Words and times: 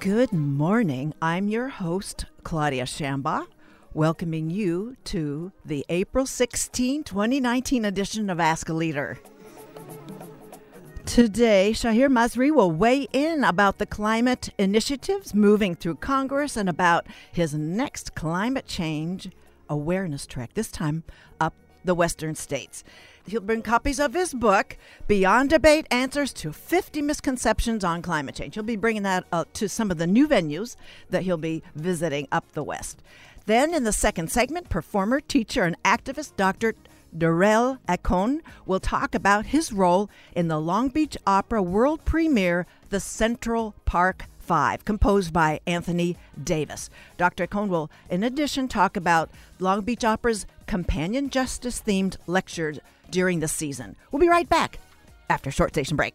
Good 0.00 0.32
morning. 0.32 1.12
I'm 1.20 1.48
your 1.48 1.68
host, 1.68 2.24
Claudia 2.42 2.84
Shambaugh, 2.84 3.46
welcoming 3.92 4.48
you 4.48 4.96
to 5.04 5.52
the 5.62 5.84
April 5.90 6.24
16, 6.24 7.04
2019 7.04 7.84
edition 7.84 8.30
of 8.30 8.40
Ask 8.40 8.70
a 8.70 8.72
Leader. 8.72 9.18
Today, 11.04 11.72
Shahir 11.74 12.08
Masri 12.08 12.50
will 12.50 12.72
weigh 12.72 13.08
in 13.12 13.44
about 13.44 13.76
the 13.76 13.84
climate 13.84 14.48
initiatives 14.56 15.34
moving 15.34 15.74
through 15.74 15.96
Congress 15.96 16.56
and 16.56 16.70
about 16.70 17.06
his 17.30 17.52
next 17.52 18.14
climate 18.14 18.66
change 18.66 19.28
awareness 19.68 20.26
trek, 20.26 20.54
this 20.54 20.70
time 20.70 21.04
up 21.38 21.52
the 21.84 21.94
western 21.94 22.34
states. 22.34 22.84
He'll 23.26 23.40
bring 23.40 23.62
copies 23.62 24.00
of 24.00 24.14
his 24.14 24.34
book, 24.34 24.76
Beyond 25.06 25.50
Debate 25.50 25.86
Answers 25.90 26.32
to 26.34 26.52
50 26.52 27.02
Misconceptions 27.02 27.84
on 27.84 28.02
Climate 28.02 28.34
Change. 28.34 28.54
He'll 28.54 28.64
be 28.64 28.76
bringing 28.76 29.02
that 29.02 29.24
uh, 29.30 29.44
to 29.54 29.68
some 29.68 29.90
of 29.90 29.98
the 29.98 30.06
new 30.06 30.26
venues 30.26 30.76
that 31.10 31.22
he'll 31.22 31.36
be 31.36 31.62
visiting 31.74 32.26
up 32.32 32.50
the 32.52 32.62
West. 32.62 33.02
Then, 33.46 33.74
in 33.74 33.84
the 33.84 33.92
second 33.92 34.30
segment, 34.30 34.68
performer, 34.68 35.20
teacher, 35.20 35.64
and 35.64 35.80
activist 35.82 36.36
Dr. 36.36 36.74
Derrell 37.16 37.78
Acon 37.88 38.40
will 38.66 38.80
talk 38.80 39.14
about 39.14 39.46
his 39.46 39.72
role 39.72 40.08
in 40.34 40.48
the 40.48 40.60
Long 40.60 40.88
Beach 40.88 41.16
Opera 41.26 41.62
world 41.62 42.04
premiere, 42.04 42.66
The 42.90 43.00
Central 43.00 43.74
Park 43.84 44.26
Five, 44.38 44.84
composed 44.84 45.32
by 45.32 45.60
Anthony 45.66 46.16
Davis. 46.42 46.90
Dr. 47.16 47.46
Acon 47.46 47.68
will, 47.68 47.90
in 48.08 48.22
addition, 48.22 48.68
talk 48.68 48.96
about 48.96 49.30
Long 49.58 49.82
Beach 49.82 50.04
Opera's 50.04 50.46
companion 50.66 51.30
justice 51.30 51.82
themed 51.84 52.16
lecture 52.26 52.74
during 53.10 53.40
the 53.40 53.48
season. 53.48 53.96
We'll 54.10 54.20
be 54.20 54.28
right 54.28 54.48
back 54.48 54.78
after 55.28 55.50
a 55.50 55.52
short 55.52 55.70
station 55.70 55.96
break. 55.96 56.14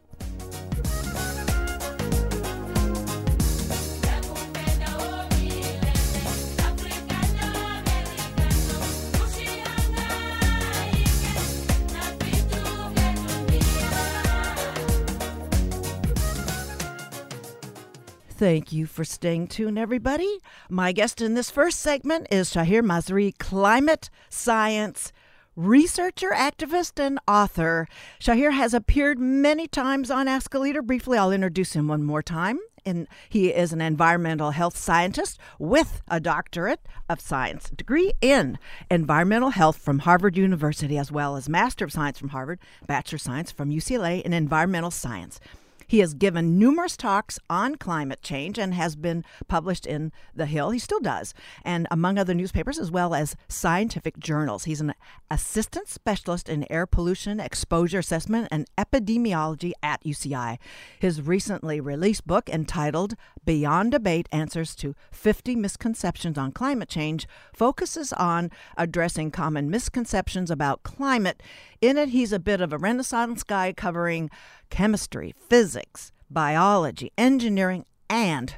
Thank 18.38 18.74
you 18.74 18.86
for 18.86 19.06
staying 19.06 19.48
tuned, 19.48 19.80
everybody. 19.80 20.40
My 20.70 20.92
guest 20.92 21.22
in 21.22 21.36
this 21.36 21.50
first 21.50 21.80
segment 21.80 22.28
is 22.30 22.54
Shahir 22.54 22.82
Masri, 22.82 23.36
climate 23.38 24.10
science 24.30 25.14
researcher, 25.56 26.32
activist, 26.32 27.00
and 27.00 27.20
author. 27.28 27.88
Shahir 28.20 28.54
has 28.54 28.74
appeared 28.74 29.20
many 29.20 29.68
times 29.68 30.12
on 30.12 30.28
Ask 30.28 30.54
a 30.54 30.60
Leader. 30.60 30.82
Briefly, 30.82 31.18
I'll 31.18 31.32
introduce 31.32 31.74
him 31.74 31.88
one 31.88 32.04
more 32.04 32.24
time. 32.24 32.60
And 32.88 33.08
he 33.30 33.52
is 33.52 33.74
an 33.74 33.82
environmental 33.82 34.52
health 34.52 34.78
scientist 34.78 35.40
with 35.58 36.04
a 36.08 36.20
doctorate 36.20 36.82
of 37.10 37.20
science 37.20 37.72
degree 37.72 38.14
in 38.22 38.60
environmental 38.92 39.50
health 39.50 39.78
from 39.78 40.00
Harvard 40.00 40.38
University, 40.38 40.98
as 40.98 41.12
well 41.12 41.36
as 41.36 41.50
Master 41.50 41.84
of 41.86 41.92
Science 41.92 42.20
from 42.20 42.30
Harvard, 42.30 42.60
Bachelor 42.86 43.16
of 43.16 43.22
Science 43.22 43.52
from 43.52 43.72
UCLA 43.72 44.22
in 44.22 44.34
environmental 44.34 44.92
science. 44.92 45.40
He 45.88 46.00
has 46.00 46.14
given 46.14 46.58
numerous 46.58 46.98
talks 46.98 47.40
on 47.50 47.76
climate 47.76 48.22
change 48.22 48.58
and 48.58 48.74
has 48.74 48.96
been 48.96 49.24
published 49.48 49.86
in 49.86 50.12
The 50.36 50.46
Hill. 50.46 50.72
He 50.72 50.80
still 50.80 51.00
does, 51.00 51.34
and 51.64 51.88
among 51.92 52.18
other 52.18 52.34
newspapers 52.34 52.80
as 52.80 52.92
well 52.92 53.14
as 53.14 53.36
scientific 53.48 54.18
journals. 54.18 54.66
He's 54.66 54.82
an 54.82 54.94
assistant 55.30 55.88
specialist 55.88 56.50
in 56.50 56.70
air 56.72 56.86
pollution 56.86 57.40
exposure 57.40 58.00
assessment 58.00 58.48
and 58.52 58.68
epidemiology 58.78 59.72
at 59.82 60.04
UCI. 60.04 60.58
His 61.00 61.22
recently 61.22 61.80
released 61.80 62.26
book 62.28 62.50
entitled 62.50 63.16
Beyond 63.44 63.92
Debate 63.92 64.28
Answers 64.32 64.76
to 64.76 64.96
50 65.12 65.56
Misconceptions 65.56 66.38
on 66.38 66.52
Climate 66.52 66.90
Change 66.90 67.28
focuses 67.54 68.14
on 68.14 68.52
addressing 68.78 69.32
common 69.32 69.70
misconceptions 69.70 70.52
about 70.52 70.84
climate. 70.84 71.42
In 71.82 71.98
it, 71.98 72.10
he's 72.10 72.34
a 72.34 72.40
bit 72.40 72.62
of 72.62 72.74
a 72.74 72.78
renaissance 72.78 73.44
guy 73.44 73.74
covering 73.74 74.30
chemistry, 74.76 75.34
physics, 75.48 76.12
biology, 76.30 77.10
engineering, 77.18 77.86
and 78.10 78.56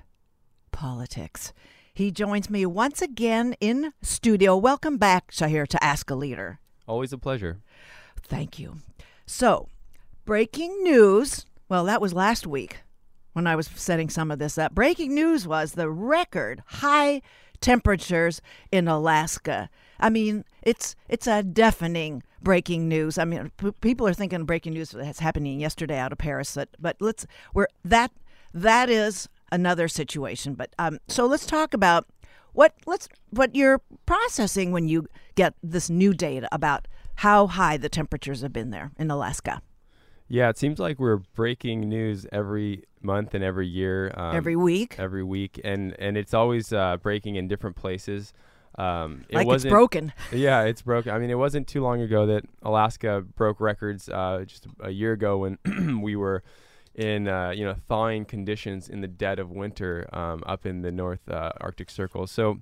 politics. 0.72 1.54
He 1.94 2.10
joins 2.10 2.50
me 2.50 2.66
once 2.66 3.04
again 3.04 3.56
in 3.60 3.94
studio. 4.02 4.58
Welcome 4.58 4.98
back, 4.98 5.32
Shahir, 5.32 5.68
to 5.68 5.84
Ask 5.84 6.10
a 6.10 6.16
Leader. 6.16 6.60
Always 6.88 7.14
a 7.14 7.20
pleasure. 7.20 7.60
Thank 8.24 8.58
you. 8.58 8.78
So, 9.28 9.70
breaking 10.26 10.82
news. 10.82 11.46
Well, 11.70 11.86
that 11.86 12.02
was 12.02 12.16
last 12.16 12.48
week 12.48 12.78
when 13.34 13.46
I 13.46 13.56
was 13.56 13.68
setting 13.76 14.10
some 14.10 14.32
of 14.32 14.40
this 14.40 14.58
up. 14.58 14.74
Breaking 14.74 15.14
news 15.14 15.48
was 15.48 15.74
the 15.74 15.88
record 15.88 16.64
high 16.66 17.22
temperatures 17.62 18.42
in 18.72 18.88
Alaska. 18.88 19.70
I 20.00 20.10
mean, 20.10 20.46
it's 20.68 20.98
it's 21.08 21.28
a 21.28 21.42
deafening 21.42 22.24
breaking 22.44 22.90
news. 22.90 23.18
I 23.18 23.24
mean, 23.24 23.52
p- 23.56 23.72
people 23.80 24.06
are 24.06 24.14
thinking 24.14 24.44
breaking 24.44 24.74
news 24.74 24.92
that's 24.92 25.20
happening 25.20 25.62
yesterday 25.62 25.98
out 25.98 26.12
of 26.12 26.18
Paris. 26.18 26.54
That, 26.56 26.68
but 26.78 26.98
let's 27.00 27.26
we're 27.54 27.68
that 27.86 28.12
that 28.54 28.90
is 28.90 29.30
another 29.50 29.88
situation. 29.88 30.56
But 30.56 30.74
um, 30.78 31.00
so 31.08 31.26
let's 31.26 31.46
talk 31.46 31.74
about 31.74 32.06
what 32.52 32.74
let's 32.86 33.08
what 33.30 33.56
you're 33.56 33.82
processing 34.06 34.74
when 34.74 34.90
you 34.90 35.08
get 35.36 35.54
this 35.64 35.90
new 35.90 36.14
data 36.14 36.50
about 36.52 36.90
how 37.16 37.48
high 37.48 37.78
the 37.78 37.90
temperatures 37.90 38.42
have 38.42 38.52
been 38.52 38.70
there 38.72 38.92
in 39.00 39.10
Alaska. 39.10 39.62
Yeah, 40.28 40.50
it 40.50 40.58
seems 40.58 40.80
like 40.80 41.00
we're 41.00 41.22
breaking 41.34 41.88
news 41.88 42.26
every 42.34 42.84
month 43.02 43.34
and 43.34 43.42
every 43.42 43.68
year, 43.68 44.14
um, 44.18 44.36
every 44.36 44.58
week, 44.58 44.98
every 45.00 45.24
week, 45.24 45.62
and 45.64 45.96
and 45.98 46.18
it's 46.18 46.34
always 46.34 46.74
uh, 46.74 46.98
breaking 46.98 47.38
in 47.38 47.48
different 47.48 47.78
places. 47.78 48.34
Um, 48.78 49.26
it 49.30 49.36
like 49.36 49.48
it's 49.48 49.66
broken. 49.66 50.14
Yeah, 50.32 50.64
it's 50.64 50.82
broken. 50.82 51.12
I 51.12 51.20
mean, 51.20 51.30
it 51.30 51.38
wasn't 51.38 51.68
too 51.68 51.82
long 51.82 52.02
ago 52.02 52.28
that 52.28 52.44
Alaska 52.62 53.22
broke 53.36 53.60
records. 53.60 54.08
Uh, 54.08 54.44
just 54.46 54.68
a 54.80 54.92
year 54.92 55.14
ago 55.14 55.38
when 55.40 56.02
we 56.02 56.16
were 56.16 56.44
in 56.96 57.28
uh, 57.28 57.52
you 57.52 57.64
know 57.64 57.76
thawing 57.88 58.26
conditions 58.26 58.90
in 58.90 59.02
the 59.02 59.08
dead 59.08 59.40
of 59.40 59.52
winter 59.52 60.08
um, 60.14 60.44
up 60.46 60.66
in 60.66 60.82
the 60.82 60.92
North 60.92 61.28
uh, 61.30 61.52
Arctic 61.60 61.90
Circle. 61.90 62.28
So 62.28 62.60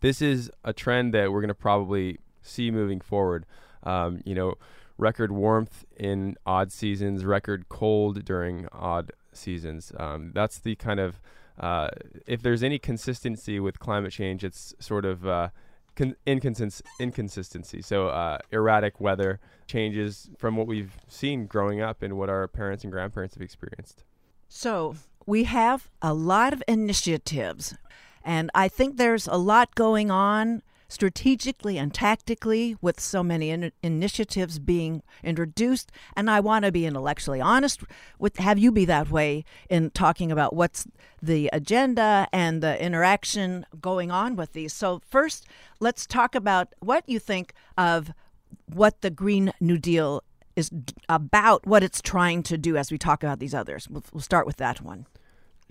this 0.00 0.20
is 0.20 0.50
a 0.64 0.72
trend 0.72 1.14
that 1.14 1.32
we're 1.32 1.40
going 1.40 1.48
to 1.48 1.54
probably 1.54 2.18
see 2.42 2.70
moving 2.70 3.00
forward. 3.00 3.46
Um, 3.84 4.20
you 4.24 4.34
know, 4.34 4.54
record 4.98 5.32
warmth 5.32 5.84
in 5.96 6.36
odd 6.46 6.70
seasons, 6.72 7.24
record 7.24 7.68
cold 7.68 8.24
during 8.24 8.68
odd 8.72 9.12
seasons. 9.32 9.92
Um, 9.96 10.32
that's 10.34 10.58
the 10.58 10.76
kind 10.76 11.00
of 11.00 11.20
uh, 11.58 11.88
if 12.26 12.42
there's 12.42 12.62
any 12.62 12.78
consistency 12.78 13.60
with 13.60 13.78
climate 13.78 14.12
change, 14.12 14.44
it's 14.44 14.74
sort 14.78 15.04
of 15.04 15.26
uh, 15.26 15.48
con- 15.94 16.16
inconsist- 16.26 16.82
inconsistency. 16.98 17.82
So 17.82 18.08
uh, 18.08 18.38
erratic 18.50 19.00
weather 19.00 19.40
changes 19.66 20.30
from 20.38 20.56
what 20.56 20.66
we've 20.66 20.96
seen 21.08 21.46
growing 21.46 21.80
up 21.80 22.02
and 22.02 22.16
what 22.16 22.28
our 22.28 22.48
parents 22.48 22.84
and 22.84 22.92
grandparents 22.92 23.34
have 23.34 23.42
experienced. 23.42 24.04
So 24.48 24.96
we 25.26 25.44
have 25.44 25.88
a 26.00 26.12
lot 26.12 26.52
of 26.52 26.62
initiatives, 26.68 27.74
and 28.24 28.50
I 28.54 28.68
think 28.68 28.96
there's 28.96 29.26
a 29.26 29.36
lot 29.36 29.74
going 29.74 30.10
on 30.10 30.62
strategically 30.92 31.78
and 31.78 31.94
tactically 31.94 32.76
with 32.82 33.00
so 33.00 33.22
many 33.22 33.50
in- 33.50 33.72
initiatives 33.82 34.58
being 34.58 35.02
introduced. 35.24 35.90
And 36.16 36.30
i 36.30 36.38
want 36.38 36.64
to 36.64 36.72
be 36.72 36.84
intellectually 36.84 37.40
honest 37.40 37.80
with 38.18 38.36
have 38.36 38.58
you 38.58 38.70
be 38.70 38.84
that 38.84 39.10
way 39.10 39.44
in 39.70 39.90
talking 39.90 40.30
about 40.30 40.54
what's 40.54 40.86
the 41.20 41.48
agenda 41.52 42.28
and 42.32 42.62
the 42.62 42.80
interaction 42.84 43.64
going 43.80 44.10
on 44.10 44.36
with 44.36 44.52
these? 44.52 44.72
So 44.72 45.00
first 45.08 45.46
let's 45.80 46.06
talk 46.06 46.34
about 46.34 46.74
what 46.80 47.08
you 47.08 47.18
think 47.18 47.54
of 47.78 48.12
what 48.66 49.00
the 49.00 49.10
green 49.10 49.52
new 49.60 49.78
deal 49.78 50.22
is 50.54 50.70
about 51.08 51.66
what 51.66 51.82
it's 51.82 52.02
trying 52.02 52.42
to 52.42 52.58
do 52.58 52.76
as 52.76 52.92
we 52.92 52.98
talk 52.98 53.22
about 53.22 53.38
these 53.38 53.54
others. 53.54 53.88
We'll, 53.88 54.04
we'll 54.12 54.20
start 54.20 54.46
with 54.46 54.58
that 54.58 54.82
one 54.82 55.06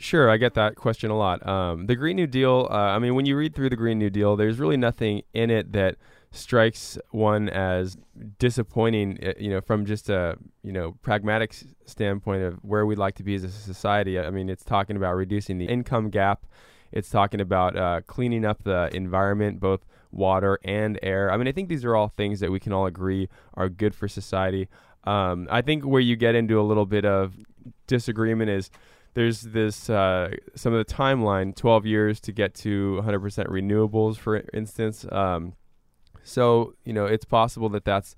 Sure, 0.01 0.31
I 0.31 0.37
get 0.37 0.55
that 0.55 0.75
question 0.75 1.11
a 1.11 1.15
lot. 1.15 1.47
Um, 1.47 1.85
the 1.85 1.95
Green 1.95 2.15
New 2.15 2.25
Deal, 2.25 2.67
uh, 2.71 2.73
I 2.73 2.97
mean, 2.97 3.13
when 3.13 3.27
you 3.27 3.37
read 3.37 3.53
through 3.53 3.69
the 3.69 3.75
Green 3.75 3.99
New 3.99 4.09
Deal, 4.09 4.35
there's 4.35 4.57
really 4.57 4.75
nothing 4.75 5.21
in 5.31 5.51
it 5.51 5.73
that 5.73 5.97
strikes 6.31 6.97
one 7.11 7.49
as 7.49 7.97
disappointing, 8.39 9.19
uh, 9.23 9.33
you 9.37 9.51
know, 9.51 9.61
from 9.61 9.85
just 9.85 10.09
a, 10.09 10.37
you 10.63 10.71
know, 10.71 10.95
pragmatic 11.03 11.53
standpoint 11.85 12.41
of 12.41 12.55
where 12.63 12.83
we'd 12.87 12.97
like 12.97 13.13
to 13.17 13.23
be 13.23 13.35
as 13.35 13.43
a 13.43 13.51
society. 13.51 14.19
I 14.19 14.31
mean, 14.31 14.49
it's 14.49 14.63
talking 14.63 14.97
about 14.97 15.13
reducing 15.13 15.59
the 15.59 15.65
income 15.65 16.09
gap. 16.09 16.47
It's 16.91 17.11
talking 17.11 17.39
about 17.39 17.77
uh, 17.77 18.01
cleaning 18.07 18.43
up 18.43 18.63
the 18.63 18.89
environment, 18.93 19.59
both 19.59 19.85
water 20.11 20.57
and 20.63 20.97
air. 21.03 21.31
I 21.31 21.37
mean, 21.37 21.47
I 21.47 21.51
think 21.51 21.69
these 21.69 21.85
are 21.85 21.95
all 21.95 22.07
things 22.07 22.39
that 22.39 22.49
we 22.49 22.59
can 22.59 22.73
all 22.73 22.87
agree 22.87 23.29
are 23.53 23.69
good 23.69 23.93
for 23.93 24.07
society. 24.07 24.67
Um, 25.03 25.47
I 25.51 25.61
think 25.61 25.83
where 25.83 26.01
you 26.01 26.15
get 26.15 26.33
into 26.33 26.59
a 26.59 26.63
little 26.63 26.87
bit 26.87 27.05
of 27.05 27.35
disagreement 27.85 28.49
is 28.49 28.71
there's 29.13 29.41
this 29.41 29.89
uh, 29.89 30.31
some 30.55 30.73
of 30.73 30.85
the 30.85 30.93
timeline 30.93 31.55
12 31.55 31.85
years 31.85 32.19
to 32.21 32.31
get 32.31 32.53
to 32.55 33.01
100% 33.03 33.47
renewables 33.47 34.17
for 34.17 34.43
instance 34.53 35.05
um, 35.11 35.53
so 36.23 36.73
you 36.85 36.93
know 36.93 37.05
it's 37.05 37.25
possible 37.25 37.69
that 37.69 37.85
that's 37.85 38.15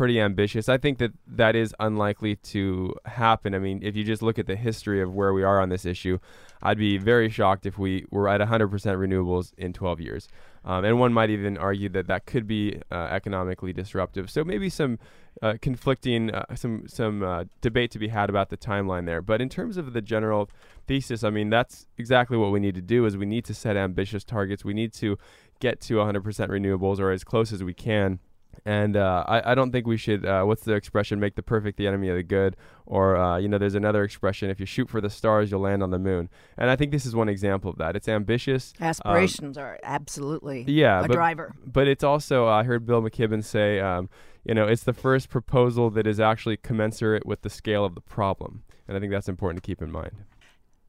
pretty 0.00 0.18
ambitious. 0.18 0.66
I 0.70 0.78
think 0.78 0.96
that 0.96 1.12
that 1.26 1.54
is 1.54 1.74
unlikely 1.78 2.36
to 2.36 2.94
happen. 3.04 3.54
I 3.54 3.58
mean, 3.58 3.80
if 3.82 3.94
you 3.96 4.02
just 4.02 4.22
look 4.22 4.38
at 4.38 4.46
the 4.46 4.56
history 4.56 5.02
of 5.02 5.12
where 5.12 5.34
we 5.34 5.42
are 5.42 5.60
on 5.60 5.68
this 5.68 5.84
issue, 5.84 6.18
I'd 6.62 6.78
be 6.78 6.96
very 6.96 7.28
shocked 7.28 7.66
if 7.66 7.78
we 7.78 8.06
were 8.10 8.26
at 8.26 8.40
100% 8.40 8.70
renewables 8.70 9.52
in 9.58 9.74
12 9.74 10.00
years. 10.00 10.26
Um, 10.64 10.86
and 10.86 10.98
one 10.98 11.12
might 11.12 11.28
even 11.28 11.58
argue 11.58 11.90
that 11.90 12.06
that 12.06 12.24
could 12.24 12.46
be 12.46 12.80
uh, 12.90 13.08
economically 13.10 13.74
disruptive. 13.74 14.30
So 14.30 14.42
maybe 14.42 14.70
some 14.70 14.98
uh, 15.42 15.56
conflicting, 15.60 16.30
uh, 16.30 16.54
some 16.54 16.84
some 16.88 17.22
uh, 17.22 17.44
debate 17.60 17.90
to 17.90 17.98
be 17.98 18.08
had 18.08 18.30
about 18.30 18.48
the 18.48 18.56
timeline 18.56 19.04
there. 19.04 19.20
But 19.20 19.42
in 19.42 19.50
terms 19.50 19.76
of 19.76 19.92
the 19.92 20.00
general 20.00 20.48
thesis, 20.86 21.22
I 21.22 21.28
mean, 21.28 21.50
that's 21.50 21.86
exactly 21.98 22.38
what 22.38 22.52
we 22.52 22.60
need 22.60 22.74
to 22.74 22.80
do. 22.80 23.04
Is 23.04 23.18
we 23.18 23.26
need 23.26 23.44
to 23.44 23.54
set 23.54 23.76
ambitious 23.76 24.24
targets. 24.24 24.64
We 24.64 24.72
need 24.72 24.94
to 24.94 25.18
get 25.60 25.78
to 25.82 25.96
100% 25.96 26.22
renewables 26.48 26.98
or 27.00 27.10
as 27.10 27.22
close 27.22 27.52
as 27.52 27.62
we 27.62 27.74
can 27.74 28.18
and 28.64 28.96
uh, 28.96 29.24
I, 29.26 29.52
I 29.52 29.54
don't 29.54 29.70
think 29.72 29.86
we 29.86 29.96
should. 29.96 30.26
Uh, 30.26 30.44
what's 30.44 30.62
the 30.62 30.74
expression? 30.74 31.20
Make 31.20 31.34
the 31.34 31.42
perfect 31.42 31.78
the 31.78 31.86
enemy 31.86 32.08
of 32.08 32.16
the 32.16 32.22
good. 32.22 32.56
Or 32.86 33.16
uh, 33.16 33.38
you 33.38 33.48
know, 33.48 33.58
there's 33.58 33.74
another 33.74 34.04
expression: 34.04 34.50
if 34.50 34.60
you 34.60 34.66
shoot 34.66 34.88
for 34.88 35.00
the 35.00 35.10
stars, 35.10 35.50
you'll 35.50 35.60
land 35.60 35.82
on 35.82 35.90
the 35.90 35.98
moon. 35.98 36.28
And 36.56 36.70
I 36.70 36.76
think 36.76 36.92
this 36.92 37.06
is 37.06 37.14
one 37.14 37.28
example 37.28 37.70
of 37.70 37.78
that. 37.78 37.96
It's 37.96 38.08
ambitious. 38.08 38.72
Aspirations 38.80 39.56
um, 39.56 39.64
are 39.64 39.78
absolutely 39.82 40.64
yeah, 40.68 41.00
a 41.00 41.08
but, 41.08 41.14
driver. 41.14 41.54
But 41.64 41.88
it's 41.88 42.04
also 42.04 42.48
I 42.48 42.64
heard 42.64 42.86
Bill 42.86 43.02
McKibben 43.02 43.44
say, 43.44 43.80
um, 43.80 44.08
you 44.44 44.54
know, 44.54 44.66
it's 44.66 44.84
the 44.84 44.92
first 44.92 45.28
proposal 45.28 45.90
that 45.90 46.06
is 46.06 46.20
actually 46.20 46.56
commensurate 46.56 47.26
with 47.26 47.42
the 47.42 47.50
scale 47.50 47.84
of 47.84 47.94
the 47.94 48.00
problem, 48.00 48.62
and 48.86 48.96
I 48.96 49.00
think 49.00 49.12
that's 49.12 49.28
important 49.28 49.62
to 49.62 49.66
keep 49.66 49.80
in 49.80 49.90
mind. 49.90 50.12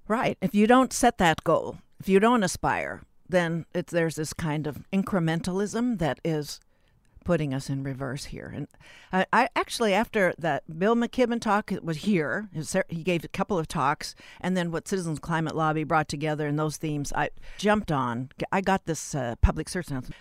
Right. 0.07 0.37
If 0.41 0.53
you 0.53 0.67
don't 0.67 0.91
set 0.91 1.17
that 1.19 1.43
goal, 1.43 1.77
if 1.99 2.09
you 2.09 2.19
don't 2.19 2.43
aspire, 2.43 3.03
then 3.29 3.65
it's, 3.73 3.93
there's 3.93 4.15
this 4.15 4.33
kind 4.33 4.67
of 4.67 4.83
incrementalism 4.91 5.99
that 5.99 6.19
is 6.25 6.59
putting 7.23 7.53
us 7.53 7.69
in 7.69 7.83
reverse 7.83 8.25
here. 8.25 8.51
And 8.53 8.67
I, 9.11 9.25
I 9.31 9.49
actually, 9.55 9.93
after 9.93 10.33
that 10.37 10.79
Bill 10.79 10.95
McKibben 10.95 11.39
talk 11.39 11.71
was 11.81 11.97
here, 11.97 12.49
he 12.89 13.03
gave 13.03 13.23
a 13.23 13.29
couple 13.29 13.57
of 13.57 13.67
talks, 13.67 14.15
and 14.39 14.57
then 14.57 14.71
what 14.71 14.87
Citizens 14.87 15.19
Climate 15.19 15.55
Lobby 15.55 15.83
brought 15.83 16.07
together 16.07 16.47
and 16.47 16.57
those 16.57 16.77
themes, 16.77 17.13
I 17.15 17.29
jumped 17.57 17.91
on. 17.91 18.29
I 18.51 18.61
got 18.61 18.85
this 18.85 19.15
uh, 19.15 19.35
public 19.41 19.69
search 19.69 19.89
announcement. 19.89 20.15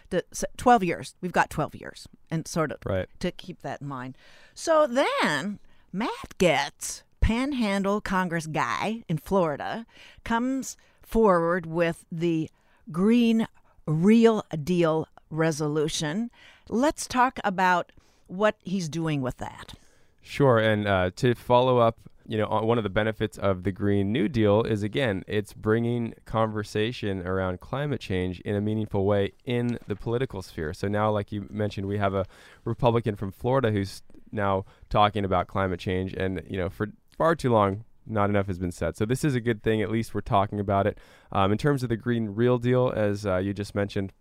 12 0.56 0.84
years. 0.84 1.14
We've 1.20 1.32
got 1.32 1.50
12 1.50 1.74
years, 1.76 2.08
and 2.30 2.46
sort 2.46 2.72
of 2.72 2.78
right. 2.84 3.08
to 3.20 3.30
keep 3.30 3.62
that 3.62 3.80
in 3.80 3.88
mind. 3.88 4.16
So 4.54 4.86
then 4.86 5.58
Matt 5.92 6.38
Gaetz, 6.38 7.02
Panhandle 7.20 8.00
Congress 8.00 8.46
guy 8.46 9.04
in 9.08 9.18
Florida, 9.18 9.86
comes 10.24 10.76
forward 11.02 11.66
with 11.66 12.04
the 12.12 12.50
Green 12.92 13.46
Real 13.86 14.44
Deal 14.62 15.08
resolution. 15.30 16.30
Let's 16.68 17.06
talk 17.06 17.38
about 17.44 17.92
what 18.26 18.56
he's 18.62 18.88
doing 18.88 19.22
with 19.22 19.38
that. 19.38 19.74
Sure. 20.22 20.58
And 20.58 20.86
uh, 20.86 21.10
to 21.16 21.34
follow 21.34 21.78
up, 21.78 21.98
you 22.26 22.38
know, 22.38 22.46
one 22.46 22.78
of 22.78 22.84
the 22.84 22.90
benefits 22.90 23.38
of 23.38 23.64
the 23.64 23.72
Green 23.72 24.12
New 24.12 24.28
Deal 24.28 24.62
is 24.62 24.84
again, 24.84 25.24
it's 25.26 25.52
bringing 25.52 26.14
conversation 26.26 27.26
around 27.26 27.58
climate 27.60 28.00
change 28.00 28.38
in 28.40 28.54
a 28.54 28.60
meaningful 28.60 29.04
way 29.04 29.32
in 29.44 29.78
the 29.88 29.96
political 29.96 30.40
sphere. 30.40 30.72
So 30.72 30.86
now, 30.86 31.10
like 31.10 31.32
you 31.32 31.48
mentioned, 31.50 31.88
we 31.88 31.98
have 31.98 32.14
a 32.14 32.26
Republican 32.64 33.16
from 33.16 33.32
Florida 33.32 33.72
who's 33.72 34.02
now 34.30 34.64
talking 34.88 35.24
about 35.24 35.48
climate 35.48 35.80
change, 35.80 36.14
and 36.14 36.40
you 36.48 36.56
know, 36.56 36.68
for 36.68 36.88
far 37.18 37.34
too 37.34 37.50
long, 37.50 37.84
not 38.06 38.30
enough 38.30 38.46
has 38.46 38.58
been 38.58 38.70
said. 38.70 38.96
So 38.96 39.04
this 39.04 39.24
is 39.24 39.34
a 39.34 39.40
good 39.40 39.62
thing. 39.62 39.82
At 39.82 39.90
least 39.90 40.14
we're 40.14 40.20
talking 40.20 40.60
about 40.60 40.86
it. 40.86 40.98
Um, 41.32 41.50
in 41.50 41.58
terms 41.58 41.82
of 41.82 41.88
the 41.88 41.96
Green 41.96 42.28
Real 42.28 42.58
Deal, 42.58 42.92
as 42.94 43.26
uh, 43.26 43.38
you 43.38 43.52
just 43.52 43.74
mentioned, 43.74 44.12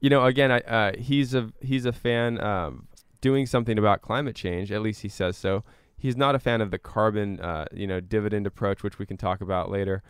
you 0.00 0.10
know, 0.10 0.24
again, 0.24 0.50
I, 0.52 0.60
uh, 0.60 0.92
he's 0.98 1.34
a 1.34 1.50
he's 1.60 1.86
a 1.86 1.92
fan 1.92 2.38
of 2.38 2.82
doing 3.20 3.46
something 3.46 3.78
about 3.78 4.02
climate 4.02 4.36
change. 4.36 4.70
At 4.70 4.82
least 4.82 5.02
he 5.02 5.08
says 5.08 5.36
so. 5.36 5.64
He's 5.98 6.16
not 6.16 6.34
a 6.34 6.38
fan 6.38 6.60
of 6.60 6.70
the 6.70 6.78
carbon, 6.78 7.40
uh, 7.40 7.64
you 7.72 7.86
know, 7.86 8.00
dividend 8.00 8.46
approach, 8.46 8.82
which 8.82 8.98
we 8.98 9.06
can 9.06 9.16
talk 9.16 9.40
about 9.40 9.70
later. 9.70 10.02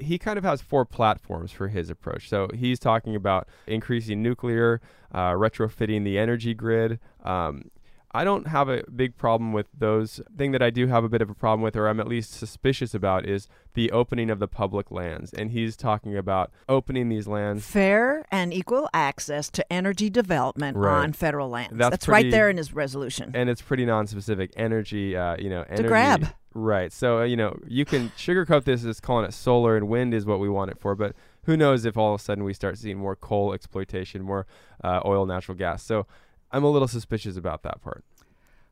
He 0.00 0.16
kind 0.16 0.38
of 0.38 0.44
has 0.44 0.62
four 0.62 0.84
platforms 0.84 1.50
for 1.50 1.66
his 1.66 1.90
approach. 1.90 2.28
So 2.28 2.48
he's 2.54 2.78
talking 2.78 3.16
about 3.16 3.48
increasing 3.66 4.22
nuclear, 4.22 4.80
uh, 5.12 5.32
retrofitting 5.32 6.04
the 6.04 6.18
energy 6.18 6.54
grid, 6.54 7.00
um, 7.24 7.70
I 8.14 8.22
don't 8.22 8.46
have 8.46 8.68
a 8.68 8.84
big 8.94 9.16
problem 9.16 9.52
with 9.52 9.66
those. 9.76 10.20
Thing 10.36 10.52
that 10.52 10.62
I 10.62 10.70
do 10.70 10.86
have 10.86 11.02
a 11.02 11.08
bit 11.08 11.20
of 11.20 11.28
a 11.28 11.34
problem 11.34 11.62
with, 11.62 11.74
or 11.74 11.88
I'm 11.88 11.98
at 11.98 12.06
least 12.06 12.32
suspicious 12.32 12.94
about, 12.94 13.26
is 13.26 13.48
the 13.74 13.90
opening 13.90 14.30
of 14.30 14.38
the 14.38 14.46
public 14.46 14.92
lands. 14.92 15.34
And 15.34 15.50
he's 15.50 15.76
talking 15.76 16.16
about 16.16 16.52
opening 16.68 17.08
these 17.08 17.26
lands. 17.26 17.66
Fair 17.66 18.24
and 18.30 18.54
equal 18.54 18.88
access 18.94 19.50
to 19.50 19.72
energy 19.72 20.08
development 20.10 20.76
right. 20.76 21.02
on 21.02 21.12
federal 21.12 21.48
lands. 21.48 21.76
That's, 21.76 21.90
That's 21.90 22.06
pretty, 22.06 22.26
right 22.26 22.30
there 22.30 22.48
in 22.48 22.56
his 22.56 22.72
resolution. 22.72 23.32
And 23.34 23.50
it's 23.50 23.60
pretty 23.60 23.84
non-specific. 23.84 24.52
Energy, 24.56 25.16
uh, 25.16 25.36
you 25.36 25.50
know, 25.50 25.62
energy, 25.62 25.82
to 25.82 25.88
grab. 25.88 26.28
Right. 26.54 26.92
So 26.92 27.18
uh, 27.18 27.24
you 27.24 27.36
know, 27.36 27.58
you 27.66 27.84
can 27.84 28.10
sugarcoat 28.16 28.62
this 28.62 28.84
as 28.84 29.00
calling 29.00 29.24
it 29.24 29.34
solar 29.34 29.76
and 29.76 29.88
wind 29.88 30.14
is 30.14 30.24
what 30.24 30.38
we 30.38 30.48
want 30.48 30.70
it 30.70 30.78
for, 30.78 30.94
but 30.94 31.16
who 31.46 31.56
knows 31.56 31.84
if 31.84 31.96
all 31.96 32.14
of 32.14 32.20
a 32.20 32.22
sudden 32.22 32.44
we 32.44 32.54
start 32.54 32.78
seeing 32.78 32.96
more 32.96 33.16
coal 33.16 33.52
exploitation, 33.52 34.22
more 34.22 34.46
uh, 34.82 35.00
oil, 35.04 35.26
natural 35.26 35.56
gas. 35.58 35.82
So 35.82 36.06
I'm 36.54 36.62
a 36.62 36.70
little 36.70 36.86
suspicious 36.86 37.36
about 37.36 37.64
that 37.64 37.82
part. 37.82 38.04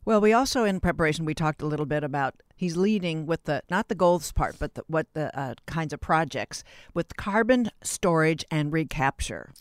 Well, 0.05 0.21
we 0.21 0.33
also 0.33 0.65
in 0.65 0.79
preparation 0.79 1.25
we 1.25 1.35
talked 1.35 1.63
a 1.63 1.67
little 1.67 1.87
bit 1.87 2.05
about 2.05 2.35
he's 2.55 2.77
leading 2.77 3.27
with 3.27 3.43
the 3.45 3.63
not 3.69 3.89
the 3.89 3.97
goals 3.97 4.31
part, 4.31 4.57
but 4.61 4.75
the, 4.75 4.85
what 4.87 5.13
the 5.15 5.37
uh, 5.39 5.55
kinds 5.67 5.93
of 5.93 6.01
projects 6.01 6.63
with 6.95 7.17
carbon 7.17 7.71
storage 7.83 8.45
and 8.53 8.73
recapture. 8.73 9.53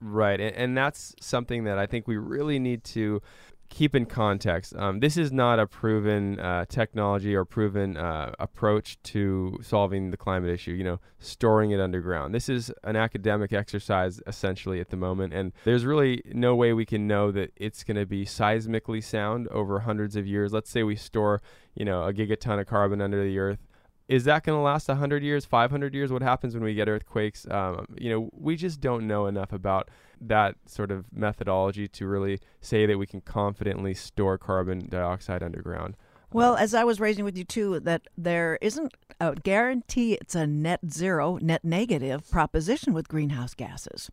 Right, 0.00 0.40
and, 0.40 0.54
and 0.54 0.76
that's 0.76 1.14
something 1.20 1.64
that 1.64 1.76
I 1.76 1.86
think 1.86 2.06
we 2.06 2.16
really 2.16 2.58
need 2.60 2.84
to 2.84 3.20
keep 3.68 3.94
in 3.94 4.06
context. 4.06 4.74
Um, 4.76 5.00
this 5.00 5.16
is 5.16 5.32
not 5.32 5.58
a 5.58 5.66
proven 5.66 6.38
uh, 6.40 6.64
technology 6.68 7.34
or 7.34 7.44
proven 7.44 7.96
uh, 7.96 8.32
approach 8.38 8.98
to 9.04 9.58
solving 9.62 10.10
the 10.10 10.16
climate 10.16 10.50
issue. 10.50 10.72
You 10.72 10.84
know, 10.84 11.00
storing 11.18 11.70
it 11.70 11.80
underground. 11.80 12.34
This 12.34 12.48
is 12.48 12.72
an 12.84 12.96
academic 12.96 13.52
exercise 13.52 14.20
essentially 14.26 14.80
at 14.80 14.90
the 14.90 14.96
moment, 14.96 15.32
and 15.32 15.52
there's 15.64 15.84
really 15.84 16.22
no 16.32 16.54
way 16.54 16.72
we 16.72 16.86
can 16.86 17.06
know 17.06 17.30
that 17.32 17.52
it's 17.56 17.84
going 17.84 17.96
to 17.96 18.06
be 18.06 18.24
seismically 18.24 19.02
sound 19.02 19.48
over 19.48 19.80
hundreds 19.80 20.16
of 20.16 20.26
years. 20.26 20.52
Let's 20.52 20.70
say 20.70 20.82
we 20.82 20.96
store, 20.96 21.42
you 21.74 21.84
know, 21.84 22.04
a 22.04 22.12
gigaton 22.12 22.60
of 22.60 22.66
carbon 22.66 23.00
under 23.00 23.22
the 23.22 23.38
earth 23.38 23.65
is 24.08 24.24
that 24.24 24.44
going 24.44 24.56
to 24.56 24.62
last 24.62 24.88
100 24.88 25.22
years 25.22 25.44
500 25.44 25.94
years? 25.94 26.12
What 26.12 26.22
happens 26.22 26.54
when 26.54 26.62
we 26.62 26.74
get 26.74 26.88
earthquakes? 26.88 27.46
Um, 27.50 27.86
you 27.96 28.10
know 28.10 28.30
we 28.32 28.56
just 28.56 28.80
don't 28.80 29.06
know 29.06 29.26
enough 29.26 29.52
about 29.52 29.90
that 30.20 30.56
sort 30.66 30.90
of 30.90 31.04
methodology 31.12 31.88
to 31.88 32.06
really 32.06 32.40
say 32.60 32.86
that 32.86 32.98
we 32.98 33.06
can 33.06 33.20
confidently 33.20 33.94
store 33.94 34.38
carbon 34.38 34.88
dioxide 34.88 35.42
underground. 35.42 35.96
Well 36.32 36.54
uh, 36.54 36.58
as 36.58 36.74
i 36.74 36.84
was 36.84 37.00
raising 37.00 37.24
with 37.24 37.36
you 37.36 37.44
too 37.44 37.80
that 37.80 38.02
there 38.16 38.58
isn't 38.60 38.92
a 39.20 39.34
guarantee 39.34 40.14
it's 40.14 40.34
a 40.34 40.46
net 40.46 40.80
zero 40.90 41.38
net 41.40 41.64
negative 41.64 42.30
proposition 42.30 42.92
with 42.92 43.08
greenhouse 43.08 43.54
gases. 43.54 44.10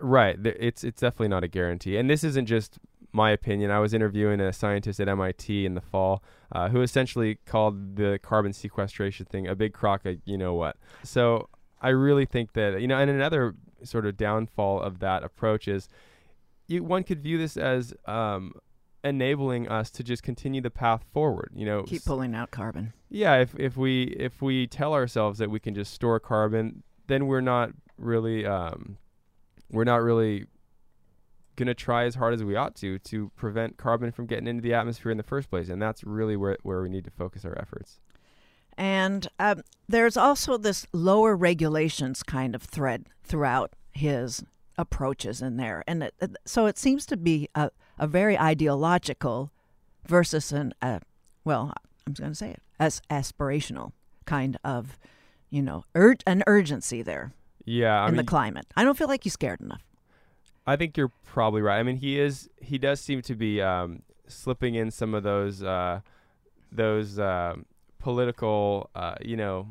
Right. 0.00 0.38
It's 0.44 0.84
it's 0.84 1.00
definitely 1.00 1.28
not 1.28 1.44
a 1.44 1.48
guarantee. 1.48 1.96
And 1.96 2.08
this 2.08 2.22
isn't 2.24 2.46
just 2.46 2.78
my 3.12 3.30
opinion. 3.30 3.70
I 3.70 3.78
was 3.78 3.94
interviewing 3.94 4.40
a 4.40 4.52
scientist 4.52 5.00
at 5.00 5.08
MIT 5.08 5.64
in 5.64 5.74
the 5.74 5.80
fall 5.80 6.22
uh, 6.52 6.68
who 6.68 6.82
essentially 6.82 7.36
called 7.46 7.96
the 7.96 8.18
carbon 8.22 8.52
sequestration 8.52 9.26
thing 9.26 9.46
a 9.46 9.54
big 9.54 9.72
crock 9.72 10.04
of 10.04 10.16
you 10.24 10.38
know 10.38 10.54
what. 10.54 10.76
So 11.02 11.48
I 11.80 11.90
really 11.90 12.26
think 12.26 12.52
that, 12.54 12.80
you 12.80 12.88
know, 12.88 12.98
and 12.98 13.10
another 13.10 13.54
sort 13.84 14.06
of 14.06 14.16
downfall 14.16 14.80
of 14.80 14.98
that 15.00 15.22
approach 15.22 15.68
is 15.68 15.88
you, 16.66 16.82
one 16.82 17.04
could 17.04 17.22
view 17.22 17.38
this 17.38 17.56
as 17.56 17.94
um, 18.06 18.52
enabling 19.04 19.68
us 19.68 19.90
to 19.90 20.02
just 20.02 20.22
continue 20.22 20.60
the 20.60 20.70
path 20.70 21.04
forward. 21.12 21.50
You 21.54 21.66
know, 21.66 21.82
keep 21.82 22.04
pulling 22.04 22.34
out 22.34 22.50
carbon. 22.50 22.92
Yeah, 23.08 23.36
if 23.36 23.54
if 23.58 23.76
we 23.76 24.04
if 24.18 24.42
we 24.42 24.66
tell 24.66 24.92
ourselves 24.92 25.38
that 25.38 25.50
we 25.50 25.60
can 25.60 25.74
just 25.74 25.92
store 25.92 26.20
carbon, 26.20 26.82
then 27.06 27.26
we're 27.26 27.40
not 27.40 27.70
really 27.96 28.44
um, 28.44 28.98
we're 29.70 29.84
not 29.84 30.02
really 30.02 30.46
going 31.58 31.66
to 31.66 31.74
try 31.74 32.04
as 32.04 32.14
hard 32.14 32.32
as 32.32 32.42
we 32.42 32.56
ought 32.56 32.74
to 32.76 32.98
to 33.00 33.30
prevent 33.36 33.76
carbon 33.76 34.12
from 34.12 34.26
getting 34.26 34.46
into 34.46 34.62
the 34.62 34.72
atmosphere 34.72 35.10
in 35.10 35.18
the 35.18 35.22
first 35.24 35.50
place. 35.50 35.68
And 35.68 35.82
that's 35.82 36.04
really 36.04 36.36
where, 36.36 36.56
where 36.62 36.80
we 36.80 36.88
need 36.88 37.04
to 37.04 37.10
focus 37.10 37.44
our 37.44 37.58
efforts. 37.58 38.00
And 38.78 39.26
um, 39.40 39.62
there's 39.88 40.16
also 40.16 40.56
this 40.56 40.86
lower 40.92 41.36
regulations 41.36 42.22
kind 42.22 42.54
of 42.54 42.62
thread 42.62 43.06
throughout 43.24 43.74
his 43.92 44.44
approaches 44.78 45.42
in 45.42 45.56
there. 45.56 45.82
And 45.88 46.04
it, 46.04 46.14
it, 46.20 46.36
so 46.44 46.66
it 46.66 46.78
seems 46.78 47.04
to 47.06 47.16
be 47.16 47.48
a, 47.56 47.70
a 47.98 48.06
very 48.06 48.38
ideological 48.38 49.50
versus 50.06 50.52
an, 50.52 50.72
uh, 50.80 51.00
well, 51.44 51.74
I'm 52.06 52.12
going 52.12 52.30
to 52.30 52.36
say 52.36 52.50
it, 52.50 52.62
as 52.78 53.02
aspirational 53.10 53.90
kind 54.26 54.56
of, 54.62 54.96
you 55.50 55.62
know, 55.62 55.84
ur- 55.96 56.14
an 56.24 56.44
urgency 56.46 57.02
there. 57.02 57.32
Yeah. 57.64 58.00
I 58.00 58.06
in 58.06 58.12
mean, 58.12 58.24
the 58.24 58.30
climate. 58.30 58.66
I 58.76 58.84
don't 58.84 58.96
feel 58.96 59.08
like 59.08 59.24
he's 59.24 59.32
scared 59.32 59.60
enough. 59.60 59.82
I 60.68 60.76
think 60.76 60.98
you're 60.98 61.12
probably 61.24 61.62
right. 61.62 61.78
I 61.78 61.82
mean, 61.82 61.96
he 61.96 62.20
is. 62.20 62.50
He 62.60 62.76
does 62.76 63.00
seem 63.00 63.22
to 63.22 63.34
be 63.34 63.62
um, 63.62 64.02
slipping 64.26 64.74
in 64.74 64.90
some 64.90 65.14
of 65.14 65.22
those 65.22 65.62
uh, 65.62 66.00
those 66.70 67.18
uh, 67.18 67.54
political, 67.98 68.90
uh, 68.94 69.14
you 69.22 69.34
know, 69.38 69.68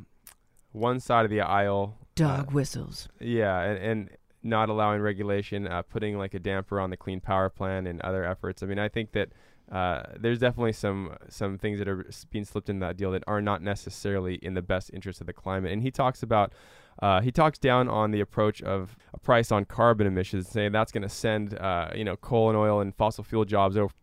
one 0.72 1.00
side 1.00 1.24
of 1.24 1.30
the 1.30 1.42
aisle. 1.42 2.00
Dog 2.16 2.52
whistles. 2.52 3.10
Yeah, 3.20 3.62
and, 3.62 3.78
and 3.78 4.10
not 4.42 4.70
allowing 4.70 5.02
regulation, 5.02 5.68
uh, 5.68 5.84
putting 5.84 6.18
like 6.18 6.34
a 6.34 6.40
damper 6.40 6.80
on 6.80 6.90
the 6.90 6.98
clean 6.98 7.20
power 7.20 7.50
plan 7.50 7.86
and 7.86 8.02
other 8.02 8.24
efforts. 8.24 8.64
I 8.64 8.66
mean, 8.66 8.80
I 8.80 8.90
think 8.90 9.12
that 9.12 9.30
uh, 9.72 10.02
there's 10.20 10.40
definitely 10.40 10.74
some 10.74 11.16
some 11.30 11.60
things 11.60 11.78
that 11.78 11.88
are 11.88 12.10
being 12.32 12.46
slipped 12.46 12.70
in 12.70 12.80
that 12.80 12.98
deal 12.98 13.12
that 13.12 13.24
are 13.28 13.42
not 13.42 13.62
necessarily 13.62 14.36
in 14.36 14.56
the 14.56 14.64
best 14.64 14.90
interest 14.96 15.22
of 15.22 15.28
the 15.28 15.34
climate. 15.34 15.72
And 15.72 15.84
he 15.84 15.92
talks 15.92 16.24
about 16.24 16.54
uh, 17.02 17.22
he 17.22 17.32
talks 17.32 17.58
down 17.58 17.88
on 17.88 18.12
the 18.12 18.22
approach 18.22 18.62
of 18.62 18.98
a 19.14 19.20
price 19.20 19.52
on 19.52 19.66
carbon 19.66 20.08
emissions, 20.08 20.50
saying 20.50 20.72
that's 20.72 20.92
going 20.92 21.04
to 21.04 21.10
send 21.10 21.58
uh, 21.58 21.90
you 21.96 22.04
know 22.04 22.16
coal 22.16 22.50
and 22.50 22.58
oil 22.58 22.80
and 22.80 22.96
fossil 22.96 23.24
fuel 23.24 23.46
jobs 23.46 23.78
over 23.78 23.94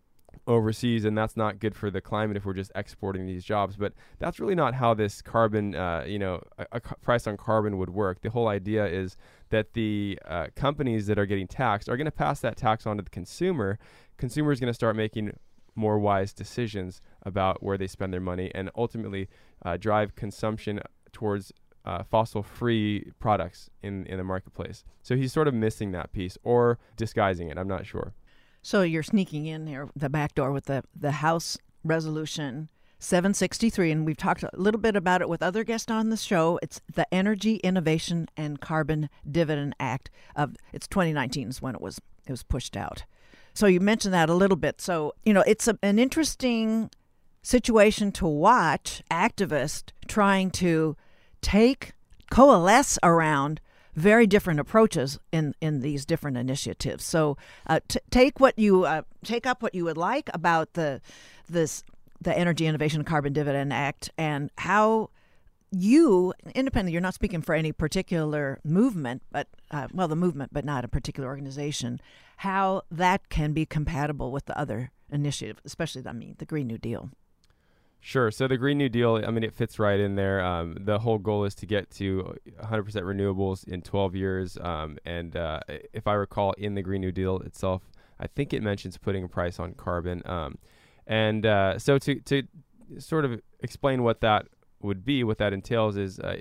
overseas, 0.47 1.05
and 1.05 1.17
that's 1.17 1.37
not 1.37 1.59
good 1.59 1.75
for 1.75 1.91
the 1.91 2.01
climate 2.01 2.37
if 2.37 2.45
we're 2.45 2.53
just 2.53 2.71
exporting 2.75 3.27
these 3.27 3.45
jobs. 3.45 3.77
But 3.77 3.93
that's 4.19 4.39
really 4.39 4.55
not 4.55 4.75
how 4.75 4.95
this 4.95 5.23
carbon, 5.23 5.75
uh, 5.75 6.05
you 6.07 6.19
know, 6.19 6.43
a, 6.59 6.67
a 6.73 6.81
price 6.81 7.27
on 7.27 7.37
carbon 7.37 7.79
would 7.79 7.91
work. 7.91 8.21
The 8.21 8.31
whole 8.31 8.49
idea 8.49 8.87
is 8.87 9.17
that 9.51 9.73
the 9.73 10.19
uh, 10.27 10.49
companies 10.55 11.07
that 11.07 11.19
are 11.19 11.27
getting 11.27 11.47
taxed 11.47 11.89
are 11.89 11.97
going 11.97 12.07
to 12.07 12.11
pass 12.11 12.41
that 12.41 12.57
tax 12.57 12.87
on 12.87 12.97
to 12.99 13.03
the 13.03 13.11
consumer. 13.11 13.79
Consumer 14.17 14.53
is 14.53 14.61
going 14.61 14.71
to 14.71 14.75
start 14.75 14.97
making 14.97 15.33
more 15.75 15.99
wise 15.99 16.33
decisions 16.33 17.01
about 17.23 17.63
where 17.63 17.77
they 17.77 17.87
spend 17.87 18.13
their 18.13 18.21
money 18.21 18.51
and 18.55 18.71
ultimately 18.77 19.29
uh, 19.65 19.77
drive 19.77 20.15
consumption 20.15 20.81
towards 21.13 21.53
uh, 21.85 22.03
fossil-free 22.03 23.12
products 23.19 23.71
in 23.83 24.07
in 24.07 24.19
the 24.19 24.25
marketplace. 24.25 24.85
So 25.03 25.17
he's 25.17 25.33
sort 25.33 25.49
of 25.49 25.55
missing 25.55 25.93
that 25.93 26.12
piece 26.12 26.38
or 26.43 26.79
disguising 26.97 27.49
it. 27.49 27.59
I'm 27.59 27.69
not 27.69 27.87
sure. 27.87 28.14
So 28.62 28.83
you're 28.83 29.03
sneaking 29.03 29.47
in 29.47 29.67
here 29.67 29.88
the 29.95 30.09
back 30.09 30.35
door 30.35 30.53
with 30.53 30.67
the 30.67 30.85
the 30.99 31.12
House 31.12 31.59
resolution 31.85 32.69
763 32.99 33.91
and 33.91 34.07
we've 34.07 34.17
talked 34.17 34.43
a 34.43 34.50
little 34.55 34.81
bit 34.81 34.97
about 34.97 35.21
it 35.21 35.29
with 35.29 35.43
other 35.43 35.62
guests 35.62 35.91
on 35.91 36.09
the 36.09 36.17
show 36.17 36.59
it's 36.62 36.81
the 36.95 37.12
energy 37.12 37.57
innovation 37.57 38.26
and 38.35 38.61
carbon 38.61 39.11
dividend 39.31 39.75
act 39.79 40.11
of 40.35 40.57
it's 40.73 40.88
2019 40.88 41.50
is 41.50 41.61
when 41.61 41.75
it 41.75 41.83
was 41.83 42.00
it 42.26 42.31
was 42.31 42.43
pushed 42.43 42.76
out 42.76 43.05
so 43.53 43.67
you 43.67 43.79
mentioned 43.79 44.14
that 44.14 44.31
a 44.31 44.35
little 44.35 44.57
bit 44.57 44.81
so 44.81 45.12
you 45.25 45.35
know 45.35 45.45
it's 45.47 45.69
a, 45.69 45.79
an 45.83 45.99
interesting 45.99 46.91
situation 47.43 48.11
to 48.11 48.26
watch 48.26 49.03
activists 49.11 49.93
trying 50.09 50.50
to 50.50 50.97
take 51.45 51.93
coalesce 52.31 52.99
around 53.03 53.61
very 53.95 54.27
different 54.27 54.59
approaches 54.59 55.19
in 55.31 55.55
in 55.61 55.81
these 55.81 56.05
different 56.05 56.37
initiatives. 56.37 57.05
So 57.05 57.37
uh, 57.67 57.81
t- 57.87 58.01
take 58.11 58.41
what 58.41 58.59
you 58.59 58.85
uh, 58.85 59.03
take 59.23 59.47
up 59.47 59.63
what 59.63 59.75
you 59.75 59.85
would 59.85 59.99
like 59.99 60.29
about 60.35 60.73
the 60.73 61.01
this 61.49 61.85
the 62.21 62.37
Energy 62.37 62.67
Innovation 62.67 63.05
Carbon 63.05 63.33
Dividend 63.33 63.73
Act 63.73 64.11
and 64.17 64.51
how 64.59 65.11
you 65.71 66.33
independently 66.55 66.93
you're 66.93 67.03
not 67.03 67.15
speaking 67.15 67.43
for 67.43 67.55
any 67.55 67.73
particular 67.73 68.61
movement 68.65 69.23
but 69.33 69.49
uh, 69.73 69.89
well 69.93 70.07
the 70.07 70.15
movement 70.15 70.51
but 70.53 70.65
not 70.65 70.85
a 70.85 70.89
particular 70.89 71.29
organization 71.29 72.01
how 72.39 72.83
that 72.93 73.29
can 73.29 73.53
be 73.53 73.67
compatible 73.67 74.31
with 74.31 74.47
the 74.47 74.57
other 74.57 74.93
initiative 75.11 75.61
especially 75.65 76.01
i 76.07 76.13
mean 76.13 76.37
the 76.39 76.45
green 76.45 76.69
new 76.69 76.79
deal 76.79 77.11
Sure. 78.07 78.31
So 78.31 78.47
the 78.47 78.59
Green 78.59 78.77
New 78.77 78.91
Deal, 78.91 79.25
I 79.27 79.31
mean, 79.31 79.45
it 79.45 79.55
fits 79.55 79.79
right 79.79 79.99
in 79.99 80.15
there. 80.15 80.45
Um, 80.45 80.77
the 80.79 80.99
whole 80.99 81.17
goal 81.17 81.45
is 81.45 81.55
to 81.55 81.65
get 81.65 81.91
to 81.93 82.37
100% 82.63 82.85
renewables 82.85 83.67
in 83.67 83.81
12 83.81 84.15
years. 84.15 84.59
Um, 84.61 84.99
and 85.07 85.35
uh, 85.35 85.61
if 85.95 86.07
I 86.07 86.13
recall, 86.13 86.53
in 86.59 86.75
the 86.75 86.83
Green 86.83 87.01
New 87.01 87.13
Deal 87.13 87.39
itself, 87.39 87.81
I 88.21 88.27
think 88.27 88.53
it 88.53 88.63
mentions 88.63 88.99
putting 88.99 89.25
a 89.25 89.29
price 89.29 89.59
on 89.59 89.73
carbon. 89.73 90.21
Um, 90.27 90.59
and 91.07 91.47
uh, 91.47 91.79
so 91.79 91.97
to 91.97 92.21
to 92.21 92.43
sort 92.99 93.25
of 93.25 93.41
explain 93.61 94.03
what 94.03 94.21
that 94.21 94.49
would 94.83 95.03
be, 95.03 95.25
what 95.25 95.39
that 95.39 95.55
entails 95.55 95.97
is 95.97 96.21
uh, 96.21 96.37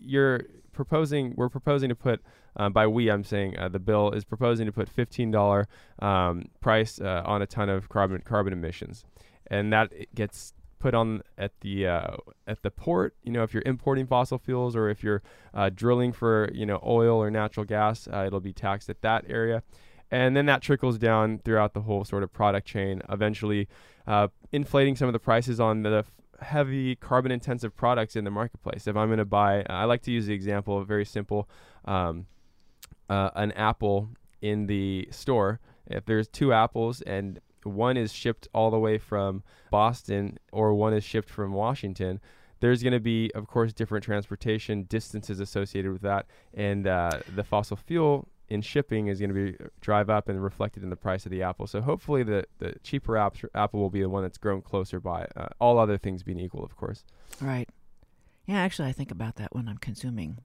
you're 0.00 0.46
proposing, 0.72 1.32
we're 1.36 1.48
proposing 1.48 1.90
to 1.90 1.94
put, 1.94 2.22
uh, 2.56 2.70
by 2.70 2.88
we, 2.88 3.08
I'm 3.08 3.22
saying 3.22 3.56
uh, 3.56 3.68
the 3.68 3.78
bill 3.78 4.10
is 4.10 4.24
proposing 4.24 4.66
to 4.66 4.72
put 4.72 4.92
$15 4.92 5.64
um, 6.00 6.46
price 6.60 7.00
uh, 7.00 7.22
on 7.24 7.40
a 7.40 7.46
ton 7.46 7.68
of 7.68 7.88
carbon 7.88 8.20
carbon 8.22 8.52
emissions, 8.52 9.04
and 9.46 9.72
that 9.72 9.92
gets 10.12 10.54
put 10.78 10.94
on 10.94 11.22
at 11.36 11.52
the 11.60 11.86
uh, 11.86 12.16
at 12.46 12.62
the 12.62 12.70
port. 12.70 13.14
You 13.22 13.32
know, 13.32 13.42
if 13.42 13.52
you're 13.52 13.62
importing 13.66 14.06
fossil 14.06 14.38
fuels 14.38 14.76
or 14.76 14.88
if 14.88 15.02
you're 15.02 15.22
uh, 15.54 15.70
drilling 15.70 16.12
for 16.12 16.50
you 16.52 16.66
know 16.66 16.80
oil 16.84 17.18
or 17.22 17.30
natural 17.30 17.64
gas, 17.64 18.08
uh, 18.12 18.24
it'll 18.26 18.40
be 18.40 18.52
taxed 18.52 18.88
at 18.88 19.02
that 19.02 19.24
area, 19.28 19.62
and 20.10 20.36
then 20.36 20.46
that 20.46 20.62
trickles 20.62 20.98
down 20.98 21.40
throughout 21.44 21.74
the 21.74 21.82
whole 21.82 22.04
sort 22.04 22.22
of 22.22 22.32
product 22.32 22.66
chain, 22.66 23.02
eventually 23.08 23.68
uh, 24.06 24.28
inflating 24.52 24.96
some 24.96 25.08
of 25.08 25.12
the 25.12 25.18
prices 25.18 25.60
on 25.60 25.82
the 25.82 26.04
heavy 26.40 26.94
carbon 26.96 27.32
intensive 27.32 27.76
products 27.76 28.16
in 28.16 28.24
the 28.24 28.30
marketplace. 28.30 28.86
If 28.86 28.96
I'm 28.96 29.08
going 29.08 29.18
to 29.18 29.24
buy, 29.24 29.64
I 29.68 29.84
like 29.84 30.02
to 30.02 30.10
use 30.10 30.26
the 30.26 30.34
example 30.34 30.78
of 30.78 30.86
very 30.86 31.04
simple, 31.04 31.48
um, 31.84 32.26
uh, 33.08 33.30
an 33.34 33.52
apple 33.52 34.10
in 34.40 34.66
the 34.66 35.08
store. 35.10 35.60
If 35.86 36.04
there's 36.04 36.28
two 36.28 36.52
apples 36.52 37.00
and 37.02 37.40
one 37.68 37.96
is 37.96 38.12
shipped 38.12 38.48
all 38.54 38.70
the 38.70 38.78
way 38.78 38.98
from 38.98 39.42
Boston 39.70 40.38
or 40.52 40.74
one 40.74 40.92
is 40.92 41.04
shipped 41.04 41.30
from 41.30 41.52
Washington, 41.52 42.20
there's 42.60 42.82
going 42.82 42.92
to 42.92 43.00
be, 43.00 43.30
of 43.34 43.46
course, 43.46 43.72
different 43.72 44.04
transportation 44.04 44.84
distances 44.84 45.40
associated 45.40 45.92
with 45.92 46.02
that, 46.02 46.26
and 46.54 46.86
uh, 46.86 47.20
the 47.34 47.44
fossil 47.44 47.76
fuel 47.76 48.28
in 48.48 48.62
shipping 48.62 49.08
is 49.08 49.20
going 49.20 49.32
to 49.32 49.34
be 49.34 49.64
uh, 49.64 49.68
drive 49.80 50.10
up 50.10 50.28
and 50.28 50.42
reflected 50.42 50.82
in 50.82 50.90
the 50.90 50.96
price 50.96 51.26
of 51.26 51.30
the 51.30 51.42
apple. 51.42 51.66
So 51.66 51.80
hopefully, 51.80 52.22
the 52.22 52.44
the 52.58 52.74
cheaper 52.82 53.16
apple 53.16 53.80
will 53.80 53.90
be 53.90 54.00
the 54.00 54.08
one 54.08 54.22
that's 54.22 54.38
grown 54.38 54.62
closer 54.62 55.00
by. 55.00 55.26
Uh, 55.36 55.48
all 55.60 55.78
other 55.78 55.98
things 55.98 56.22
being 56.22 56.40
equal, 56.40 56.64
of 56.64 56.76
course. 56.76 57.04
Right. 57.40 57.68
Yeah, 58.46 58.56
actually, 58.56 58.88
I 58.88 58.92
think 58.92 59.10
about 59.10 59.36
that 59.36 59.54
when 59.54 59.68
I'm 59.68 59.78
consuming 59.78 60.38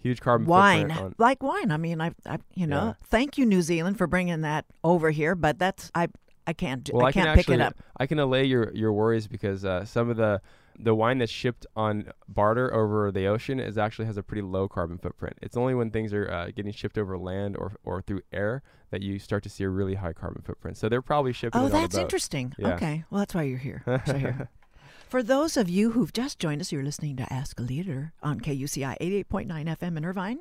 huge 0.00 0.20
carbon 0.20 0.46
wine 0.46 1.12
like 1.18 1.42
wine 1.42 1.72
i 1.72 1.76
mean 1.76 2.00
i 2.00 2.12
i 2.24 2.38
you 2.54 2.68
know 2.68 2.84
yeah. 2.84 2.92
thank 3.06 3.36
you 3.36 3.44
new 3.44 3.60
zealand 3.60 3.98
for 3.98 4.06
bringing 4.06 4.42
that 4.42 4.64
over 4.84 5.10
here 5.10 5.34
but 5.34 5.58
that's 5.58 5.90
i 5.92 6.06
I 6.48 6.54
can't. 6.54 6.82
Do, 6.82 6.92
well, 6.94 7.04
I, 7.04 7.10
I 7.10 7.12
can't 7.12 7.26
can 7.26 7.36
pick 7.36 7.50
it 7.50 7.60
up. 7.60 7.76
I 7.98 8.06
can 8.06 8.18
allay 8.18 8.44
your 8.44 8.72
your 8.74 8.90
worries 8.90 9.26
because 9.26 9.66
uh, 9.66 9.84
some 9.84 10.08
of 10.08 10.16
the 10.16 10.40
the 10.78 10.94
wine 10.94 11.18
that's 11.18 11.30
shipped 11.30 11.66
on 11.76 12.10
barter 12.26 12.72
over 12.72 13.12
the 13.12 13.26
ocean 13.26 13.60
is 13.60 13.76
actually 13.76 14.06
has 14.06 14.16
a 14.16 14.22
pretty 14.22 14.40
low 14.40 14.66
carbon 14.66 14.96
footprint. 14.96 15.36
It's 15.42 15.58
only 15.58 15.74
when 15.74 15.90
things 15.90 16.14
are 16.14 16.30
uh, 16.30 16.46
getting 16.46 16.72
shipped 16.72 16.96
over 16.96 17.18
land 17.18 17.58
or 17.58 17.74
or 17.84 18.00
through 18.00 18.22
air 18.32 18.62
that 18.90 19.02
you 19.02 19.18
start 19.18 19.42
to 19.42 19.50
see 19.50 19.62
a 19.64 19.68
really 19.68 19.96
high 19.96 20.14
carbon 20.14 20.40
footprint. 20.40 20.78
So 20.78 20.88
they're 20.88 21.02
probably 21.02 21.34
shipping. 21.34 21.60
Oh, 21.60 21.68
that's 21.68 21.98
interesting. 21.98 22.54
Yeah. 22.56 22.76
Okay, 22.76 23.04
well 23.10 23.18
that's 23.18 23.34
why 23.34 23.42
you're 23.42 23.58
here. 23.58 23.82
here. 24.06 24.48
For 25.08 25.22
those 25.22 25.56
of 25.56 25.70
you 25.70 25.92
who've 25.92 26.12
just 26.12 26.38
joined 26.38 26.60
us, 26.60 26.70
you're 26.70 26.82
listening 26.82 27.16
to 27.16 27.32
Ask 27.32 27.58
a 27.58 27.62
Leader 27.62 28.12
on 28.22 28.40
KUCI 28.40 28.98
88.9 29.00 29.48
FM 29.48 29.96
in 29.96 30.04
Irvine 30.04 30.40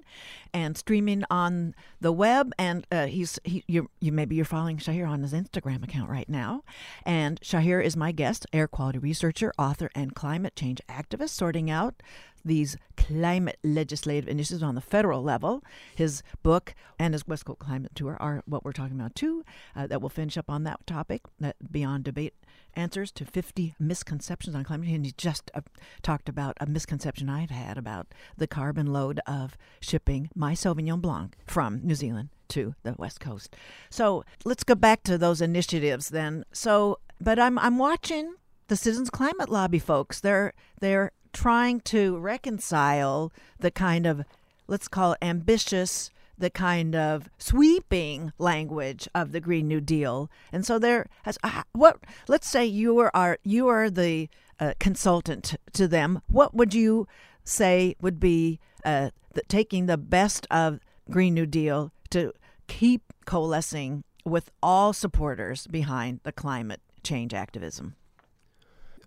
and 0.53 0.77
streaming 0.77 1.23
on 1.29 1.73
the 2.01 2.11
web. 2.11 2.51
And 2.59 2.85
uh, 2.91 3.05
he's 3.05 3.39
he, 3.45 3.63
you, 3.67 3.89
you 4.01 4.11
maybe 4.11 4.35
you're 4.35 4.43
following 4.43 4.75
Shahir 4.77 5.07
on 5.07 5.21
his 5.21 5.31
Instagram 5.31 5.85
account 5.85 6.09
right 6.09 6.27
now. 6.27 6.65
And 7.05 7.39
Shahir 7.39 7.81
is 7.81 7.95
my 7.95 8.11
guest, 8.11 8.45
air 8.51 8.67
quality 8.67 8.99
researcher, 8.99 9.53
author, 9.57 9.89
and 9.95 10.13
climate 10.13 10.57
change 10.57 10.81
activist, 10.89 11.29
sorting 11.29 11.71
out 11.71 12.03
these 12.47 12.77
climate 12.95 13.57
legislative 13.63 14.27
initiatives 14.27 14.63
on 14.63 14.75
the 14.75 14.81
federal 14.81 15.21
level. 15.21 15.63
His 15.95 16.23
book 16.43 16.73
and 16.99 17.13
his 17.13 17.27
West 17.27 17.45
Coast 17.45 17.59
Climate 17.59 17.93
Tour 17.95 18.17
are 18.19 18.43
what 18.45 18.65
we're 18.65 18.73
talking 18.73 18.99
about 18.99 19.15
too. 19.15 19.43
Uh, 19.75 19.87
that 19.87 20.01
will 20.01 20.09
finish 20.09 20.37
up 20.37 20.49
on 20.49 20.63
that 20.63 20.85
topic. 20.85 21.21
That 21.39 21.55
Beyond 21.71 22.03
Debate 22.03 22.33
answers 22.75 23.11
to 23.11 23.25
50 23.25 23.75
misconceptions 23.79 24.55
on 24.55 24.63
climate 24.63 24.87
change. 24.87 24.97
And 24.97 25.05
he 25.05 25.13
just 25.17 25.49
uh, 25.53 25.61
talked 26.01 26.29
about 26.29 26.57
a 26.59 26.65
misconception 26.65 27.29
I've 27.29 27.49
had 27.49 27.77
about 27.77 28.07
the 28.37 28.47
carbon 28.47 28.87
load 28.87 29.19
of 29.25 29.57
shipping 29.79 30.29
my 30.35 30.53
Sauvignon 30.53 31.01
Blanc 31.01 31.35
from 31.45 31.81
New 31.83 31.95
Zealand 31.95 32.29
to 32.49 32.75
the 32.83 32.95
West 32.97 33.19
Coast. 33.19 33.55
So 33.89 34.23
let's 34.45 34.63
go 34.63 34.75
back 34.75 35.03
to 35.03 35.17
those 35.17 35.41
initiatives 35.41 36.09
then. 36.09 36.45
So, 36.51 36.99
but 37.19 37.39
I'm 37.39 37.59
I'm 37.59 37.77
watching 37.77 38.35
the 38.67 38.75
Citizens 38.75 39.09
Climate 39.09 39.49
Lobby 39.49 39.79
folks. 39.79 40.21
They're 40.21 40.53
they're 40.79 41.11
trying 41.37 41.79
to 41.79 42.17
reconcile 42.17 43.31
the 43.59 43.69
kind 43.69 44.07
of 44.07 44.23
let's 44.67 44.87
call 44.87 45.11
it 45.11 45.19
ambitious 45.21 46.09
the 46.35 46.49
kind 46.49 46.95
of 46.95 47.29
sweeping 47.37 48.33
language 48.39 49.07
of 49.13 49.31
the 49.31 49.39
Green 49.39 49.67
New 49.67 49.79
Deal. 49.79 50.31
And 50.51 50.65
so 50.65 50.79
there 50.79 51.05
has 51.23 51.37
uh, 51.43 51.61
what 51.73 51.99
let's 52.27 52.49
say 52.49 52.65
you 52.65 52.97
are, 52.97 53.11
are 53.13 53.37
you 53.43 53.67
are 53.67 53.91
the 53.91 54.29
uh, 54.59 54.73
consultant 54.79 55.55
to 55.73 55.87
them. 55.87 56.23
What 56.27 56.55
would 56.55 56.73
you 56.73 57.07
say 57.43 57.95
would 58.01 58.19
be 58.19 58.59
uh, 58.83 59.11
the, 59.33 59.43
taking 59.47 59.85
the 59.85 59.97
best 59.97 60.47
of 60.49 60.79
Green 61.07 61.35
New 61.35 61.45
Deal 61.45 61.91
to 62.09 62.33
keep 62.65 63.13
coalescing 63.25 64.03
with 64.25 64.49
all 64.63 64.91
supporters 64.91 65.67
behind 65.67 66.21
the 66.23 66.31
climate 66.31 66.81
change 67.03 67.35
activism? 67.35 67.95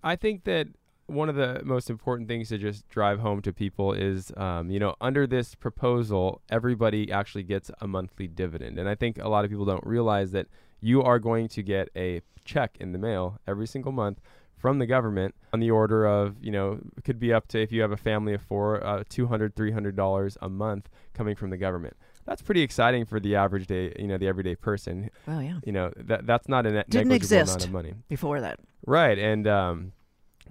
I 0.03 0.15
think 0.15 0.45
that 0.45 0.69
one 1.11 1.29
of 1.29 1.35
the 1.37 1.61
most 1.65 1.91
important 1.91 2.29
things 2.29 2.49
to 2.51 2.59
just 2.59 2.89
drive 2.89 3.19
home 3.21 3.43
to 3.43 3.53
people 3.53 3.93
is, 3.93 4.33
um, 4.37 4.71
you 4.71 4.79
know, 4.79 4.95
under 5.01 5.27
this 5.27 5.55
proposal, 5.55 6.41
everybody 6.51 7.11
actually 7.11 7.43
gets 7.43 7.71
a 7.81 7.87
monthly 7.87 8.27
dividend. 8.29 8.79
And 8.79 8.89
I 8.89 8.95
think 8.95 9.19
a 9.19 9.29
lot 9.29 9.45
of 9.45 9.51
people 9.51 9.65
don't 9.65 9.85
realize 9.87 10.31
that 10.33 10.47
you 10.81 11.03
are 11.03 11.19
going 11.19 11.49
to 11.49 11.63
get 11.63 11.89
a 11.97 12.23
check 12.45 12.77
in 12.81 12.93
the 12.93 12.99
mail 12.99 13.39
every 13.47 13.67
single 13.67 13.93
month 13.93 14.21
from 14.57 14.79
the 14.79 14.87
government 14.87 15.35
on 15.53 15.61
the 15.61 15.71
order 15.71 16.07
of, 16.07 16.37
you 16.43 16.51
know, 16.51 16.79
it 16.97 17.05
could 17.05 17.19
be 17.19 17.33
up 17.33 17.49
to, 17.49 17.61
if 17.61 17.73
you 17.73 17.81
have 17.81 17.93
a 17.93 17.97
family 17.97 18.35
of 18.35 18.43
four, 18.43 18.85
uh, 18.85 19.03
$200, 19.11 19.53
$300 19.55 20.37
a 20.43 20.49
month 20.49 20.89
coming 21.15 21.35
from 21.35 21.51
the 21.51 21.57
government. 21.57 21.97
that's 22.27 22.43
pretty 22.43 22.61
exciting 22.63 23.05
for 23.07 23.19
the 23.19 23.35
average 23.35 23.67
day, 23.67 23.93
you 23.99 24.07
know, 24.07 24.19
the 24.19 24.27
everyday 24.29 24.55
person. 24.55 25.11
Well, 25.27 25.43
yeah. 25.43 25.59
You 25.65 25.73
know, 25.73 25.93
that 25.97 26.27
that's 26.27 26.47
not 26.49 26.67
a 26.67 26.71
ne- 26.71 26.85
Didn't 26.89 27.09
negligible 27.09 27.15
exist. 27.17 27.51
amount 27.51 27.65
of 27.65 27.73
money. 27.73 27.95
Before 28.09 28.41
that, 28.41 28.61
Right, 28.87 29.19
and 29.19 29.47
um, 29.49 29.93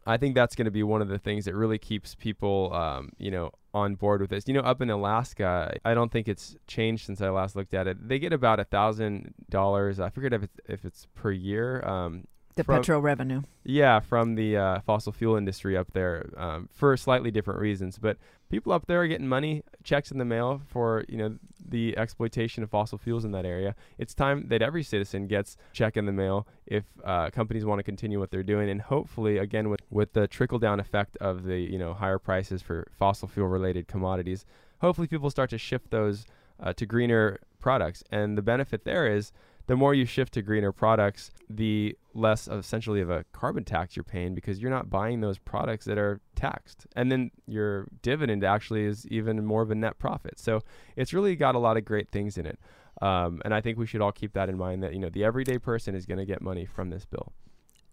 I 0.10 0.18
think 0.18 0.34
that's 0.34 0.56
going 0.56 0.66
to 0.66 0.72
be 0.72 0.82
one 0.82 1.04
of 1.04 1.08
the 1.08 1.20
things 1.20 1.46
that 1.46 1.54
really 1.54 1.78
keeps 1.78 2.16
people, 2.16 2.74
um, 2.74 3.12
you 3.20 3.30
know, 3.30 3.52
on 3.76 3.94
board 3.94 4.22
with 4.22 4.32
this. 4.32 4.48
You 4.48 4.56
know, 4.56 4.62
up 4.62 4.82
in 4.82 4.90
Alaska, 4.90 5.72
I 5.86 5.94
don't 5.94 6.12
think 6.12 6.28
it's 6.28 6.56
changed 6.66 7.06
since 7.06 7.22
I 7.22 7.30
last 7.30 7.56
looked 7.56 7.76
at 7.76 7.86
it. 7.88 8.08
They 8.10 8.18
get 8.18 8.34
about 8.34 8.60
a 8.60 8.64
thousand 8.64 9.36
dollars. 9.52 10.00
I 10.00 10.10
forget 10.10 10.34
if 10.34 10.44
it's 10.44 10.60
if 10.68 10.84
it's 10.84 11.08
per 11.14 11.32
year. 11.32 11.88
Um, 11.88 12.26
the 12.60 12.64
From- 12.66 12.76
petro 12.78 13.00
revenue. 13.00 13.42
yeah, 13.64 14.00
from 14.00 14.36
the 14.36 14.58
uh, 14.58 14.80
fossil 14.82 15.12
fuel 15.12 15.36
industry 15.36 15.76
up 15.78 15.92
there 15.94 16.30
um, 16.38 16.70
for 16.72 16.96
slightly 16.98 17.32
different 17.32 17.60
reasons. 17.60 17.98
But 17.98 18.18
people 18.50 18.72
up 18.74 18.86
there 18.88 19.02
are 19.02 19.08
getting 19.08 19.28
money, 19.28 19.64
checks 19.84 20.12
in 20.12 20.18
the 20.18 20.26
mail 20.26 20.62
for 20.68 21.06
you 21.08 21.18
know 21.18 21.36
the 21.68 21.98
exploitation 21.98 22.64
of 22.64 22.70
fossil 22.70 22.98
fuels 22.98 23.24
in 23.26 23.32
that 23.32 23.46
area. 23.46 23.76
It's 23.98 24.14
time 24.14 24.48
that 24.50 24.62
every 24.62 24.84
citizen 24.84 25.28
gets 25.28 25.56
check 25.72 25.96
in 25.98 26.06
the 26.06 26.12
mail 26.12 26.48
if 26.66 26.84
uh, 27.04 27.30
companies 27.30 27.64
want 27.66 27.80
to 27.80 27.84
continue 27.84 28.20
what 28.20 28.32
they're 28.32 28.44
doing, 28.44 28.70
and 28.70 28.82
hopefully, 28.82 29.38
again, 29.38 29.70
with 29.70 29.82
with 29.90 30.14
the 30.14 30.28
trickle 30.28 30.60
down 30.60 30.80
effect 30.80 31.16
of 31.18 31.44
the 31.44 31.60
you 31.60 31.80
know 31.80 31.94
higher 31.94 32.20
prices 32.20 32.62
for 32.62 32.88
fossil 32.98 33.28
fuel 33.28 33.48
related 33.48 33.88
commodities, 33.88 34.46
hopefully 34.82 35.08
people 35.08 35.30
start 35.30 35.50
to 35.52 35.58
shift 35.58 35.90
those 35.92 36.26
uh, 36.62 36.74
to 36.74 36.86
greener 36.86 37.40
products. 37.60 38.04
And 38.12 38.38
the 38.38 38.42
benefit 38.42 38.84
there 38.84 39.08
is 39.08 39.32
the 39.70 39.76
more 39.76 39.94
you 39.94 40.04
shift 40.04 40.34
to 40.34 40.42
greener 40.42 40.72
products, 40.72 41.30
the 41.48 41.96
less 42.16 42.48
essentially 42.48 43.02
of 43.02 43.12
a 43.12 43.24
carbon 43.34 43.64
tax 43.64 43.96
you're 43.96 44.04
paying 44.04 44.34
because 44.34 44.60
you're 44.60 44.72
not 44.72 44.90
buying 44.90 45.22
those 45.22 45.38
products 45.38 45.86
that 45.86 46.00
are 46.00 46.20
taxed. 46.36 46.88
And 46.96 47.12
then 47.12 47.30
your 47.46 47.88
dividend 48.02 48.44
actually 48.44 48.86
is 48.86 49.06
even 49.10 49.46
more 49.46 49.62
of 49.62 49.70
a 49.70 49.76
net 49.76 50.00
profit. 50.00 50.40
So 50.40 50.62
it's 50.96 51.14
really 51.14 51.36
got 51.36 51.54
a 51.54 51.60
lot 51.60 51.78
of 51.78 51.86
great 51.86 52.10
things 52.10 52.36
in 52.36 52.48
it. 52.48 52.58
Um, 53.00 53.44
and 53.46 53.54
I 53.54 53.62
think 53.62 53.78
we 53.78 53.86
should 53.86 54.02
all 54.02 54.12
keep 54.12 54.34
that 54.34 54.50
in 54.50 54.58
mind 54.58 54.82
that, 54.82 54.94
you 54.94 55.00
know, 55.00 55.10
the 55.10 55.24
everyday 55.24 55.60
person 55.60 55.94
is 55.94 56.08
going 56.08 56.18
to 56.18 56.26
get 56.26 56.42
money 56.42 56.66
from 56.66 56.90
this 56.90 57.06
bill. 57.06 57.32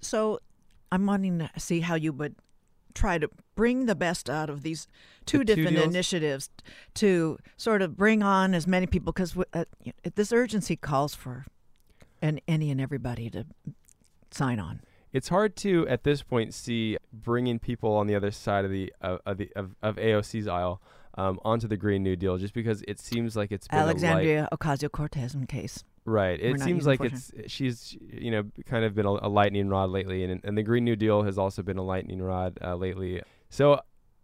So, 0.00 0.40
I'm 0.90 1.04
wanting 1.04 1.40
to 1.40 1.50
see 1.58 1.80
how 1.80 1.96
you 1.96 2.14
would 2.14 2.36
try 2.94 3.18
to 3.18 3.28
bring 3.54 3.84
the 3.84 3.94
best 3.94 4.30
out 4.30 4.48
of 4.48 4.62
these 4.62 4.88
two 5.26 5.38
The 5.38 5.44
different 5.44 5.76
deals? 5.76 5.88
initiatives 5.88 6.48
to 6.94 7.38
sort 7.58 7.82
of 7.82 7.98
bring 7.98 8.22
on 8.22 8.54
as 8.54 8.66
many 8.66 8.86
people 8.86 9.12
because 9.12 9.36
uh, 9.52 9.64
this 10.14 10.32
urgency 10.32 10.74
calls 10.76 11.14
for 11.14 11.44
and 12.22 12.40
any 12.48 12.70
and 12.70 12.80
everybody 12.80 13.30
to 13.30 13.46
sign 14.30 14.58
on. 14.58 14.80
It's 15.12 15.28
hard 15.28 15.56
to 15.56 15.86
at 15.88 16.04
this 16.04 16.22
point 16.22 16.52
see 16.52 16.98
bringing 17.12 17.58
people 17.58 17.94
on 17.94 18.06
the 18.06 18.14
other 18.14 18.30
side 18.30 18.64
of 18.64 18.70
the 18.70 18.92
of, 19.00 19.20
of 19.24 19.38
the 19.38 19.50
of, 19.56 19.74
of 19.82 19.96
AOC's 19.96 20.46
aisle 20.46 20.82
um, 21.14 21.40
onto 21.44 21.66
the 21.66 21.76
Green 21.76 22.02
New 22.02 22.16
Deal 22.16 22.36
just 22.36 22.52
because 22.52 22.82
it 22.86 23.00
seems 23.00 23.36
like 23.36 23.50
it's 23.50 23.66
Alexandria 23.70 24.48
Ocasio 24.52 24.90
Cortez 24.90 25.36
case. 25.48 25.84
Right. 26.04 26.38
It 26.40 26.60
seems 26.60 26.86
like 26.86 27.00
it's 27.00 27.32
she's 27.48 27.96
you 28.00 28.30
know 28.30 28.44
kind 28.66 28.84
of 28.84 28.94
been 28.94 29.06
a, 29.06 29.10
a 29.10 29.28
lightning 29.28 29.68
rod 29.68 29.90
lately, 29.90 30.22
and 30.22 30.40
and 30.44 30.56
the 30.56 30.62
Green 30.62 30.84
New 30.84 30.96
Deal 30.96 31.22
has 31.22 31.38
also 31.38 31.62
been 31.62 31.78
a 31.78 31.82
lightning 31.82 32.22
rod 32.22 32.58
uh, 32.62 32.76
lately. 32.76 33.22
So 33.48 33.80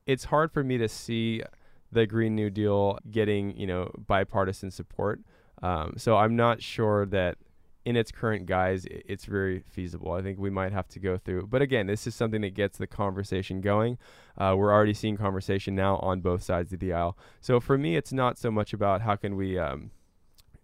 it's 0.07 0.25
hard 0.25 0.53
for 0.53 0.63
me 0.63 0.79
to 0.79 0.89
see 0.89 1.43
the 1.91 2.07
Green 2.07 2.35
New 2.35 2.51
Deal 2.51 2.99
getting 3.11 3.57
you 3.57 3.67
know 3.67 3.91
bipartisan 4.07 4.71
support. 4.71 5.21
Um, 5.63 5.95
so 5.97 6.17
I'm 6.17 6.37
not 6.37 6.63
sure 6.63 7.07
that 7.07 7.39
in 7.85 7.97
its 7.97 8.13
current 8.13 8.47
guise 8.47 8.87
it's 8.89 9.25
very 9.25 9.63
feasible. 9.69 10.13
I 10.13 10.23
think 10.23 10.39
we 10.39 10.51
might 10.51 10.73
have 10.73 10.89
to 10.89 10.99
go 10.99 11.19
through. 11.19 11.47
But 11.49 11.63
again, 11.63 11.87
this 11.87 12.07
is 12.07 12.15
something 12.15 12.43
that 12.43 12.55
gets 12.55 12.79
the 12.79 12.87
conversation 12.87 13.61
going. 13.61 13.99
Uh, 14.39 14.55
we're 14.57 14.73
already 14.73 14.95
seeing 14.95 15.17
conversation 15.17 15.75
now 15.75 15.97
on 15.97 16.21
both 16.21 16.43
sides 16.43 16.73
of 16.73 16.79
the 16.79 16.93
aisle. 16.93 17.17
So 17.41 17.61
for 17.61 17.77
me, 17.77 17.97
it's 17.97 18.13
not 18.13 18.39
so 18.39 18.51
much 18.51 18.73
about 18.73 19.03
how 19.03 19.17
can 19.17 19.37
we 19.37 19.59
um, 19.59 19.91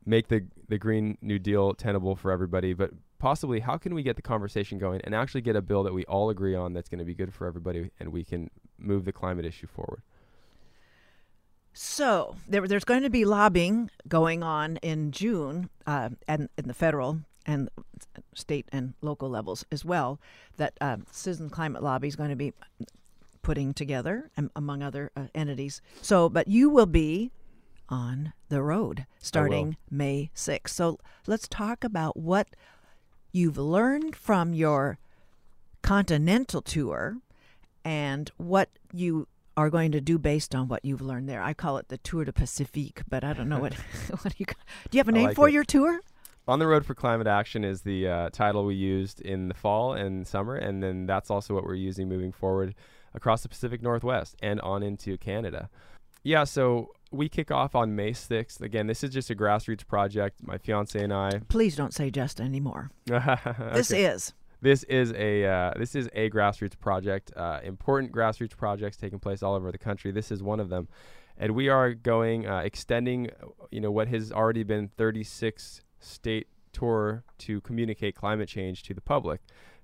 make 0.06 0.28
the 0.28 0.46
the 0.68 0.78
Green 0.78 1.18
New 1.20 1.38
Deal 1.38 1.74
tenable 1.74 2.14
for 2.14 2.30
everybody, 2.30 2.72
but 2.72 2.90
possibly 3.18 3.60
how 3.60 3.76
can 3.76 3.94
we 3.94 4.02
get 4.02 4.16
the 4.16 4.22
conversation 4.22 4.78
going 4.78 5.00
and 5.02 5.14
actually 5.14 5.40
get 5.40 5.56
a 5.56 5.62
bill 5.62 5.82
that 5.82 5.92
we 5.92 6.04
all 6.04 6.30
agree 6.30 6.54
on 6.54 6.72
that's 6.72 6.88
going 6.88 6.98
to 7.00 7.04
be 7.04 7.14
good 7.14 7.34
for 7.34 7.46
everybody 7.46 7.90
and 7.98 8.10
we 8.10 8.24
can 8.24 8.48
move 8.78 9.04
the 9.04 9.12
climate 9.12 9.44
issue 9.44 9.66
forward. 9.66 10.02
So 11.80 12.34
there, 12.48 12.66
there's 12.66 12.82
going 12.82 13.04
to 13.04 13.08
be 13.08 13.24
lobbying 13.24 13.88
going 14.08 14.42
on 14.42 14.78
in 14.78 15.12
June, 15.12 15.70
uh, 15.86 16.08
and 16.26 16.48
in 16.58 16.66
the 16.66 16.74
federal 16.74 17.20
and 17.46 17.68
state 18.34 18.66
and 18.72 18.94
local 19.00 19.30
levels 19.30 19.64
as 19.70 19.84
well. 19.84 20.18
That 20.56 20.76
uh, 20.80 20.96
Citizen 21.12 21.50
Climate 21.50 21.80
Lobby 21.80 22.08
is 22.08 22.16
going 22.16 22.30
to 22.30 22.36
be 22.36 22.52
putting 23.42 23.74
together, 23.74 24.28
um, 24.36 24.50
among 24.56 24.82
other 24.82 25.12
uh, 25.16 25.26
entities. 25.36 25.80
So, 26.02 26.28
but 26.28 26.48
you 26.48 26.68
will 26.68 26.86
be 26.86 27.30
on 27.88 28.32
the 28.48 28.60
road 28.60 29.06
starting 29.20 29.76
May 29.88 30.32
6th. 30.34 30.70
So 30.70 30.98
let's 31.28 31.46
talk 31.46 31.84
about 31.84 32.16
what 32.16 32.48
you've 33.30 33.56
learned 33.56 34.16
from 34.16 34.52
your 34.52 34.98
continental 35.82 36.60
tour 36.60 37.18
and 37.84 38.32
what 38.36 38.68
you 38.92 39.28
are 39.58 39.70
going 39.70 39.90
to 39.90 40.00
do 40.00 40.18
based 40.18 40.54
on 40.54 40.68
what 40.68 40.84
you've 40.84 41.02
learned 41.02 41.28
there. 41.28 41.42
I 41.42 41.52
call 41.52 41.78
it 41.78 41.88
the 41.88 41.98
Tour 41.98 42.24
de 42.24 42.32
Pacifique, 42.32 43.02
but 43.08 43.24
I 43.24 43.32
don't 43.32 43.48
know 43.48 43.58
what. 43.58 43.74
what 44.20 44.22
do 44.22 44.34
you? 44.38 44.46
Do 44.46 44.96
you 44.96 45.00
have 45.00 45.08
a 45.08 45.12
name 45.12 45.26
like 45.26 45.36
for 45.36 45.48
it. 45.48 45.52
your 45.52 45.64
tour? 45.64 46.00
On 46.46 46.60
the 46.60 46.66
Road 46.66 46.86
for 46.86 46.94
Climate 46.94 47.26
Action 47.26 47.64
is 47.64 47.82
the 47.82 48.06
uh, 48.08 48.30
title 48.30 48.64
we 48.64 48.76
used 48.76 49.20
in 49.20 49.48
the 49.48 49.54
fall 49.54 49.94
and 49.94 50.26
summer, 50.26 50.54
and 50.54 50.80
then 50.80 51.06
that's 51.06 51.28
also 51.28 51.54
what 51.54 51.64
we're 51.64 51.74
using 51.74 52.08
moving 52.08 52.30
forward 52.30 52.76
across 53.14 53.42
the 53.42 53.48
Pacific 53.48 53.82
Northwest 53.82 54.36
and 54.40 54.60
on 54.60 54.84
into 54.84 55.18
Canada. 55.18 55.68
Yeah, 56.22 56.44
so 56.44 56.92
we 57.10 57.28
kick 57.28 57.50
off 57.50 57.74
on 57.74 57.96
May 57.96 58.12
6th. 58.12 58.60
Again, 58.60 58.86
this 58.86 59.02
is 59.02 59.10
just 59.10 59.28
a 59.28 59.34
grassroots 59.34 59.86
project. 59.86 60.46
My 60.46 60.56
fiance 60.56 61.02
and 61.02 61.12
I. 61.12 61.40
Please 61.48 61.74
don't 61.74 61.92
say 61.92 62.10
just 62.10 62.40
anymore. 62.40 62.92
This 63.74 63.90
is 63.90 64.32
this 64.60 64.82
is 64.84 65.12
a 65.12 65.44
uh, 65.44 65.72
this 65.76 65.94
is 65.94 66.08
a 66.12 66.30
grassroots 66.30 66.78
project. 66.78 67.32
Uh, 67.36 67.60
important 67.62 68.12
grassroots 68.12 68.56
projects 68.56 68.96
taking 68.96 69.18
place 69.18 69.42
all 69.42 69.54
over 69.54 69.70
the 69.70 69.78
country. 69.78 70.10
This 70.10 70.30
is 70.30 70.42
one 70.42 70.60
of 70.60 70.68
them, 70.68 70.88
and 71.36 71.54
we 71.54 71.68
are 71.68 71.94
going 71.94 72.46
uh, 72.46 72.58
extending, 72.58 73.30
you 73.70 73.80
know, 73.80 73.90
what 73.90 74.08
has 74.08 74.32
already 74.32 74.64
been 74.64 74.88
36 74.88 75.82
state 76.00 76.48
tour 76.72 77.24
to 77.38 77.60
communicate 77.60 78.14
climate 78.14 78.48
change 78.48 78.82
to 78.84 78.94
the 78.94 79.00
public, 79.00 79.40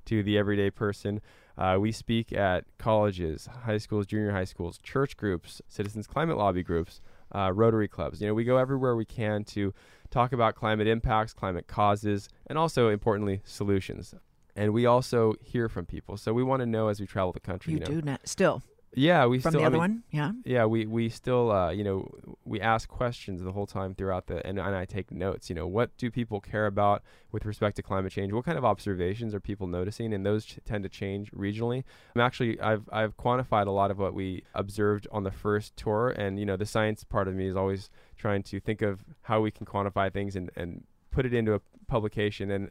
to 0.06 0.22
the 0.22 0.36
everyday 0.36 0.70
person. 0.70 1.20
Uh, 1.56 1.76
we 1.80 1.92
speak 1.92 2.32
at 2.32 2.64
colleges, 2.78 3.48
high 3.64 3.78
schools, 3.78 4.06
junior 4.06 4.32
high 4.32 4.44
schools, 4.44 4.78
church 4.82 5.16
groups, 5.16 5.62
citizens 5.68 6.08
climate 6.08 6.36
lobby 6.36 6.64
groups, 6.64 7.00
uh, 7.32 7.52
Rotary 7.52 7.88
clubs. 7.88 8.20
You 8.20 8.26
know, 8.26 8.34
we 8.34 8.44
go 8.44 8.56
everywhere 8.56 8.96
we 8.96 9.04
can 9.04 9.44
to 9.44 9.72
talk 10.10 10.32
about 10.32 10.56
climate 10.56 10.88
impacts, 10.88 11.32
climate 11.32 11.68
causes, 11.68 12.28
and 12.48 12.58
also 12.58 12.88
importantly 12.88 13.40
solutions. 13.44 14.14
And 14.56 14.72
we 14.72 14.86
also 14.86 15.34
hear 15.42 15.68
from 15.68 15.86
people, 15.86 16.16
so 16.16 16.32
we 16.32 16.42
want 16.42 16.60
to 16.60 16.66
know 16.66 16.88
as 16.88 17.00
we 17.00 17.06
travel 17.06 17.32
the 17.32 17.40
country. 17.40 17.72
you 17.74 17.80
know, 17.80 17.86
do 17.86 18.02
not 18.02 18.26
still 18.28 18.62
yeah, 18.96 19.26
we 19.26 19.40
from 19.40 19.52
still. 19.52 19.60
the 19.60 19.64
I 19.64 19.66
other 19.66 19.74
mean, 19.74 19.80
one. 19.80 20.02
Yeah. 20.10 20.32
yeah, 20.44 20.64
we 20.66 20.86
we 20.86 21.08
still 21.08 21.50
uh, 21.50 21.70
you 21.70 21.84
know 21.84 22.08
we 22.44 22.60
ask 22.60 22.88
questions 22.88 23.42
the 23.42 23.52
whole 23.52 23.66
time 23.66 23.94
throughout 23.94 24.26
the 24.26 24.44
and, 24.46 24.58
and 24.58 24.74
I 24.74 24.84
take 24.84 25.10
notes. 25.10 25.48
You 25.48 25.56
know, 25.56 25.66
what 25.66 25.96
do 25.96 26.10
people 26.10 26.40
care 26.40 26.66
about 26.66 27.02
with 27.32 27.44
respect 27.44 27.76
to 27.76 27.82
climate 27.82 28.12
change? 28.12 28.32
What 28.32 28.44
kind 28.44 28.56
of 28.56 28.64
observations 28.64 29.34
are 29.34 29.40
people 29.40 29.66
noticing? 29.66 30.12
And 30.12 30.24
those 30.24 30.44
ch- 30.44 30.58
tend 30.64 30.84
to 30.84 30.88
change 30.88 31.30
regionally. 31.32 31.84
I'm 32.14 32.20
actually 32.20 32.60
I've 32.60 32.88
I've 32.92 33.16
quantified 33.16 33.66
a 33.66 33.72
lot 33.72 33.90
of 33.90 33.98
what 33.98 34.14
we 34.14 34.44
observed 34.54 35.08
on 35.10 35.24
the 35.24 35.32
first 35.32 35.76
tour, 35.76 36.10
and 36.10 36.38
you 36.38 36.46
know 36.46 36.56
the 36.56 36.66
science 36.66 37.04
part 37.04 37.28
of 37.28 37.34
me 37.34 37.46
is 37.48 37.56
always 37.56 37.90
trying 38.16 38.42
to 38.44 38.60
think 38.60 38.82
of 38.82 39.04
how 39.22 39.40
we 39.40 39.50
can 39.50 39.66
quantify 39.66 40.12
things 40.12 40.36
and 40.36 40.50
and 40.56 40.84
put 41.10 41.26
it 41.26 41.34
into 41.34 41.54
a 41.54 41.60
publication 41.86 42.50
and. 42.50 42.70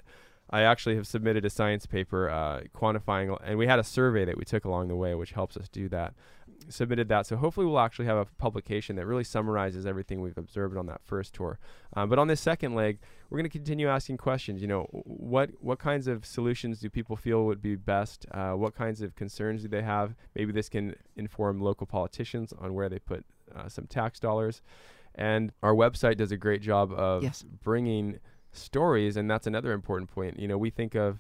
I 0.54 0.62
actually 0.62 0.96
have 0.96 1.08
submitted 1.08 1.44
a 1.46 1.50
science 1.50 1.86
paper 1.86 2.30
uh, 2.30 2.62
quantifying, 2.76 3.38
and 3.44 3.58
we 3.58 3.68
had 3.68 3.80
a 3.80 3.84
survey 3.84 4.24
that 4.26 4.38
we 4.38 4.46
took 4.46 4.66
along 4.66 4.88
the 4.88 4.96
way, 4.96 5.16
which 5.16 5.32
helps 5.32 5.58
us 5.58 5.68
do 5.68 5.90
that 5.90 6.14
submitted 6.70 7.10
that. 7.10 7.26
So 7.26 7.36
hopefully 7.36 7.66
we'll 7.66 7.80
actually 7.80 8.06
have 8.06 8.18
a 8.18 8.26
publication 8.38 8.96
that 8.96 9.06
really 9.06 9.24
summarizes 9.24 9.86
everything 9.86 10.22
we've 10.22 10.38
observed 10.38 10.78
on 10.78 10.86
that 10.88 11.02
first 11.04 11.34
tour. 11.34 11.60
Um, 11.96 12.10
but 12.10 12.20
on 12.20 12.28
this 12.28 12.42
second 12.42 12.76
leg, 12.76 13.00
we're 13.30 13.38
going 13.38 13.50
to 13.50 13.58
continue 13.58 13.90
asking 13.90 14.18
questions. 14.18 14.62
You 14.62 14.68
know, 14.68 14.84
what 14.92 15.52
what 15.60 15.80
kinds 15.80 16.08
of 16.08 16.26
solutions 16.26 16.80
do 16.80 16.90
people 16.90 17.16
feel 17.16 17.46
would 17.46 17.62
be 17.62 17.76
best? 17.76 18.26
Uh, 18.32 18.52
what 18.52 18.76
kinds 18.76 19.02
of 19.02 19.16
concerns 19.16 19.64
do 19.64 19.68
they 19.68 19.82
have? 19.82 20.16
Maybe 20.36 20.52
this 20.52 20.70
can 20.70 20.96
inform 21.16 21.60
local 21.60 21.88
politicians 21.88 22.54
on 22.60 22.74
where 22.74 22.90
they 22.90 23.00
put 23.00 23.26
uh, 23.56 23.68
some 23.68 23.88
tax 23.88 24.20
dollars. 24.20 24.62
And 25.16 25.52
our 25.62 25.74
website 25.76 26.18
does 26.18 26.32
a 26.32 26.38
great 26.38 26.62
job 26.62 26.92
of 26.92 27.22
Yes. 27.24 27.44
bringing 27.44 28.20
stories, 28.54 29.18
and 29.18 29.30
that's 29.30 29.48
another 29.48 29.74
important 29.74 30.10
point. 30.10 30.40
You 30.40 30.48
know, 30.48 30.58
we 30.58 30.70
think 30.70 30.96
of 30.96 31.20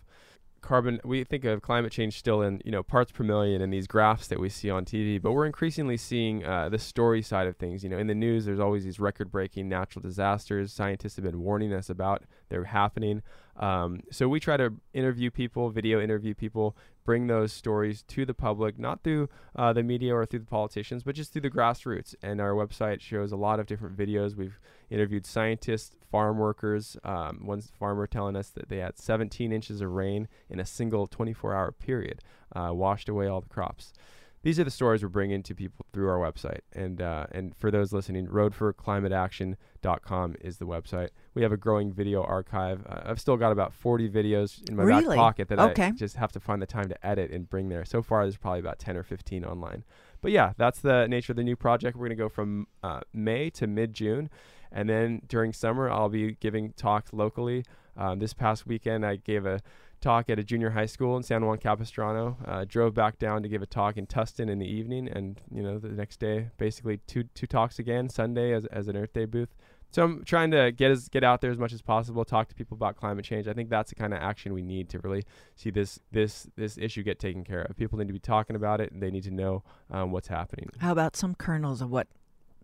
carbon 0.64 1.00
we 1.04 1.26
think 1.26 1.44
of 1.44 1.62
climate 1.62 1.92
change 1.92 2.18
still 2.18 2.42
in 2.42 2.62
you 2.64 2.72
know 2.72 2.82
parts 2.82 3.12
per 3.12 3.22
million 3.22 3.62
and 3.62 3.72
these 3.72 3.86
graphs 3.86 4.28
that 4.28 4.40
we 4.40 4.48
see 4.48 4.70
on 4.70 4.86
TV 4.86 5.22
but 5.22 5.34
we're 5.34 5.46
increasingly 5.46 5.98
seeing 5.98 6.44
uh, 6.46 6.70
the 6.70 6.80
story 6.80 7.22
side 7.22 7.48
of 7.48 7.58
things 7.58 7.84
you 7.84 7.90
know 7.90 7.98
in 7.98 8.08
the 8.08 8.16
news 8.16 8.46
there's 8.46 8.62
always 8.62 8.86
these 8.86 8.98
record 8.98 9.30
breaking 9.30 9.68
natural 9.68 10.02
disasters 10.02 10.72
scientists 10.72 11.18
have 11.18 11.26
been 11.26 11.42
warning 11.42 11.74
us 11.74 11.90
about 11.90 12.24
they're 12.50 12.64
happening. 12.64 13.22
Um, 13.58 14.02
so 14.12 14.28
we 14.28 14.40
try 14.40 14.58
to 14.58 14.74
interview 14.94 15.30
people, 15.30 15.70
video 15.70 16.02
interview 16.02 16.34
people, 16.34 16.76
bring 17.06 17.28
those 17.28 17.52
stories 17.52 18.02
to 18.04 18.26
the 18.26 18.34
public, 18.34 18.80
not 18.80 19.04
through 19.04 19.30
uh, 19.56 19.74
the 19.74 19.84
media 19.84 20.16
or 20.16 20.26
through 20.26 20.40
the 20.40 20.46
politicians, 20.46 21.04
but 21.04 21.16
just 21.16 21.34
through 21.34 21.42
the 21.42 21.50
grassroots. 21.50 22.16
And 22.24 22.42
our 22.42 22.52
website 22.52 23.02
shows 23.02 23.32
a 23.32 23.36
lot 23.38 23.60
of 23.60 23.66
different 23.66 23.98
videos. 23.98 24.36
We've 24.36 24.60
interviewed 24.90 25.26
scientists, 25.26 25.96
farm 26.12 26.38
workers. 26.38 26.98
Um, 27.04 27.42
one 27.46 27.62
farmer 27.62 28.08
telling 28.08 28.36
us 28.36 28.50
that 28.50 28.70
they 28.70 28.78
had 28.78 28.98
17 28.98 29.52
inches 29.52 29.82
of 29.82 29.92
rain 29.92 30.28
in 30.50 30.60
a 30.60 30.66
single 30.66 31.08
24-hour 31.08 31.74
period, 31.74 32.22
uh, 32.56 32.72
washed 32.74 33.10
away 33.10 33.28
all 33.28 33.42
the 33.42 33.50
crops 33.50 33.94
these 34.44 34.60
are 34.60 34.64
the 34.64 34.72
stories 34.72 35.02
we're 35.02 35.10
bringing 35.10 35.42
to 35.42 35.56
people 35.56 35.88
through 35.94 36.10
our 36.10 36.20
website. 36.20 36.60
And 36.74 37.02
uh, 37.02 37.28
and 37.32 37.56
for 37.56 37.72
those 37.72 37.94
listening, 37.94 38.28
roadforclimateaction.com 38.28 40.36
is 40.42 40.58
the 40.58 40.66
website. 40.66 41.10
We 41.34 41.42
have 41.42 41.54
a 41.54 41.58
growing 41.58 41.92
video 41.92 42.24
archive. 42.24 42.86
Uh, 42.88 43.02
I've 43.06 43.22
still 43.22 43.38
got 43.38 43.54
about 43.54 43.74
40 43.74 44.10
videos 44.10 44.70
in 44.70 44.76
my 44.76 44.84
really? 44.84 45.16
back 45.16 45.18
pocket 45.18 45.48
that 45.48 45.60
okay. 45.60 45.86
I 45.86 45.92
just 45.92 46.18
have 46.18 46.34
to 46.34 46.42
find 46.42 46.62
the 46.62 46.68
time 46.68 46.90
to 46.90 47.06
edit 47.06 47.32
and 47.32 47.50
bring 47.50 47.70
there. 47.70 47.86
So 47.86 48.02
far, 48.02 48.24
there's 48.24 48.38
probably 48.38 48.60
about 48.60 48.80
10 48.80 48.98
or 48.98 49.04
15 49.04 49.46
online. 49.46 49.86
But 50.22 50.32
yeah, 50.32 50.54
that's 50.58 50.80
the 50.80 51.08
nature 51.08 51.32
of 51.32 51.38
the 51.38 51.44
new 51.44 51.56
project. 51.56 51.96
We're 51.96 52.08
going 52.08 52.18
to 52.18 52.24
go 52.24 52.30
from 52.30 52.68
uh, 52.84 53.00
May 53.14 53.50
to 53.52 53.66
mid 53.66 53.94
June. 53.94 54.30
And 54.74 54.90
then 54.90 55.22
during 55.28 55.54
summer, 55.54 55.90
I'll 55.90 56.10
be 56.10 56.34
giving 56.34 56.74
talks 56.74 57.14
locally. 57.14 57.64
Um, 57.96 58.20
this 58.20 58.34
past 58.34 58.66
weekend, 58.66 59.06
I 59.06 59.18
gave 59.18 59.46
a 59.46 59.62
talk 60.04 60.30
at 60.30 60.38
a 60.38 60.44
junior 60.44 60.72
high 60.72 60.86
school 60.86 61.18
in 61.18 61.24
San 61.24 61.46
Juan 61.46 61.58
Capistrano. 61.58 62.38
Uh, 62.46 62.66
drove 62.68 62.94
back 62.94 63.18
down 63.18 63.42
to 63.44 63.50
give 63.50 63.62
a 63.62 63.66
talk 63.66 63.98
in 63.98 64.06
Tustin 64.06 64.50
in 64.50 64.60
the 64.60 64.68
evening, 64.68 65.08
and 65.08 65.42
you 65.52 65.64
know 65.64 65.80
the 65.80 65.90
next 65.90 66.20
day, 66.20 66.50
basically 66.58 66.98
two 67.08 67.24
two 67.34 67.48
talks 67.48 67.80
again. 67.80 68.10
Sunday 68.10 68.54
as 68.54 68.66
as 68.68 68.88
an 68.88 68.98
Earth 68.98 69.14
Day 69.14 69.26
booth. 69.26 69.56
So 69.92 70.04
I'm 70.04 70.26
trying 70.26 70.50
to 70.52 70.72
get 70.72 70.90
as 70.90 71.08
get 71.08 71.24
out 71.24 71.42
there 71.42 71.52
as 71.52 71.60
much 71.60 71.72
as 71.72 71.82
possible, 71.82 72.26
talk 72.26 72.50
to 72.50 72.56
people 72.56 72.76
about 72.76 72.96
climate 72.96 73.26
change. 73.26 73.48
I 73.48 73.54
think 73.54 73.70
that's 73.70 73.90
the 73.90 73.96
kind 73.96 74.12
of 74.12 74.20
action 74.20 74.54
we 74.54 74.64
need 74.64 74.90
to 74.90 75.00
really 75.00 75.24
see 75.56 75.70
this 75.70 76.00
this 76.12 76.48
this 76.56 76.78
issue 76.78 77.04
get 77.04 77.20
taken 77.20 77.44
care 77.44 77.62
of. 77.62 77.78
People 77.78 78.00
need 78.00 78.08
to 78.08 78.14
be 78.14 78.20
talking 78.20 78.56
about 78.56 78.82
it, 78.82 78.92
and 78.92 79.02
they 79.02 79.12
need 79.12 79.24
to 79.24 79.32
know 79.32 79.64
um, 79.92 80.12
what's 80.12 80.28
happening. 80.28 80.70
How 80.80 80.92
about 80.92 81.16
some 81.16 81.36
kernels 81.36 81.80
of 81.82 81.92
what 81.92 82.08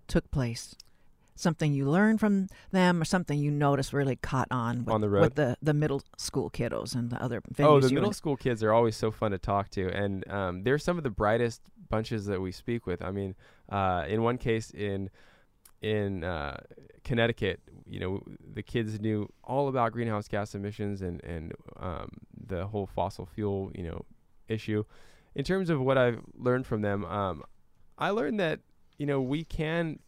took 0.07 0.29
place? 0.31 0.75
Something 1.39 1.73
you 1.73 1.89
learned 1.89 2.19
from 2.19 2.47
them 2.71 3.01
or 3.01 3.05
something 3.05 3.39
you 3.39 3.49
noticed 3.49 3.93
really 3.93 4.15
caught 4.15 4.47
on 4.51 4.85
with, 4.85 4.93
on 4.93 5.01
the 5.01 5.09
road 5.09 5.21
with 5.21 5.35
the, 5.35 5.57
the 5.61 5.73
middle 5.73 6.01
school 6.17 6.49
kiddos 6.49 6.95
and 6.95 7.09
the 7.09 7.21
other 7.23 7.41
venues 7.53 7.65
oh 7.65 7.79
the 7.79 7.93
middle 7.93 8.13
school 8.13 8.35
kids 8.35 8.63
are 8.63 8.73
always 8.73 8.95
so 8.95 9.09
fun 9.11 9.31
to 9.31 9.37
talk 9.37 9.69
to 9.69 9.87
and 9.89 10.29
um, 10.29 10.63
they're 10.63 10.77
some 10.77 10.97
of 10.97 11.03
the 11.03 11.09
brightest 11.09 11.61
bunches 11.89 12.25
that 12.25 12.41
we 12.41 12.51
speak 12.51 12.85
with 12.85 13.01
i 13.01 13.11
mean 13.11 13.35
uh, 13.69 14.03
in 14.07 14.21
one 14.21 14.37
case 14.37 14.71
in 14.71 15.09
in 15.81 16.23
uh, 16.23 16.57
Connecticut, 17.03 17.61
you 17.85 17.99
know, 17.99 18.21
the 18.53 18.61
kids 18.61 18.99
knew 18.99 19.31
all 19.43 19.67
about 19.69 19.93
greenhouse 19.93 20.27
gas 20.27 20.53
emissions 20.55 21.01
and 21.01 21.23
and 21.23 21.53
um, 21.77 22.09
the 22.47 22.67
whole 22.67 22.85
fossil 22.85 23.25
fuel, 23.25 23.71
you 23.73 23.83
know, 23.83 24.05
issue. 24.47 24.83
In 25.35 25.43
terms 25.43 25.69
of 25.69 25.79
what 25.79 25.97
I've 25.97 26.19
learned 26.35 26.65
from 26.67 26.81
them, 26.81 27.05
um, 27.05 27.43
I 27.97 28.09
learned 28.09 28.39
that 28.39 28.59
you 28.97 29.05
know 29.05 29.21
we 29.21 29.43
can 29.43 29.99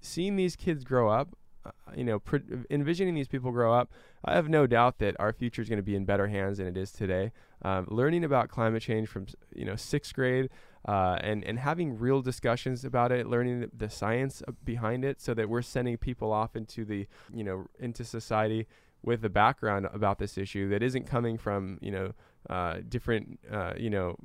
seeing 0.00 0.36
these 0.36 0.56
kids 0.56 0.84
grow 0.84 1.08
up, 1.08 1.36
uh, 1.64 1.70
you 1.94 2.04
know, 2.04 2.22
envisioning 2.70 3.14
these 3.14 3.28
people 3.28 3.52
grow 3.52 3.72
up, 3.72 3.92
I 4.24 4.34
have 4.34 4.48
no 4.48 4.66
doubt 4.66 4.98
that 4.98 5.16
our 5.18 5.32
future 5.32 5.60
is 5.60 5.68
going 5.68 5.78
to 5.78 5.82
be 5.82 5.94
in 5.94 6.04
better 6.04 6.28
hands 6.28 6.58
than 6.58 6.66
it 6.66 6.76
is 6.76 6.90
today. 6.92 7.32
Um, 7.62 7.86
learning 7.88 8.24
about 8.24 8.48
climate 8.48 8.82
change 8.82 9.08
from 9.08 9.26
you 9.54 9.66
know 9.66 9.76
sixth 9.76 10.14
grade 10.14 10.48
uh, 10.88 11.18
and 11.20 11.44
and 11.44 11.58
having 11.58 11.98
real 11.98 12.22
discussions 12.22 12.84
about 12.84 13.12
it, 13.12 13.26
learning 13.26 13.70
the 13.76 13.90
science 13.90 14.42
behind 14.64 15.04
it, 15.04 15.20
so 15.20 15.34
that 15.34 15.48
we're 15.48 15.62
sending 15.62 15.98
people 15.98 16.32
off 16.32 16.56
into 16.56 16.84
the 16.84 17.06
you 17.32 17.44
know 17.44 17.66
into 17.78 18.04
society 18.04 18.66
with 19.02 19.20
the 19.22 19.28
background 19.28 19.88
about 19.92 20.18
this 20.18 20.36
issue 20.38 20.68
that 20.70 20.82
isn't 20.82 21.06
coming 21.06 21.36
from 21.36 21.78
you 21.82 21.90
know 21.90 22.12
uh, 22.48 22.78
different 22.88 23.38
uh, 23.52 23.74
you 23.76 23.90
know 23.90 24.16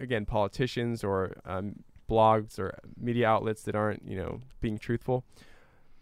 again 0.00 0.24
politicians 0.24 1.02
or 1.02 1.36
um, 1.44 1.74
blogs 2.08 2.58
or 2.58 2.78
media 3.00 3.28
outlets 3.28 3.62
that 3.62 3.74
aren't, 3.74 4.06
you 4.06 4.16
know, 4.16 4.40
being 4.60 4.78
truthful. 4.78 5.24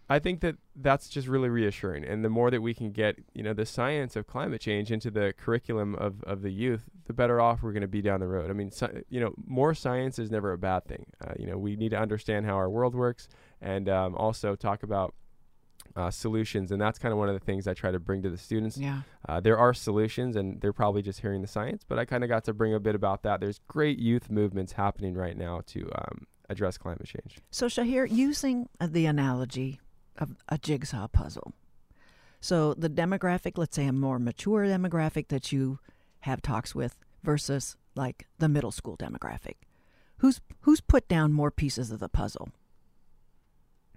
I 0.07 0.19
think 0.19 0.41
that 0.41 0.57
that's 0.75 1.09
just 1.09 1.27
really 1.27 1.49
reassuring. 1.49 2.05
And 2.05 2.23
the 2.23 2.29
more 2.29 2.51
that 2.51 2.61
we 2.61 2.75
can 2.75 2.91
get, 2.91 3.17
you 3.33 3.41
know, 3.41 3.53
the 3.53 3.65
science 3.65 4.15
of 4.15 4.27
climate 4.27 4.61
change 4.61 4.91
into 4.91 5.09
the 5.09 5.33
curriculum 5.35 5.95
of, 5.95 6.23
of 6.25 6.43
the 6.43 6.51
youth, 6.51 6.83
the 7.05 7.13
better 7.13 7.41
off 7.41 7.63
we're 7.63 7.71
going 7.71 7.81
to 7.81 7.87
be 7.87 8.03
down 8.03 8.19
the 8.19 8.27
road. 8.27 8.51
I 8.51 8.53
mean, 8.53 8.69
so, 8.69 9.01
you 9.09 9.19
know, 9.19 9.33
more 9.47 9.73
science 9.73 10.19
is 10.19 10.29
never 10.29 10.51
a 10.51 10.59
bad 10.59 10.85
thing. 10.85 11.07
Uh, 11.25 11.33
you 11.39 11.47
know, 11.47 11.57
we 11.57 11.75
need 11.75 11.89
to 11.89 11.99
understand 11.99 12.45
how 12.45 12.53
our 12.53 12.69
world 12.69 12.93
works 12.93 13.27
and 13.61 13.89
um, 13.89 14.15
also 14.15 14.55
talk 14.55 14.83
about 14.83 15.15
uh, 15.95 16.11
solutions, 16.11 16.71
and 16.71 16.81
that's 16.81 16.99
kind 16.99 17.11
of 17.11 17.17
one 17.17 17.29
of 17.29 17.33
the 17.33 17.45
things 17.45 17.67
I 17.67 17.73
try 17.73 17.91
to 17.91 17.99
bring 17.99 18.21
to 18.23 18.29
the 18.29 18.37
students. 18.37 18.77
Yeah, 18.77 19.01
uh, 19.27 19.39
there 19.39 19.57
are 19.57 19.73
solutions, 19.73 20.35
and 20.35 20.59
they're 20.61 20.73
probably 20.73 21.01
just 21.01 21.21
hearing 21.21 21.41
the 21.41 21.47
science, 21.47 21.83
but 21.87 21.99
I 21.99 22.05
kind 22.05 22.23
of 22.23 22.29
got 22.29 22.43
to 22.45 22.53
bring 22.53 22.73
a 22.73 22.79
bit 22.79 22.95
about 22.95 23.23
that. 23.23 23.39
There's 23.39 23.59
great 23.67 23.99
youth 23.99 24.29
movements 24.29 24.73
happening 24.73 25.13
right 25.15 25.37
now 25.37 25.61
to 25.67 25.89
um, 25.95 26.27
address 26.49 26.77
climate 26.77 27.05
change. 27.05 27.39
So, 27.51 27.67
Shahir, 27.67 28.07
using 28.09 28.69
uh, 28.79 28.87
the 28.89 29.05
analogy 29.05 29.79
of 30.17 30.35
a 30.49 30.57
jigsaw 30.57 31.07
puzzle, 31.07 31.53
so 32.41 32.73
the 32.73 32.89
demographic, 32.89 33.57
let's 33.57 33.75
say 33.75 33.87
a 33.87 33.93
more 33.93 34.19
mature 34.19 34.65
demographic 34.65 35.29
that 35.29 35.51
you 35.51 35.79
have 36.21 36.41
talks 36.41 36.75
with, 36.75 36.95
versus 37.23 37.75
like 37.95 38.27
the 38.37 38.47
middle 38.47 38.71
school 38.71 38.97
demographic, 38.97 39.55
who's 40.17 40.41
who's 40.61 40.81
put 40.81 41.07
down 41.07 41.33
more 41.33 41.51
pieces 41.51 41.91
of 41.91 41.99
the 41.99 42.09
puzzle? 42.09 42.49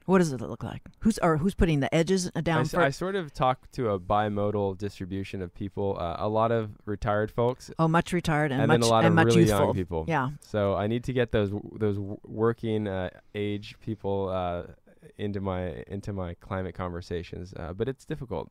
What 0.08 0.20
does 0.20 0.32
it 0.32 0.40
look 0.40 0.64
like? 0.64 0.80
Who's 1.00 1.18
or 1.18 1.36
who's 1.36 1.54
putting 1.54 1.80
the 1.80 1.94
edges 1.94 2.30
down? 2.42 2.66
I, 2.74 2.86
I 2.86 2.88
sort 2.88 3.14
of 3.14 3.34
talk 3.34 3.70
to 3.72 3.90
a 3.90 4.00
bimodal 4.00 4.78
distribution 4.78 5.42
of 5.42 5.52
people. 5.52 5.98
Uh, 6.00 6.16
a 6.18 6.28
lot 6.30 6.50
of 6.50 6.70
retired 6.86 7.30
folks. 7.30 7.70
Oh, 7.78 7.88
much 7.88 8.14
retired 8.14 8.50
and, 8.50 8.62
and 8.62 8.68
much 8.68 8.80
then 8.80 8.88
a 8.88 8.90
lot 8.90 9.04
and 9.04 9.08
of 9.08 9.14
much 9.14 9.26
really 9.26 9.40
youthful. 9.40 9.66
young 9.66 9.74
people. 9.74 10.04
Yeah. 10.08 10.30
So 10.40 10.74
I 10.74 10.86
need 10.86 11.04
to 11.04 11.12
get 11.12 11.30
those 11.30 11.52
those 11.74 11.98
working 12.24 12.88
uh, 12.88 13.10
age 13.34 13.76
people 13.84 14.30
uh, 14.30 14.72
into 15.18 15.42
my 15.42 15.84
into 15.88 16.14
my 16.14 16.32
climate 16.40 16.74
conversations. 16.74 17.52
Uh, 17.54 17.74
but 17.74 17.86
it's 17.86 18.06
difficult. 18.06 18.48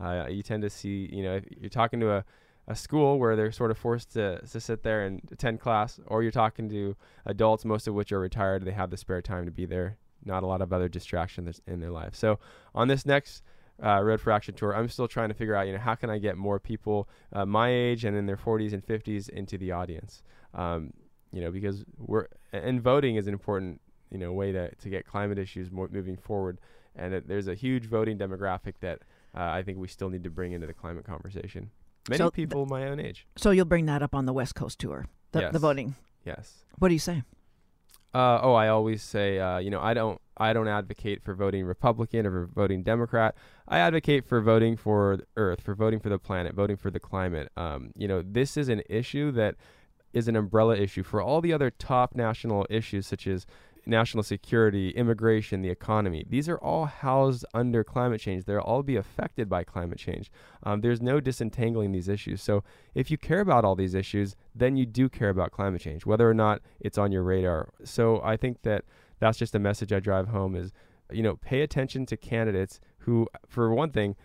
Uh, 0.00 0.26
you 0.28 0.42
tend 0.42 0.64
to 0.64 0.70
see, 0.70 1.08
you 1.12 1.22
know, 1.22 1.36
if 1.36 1.44
you're 1.60 1.70
talking 1.70 2.00
to 2.00 2.10
a 2.10 2.24
a 2.66 2.74
school 2.74 3.20
where 3.20 3.36
they're 3.36 3.52
sort 3.52 3.70
of 3.70 3.78
forced 3.78 4.14
to, 4.14 4.40
to 4.44 4.58
sit 4.58 4.82
there 4.82 5.06
and 5.06 5.20
attend 5.30 5.60
class, 5.60 6.00
or 6.08 6.24
you're 6.24 6.32
talking 6.32 6.68
to 6.68 6.96
adults, 7.24 7.64
most 7.64 7.86
of 7.86 7.94
which 7.94 8.10
are 8.10 8.18
retired, 8.18 8.64
they 8.64 8.72
have 8.72 8.90
the 8.90 8.96
spare 8.96 9.22
time 9.22 9.44
to 9.44 9.52
be 9.52 9.66
there 9.66 9.98
not 10.26 10.42
a 10.42 10.46
lot 10.46 10.60
of 10.60 10.72
other 10.72 10.88
distractions 10.88 11.60
in 11.66 11.80
their 11.80 11.90
life. 11.90 12.14
So 12.14 12.38
on 12.74 12.88
this 12.88 13.06
next 13.06 13.42
uh, 13.82 14.00
Road 14.02 14.20
for 14.20 14.32
Action 14.32 14.54
tour, 14.54 14.74
I'm 14.74 14.88
still 14.88 15.08
trying 15.08 15.28
to 15.28 15.34
figure 15.34 15.54
out, 15.54 15.66
you 15.66 15.72
know, 15.72 15.78
how 15.78 15.94
can 15.94 16.10
I 16.10 16.18
get 16.18 16.36
more 16.36 16.58
people 16.58 17.08
uh, 17.32 17.46
my 17.46 17.70
age 17.70 18.04
and 18.04 18.16
in 18.16 18.26
their 18.26 18.36
40s 18.36 18.72
and 18.72 18.84
50s 18.84 19.28
into 19.28 19.58
the 19.58 19.72
audience? 19.72 20.22
Um, 20.54 20.92
you 21.32 21.40
know, 21.40 21.50
because 21.50 21.84
we're 21.98 22.28
and 22.52 22.80
voting 22.80 23.16
is 23.16 23.26
an 23.26 23.32
important, 23.32 23.80
you 24.10 24.18
know, 24.18 24.32
way 24.32 24.52
to 24.52 24.74
to 24.74 24.88
get 24.88 25.06
climate 25.06 25.38
issues 25.38 25.70
more 25.70 25.88
moving 25.90 26.16
forward. 26.16 26.58
And 26.94 27.12
it, 27.12 27.28
there's 27.28 27.48
a 27.48 27.54
huge 27.54 27.84
voting 27.84 28.16
demographic 28.16 28.74
that 28.80 29.00
uh, 29.36 29.42
I 29.42 29.62
think 29.62 29.78
we 29.78 29.88
still 29.88 30.08
need 30.08 30.24
to 30.24 30.30
bring 30.30 30.52
into 30.52 30.66
the 30.66 30.72
climate 30.72 31.04
conversation. 31.04 31.70
Many 32.08 32.18
so 32.18 32.30
people 32.30 32.62
th- 32.62 32.70
my 32.70 32.88
own 32.88 33.00
age. 33.00 33.26
So 33.36 33.50
you'll 33.50 33.66
bring 33.66 33.86
that 33.86 34.02
up 34.02 34.14
on 34.14 34.24
the 34.24 34.32
West 34.32 34.54
Coast 34.54 34.78
tour, 34.78 35.06
the, 35.32 35.40
yes. 35.40 35.52
the 35.52 35.58
voting. 35.58 35.94
Yes. 36.24 36.64
What 36.78 36.88
do 36.88 36.94
you 36.94 37.00
say? 37.00 37.22
Uh, 38.16 38.40
oh, 38.42 38.54
I 38.54 38.68
always 38.68 39.02
say, 39.02 39.38
uh, 39.38 39.58
you 39.58 39.68
know, 39.68 39.78
I 39.78 39.92
don't, 39.92 40.18
I 40.38 40.54
don't 40.54 40.68
advocate 40.68 41.22
for 41.22 41.34
voting 41.34 41.66
Republican 41.66 42.24
or 42.24 42.46
voting 42.46 42.82
Democrat. 42.82 43.34
I 43.68 43.76
advocate 43.76 44.24
for 44.24 44.40
voting 44.40 44.78
for 44.78 45.18
Earth, 45.36 45.60
for 45.60 45.74
voting 45.74 46.00
for 46.00 46.08
the 46.08 46.18
planet, 46.18 46.54
voting 46.54 46.78
for 46.78 46.90
the 46.90 46.98
climate. 46.98 47.52
Um, 47.58 47.92
you 47.94 48.08
know, 48.08 48.22
this 48.22 48.56
is 48.56 48.70
an 48.70 48.80
issue 48.88 49.32
that 49.32 49.56
is 50.14 50.28
an 50.28 50.36
umbrella 50.36 50.78
issue 50.78 51.02
for 51.02 51.20
all 51.20 51.42
the 51.42 51.52
other 51.52 51.68
top 51.68 52.14
national 52.14 52.66
issues, 52.70 53.06
such 53.06 53.26
as 53.26 53.44
national 53.86 54.24
security, 54.24 54.90
immigration, 54.90 55.62
the 55.62 55.70
economy. 55.70 56.24
These 56.28 56.48
are 56.48 56.58
all 56.58 56.86
housed 56.86 57.44
under 57.54 57.84
climate 57.84 58.20
change. 58.20 58.44
They'll 58.44 58.58
all 58.58 58.82
be 58.82 58.96
affected 58.96 59.48
by 59.48 59.64
climate 59.64 59.98
change. 59.98 60.30
Um, 60.62 60.80
there's 60.80 61.00
no 61.00 61.20
disentangling 61.20 61.92
these 61.92 62.08
issues. 62.08 62.42
So 62.42 62.64
if 62.94 63.10
you 63.10 63.16
care 63.16 63.40
about 63.40 63.64
all 63.64 63.76
these 63.76 63.94
issues, 63.94 64.36
then 64.54 64.76
you 64.76 64.86
do 64.86 65.08
care 65.08 65.28
about 65.28 65.52
climate 65.52 65.80
change, 65.80 66.04
whether 66.04 66.28
or 66.28 66.34
not 66.34 66.60
it's 66.80 66.98
on 66.98 67.12
your 67.12 67.22
radar. 67.22 67.68
So 67.84 68.20
I 68.24 68.36
think 68.36 68.62
that 68.62 68.84
that's 69.20 69.38
just 69.38 69.54
a 69.54 69.58
message 69.58 69.92
I 69.92 70.00
drive 70.00 70.28
home 70.28 70.56
is, 70.56 70.72
you 71.10 71.22
know, 71.22 71.36
pay 71.36 71.62
attention 71.62 72.06
to 72.06 72.16
candidates 72.16 72.80
who, 72.98 73.28
for 73.46 73.72
one 73.72 73.90
thing, 73.90 74.16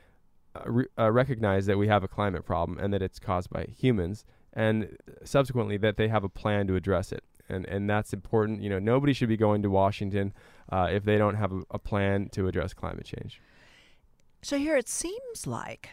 uh, 0.56 0.63
re- 0.65 0.88
uh, 0.97 1.12
recognize 1.12 1.65
that 1.67 1.78
we 1.78 1.88
have 1.88 2.04
a 2.04 2.08
climate 2.08 2.45
problem 2.45 2.78
and 2.78 2.93
that 2.93 3.02
it's 3.02 3.19
caused 3.19 3.50
by 3.50 3.65
humans 3.65 4.26
and 4.54 4.97
subsequently 5.24 5.78
that 5.78 5.95
they 5.95 6.10
have 6.10 6.24
a 6.24 6.30
plan 6.30 6.67
to 6.67 6.76
address 6.76 7.12
it 7.13 7.24
and 7.51 7.65
and 7.67 7.89
that's 7.89 8.13
important. 8.13 8.61
You 8.61 8.69
know, 8.69 8.79
nobody 8.79 9.13
should 9.13 9.29
be 9.29 9.37
going 9.37 9.61
to 9.63 9.69
Washington 9.69 10.33
uh, 10.71 10.87
if 10.91 11.03
they 11.03 11.17
don't 11.17 11.35
have 11.35 11.51
a, 11.51 11.61
a 11.71 11.79
plan 11.79 12.29
to 12.29 12.47
address 12.47 12.73
climate 12.73 13.05
change. 13.05 13.41
So 14.41 14.57
here 14.57 14.75
it 14.75 14.89
seems 14.89 15.45
like, 15.45 15.89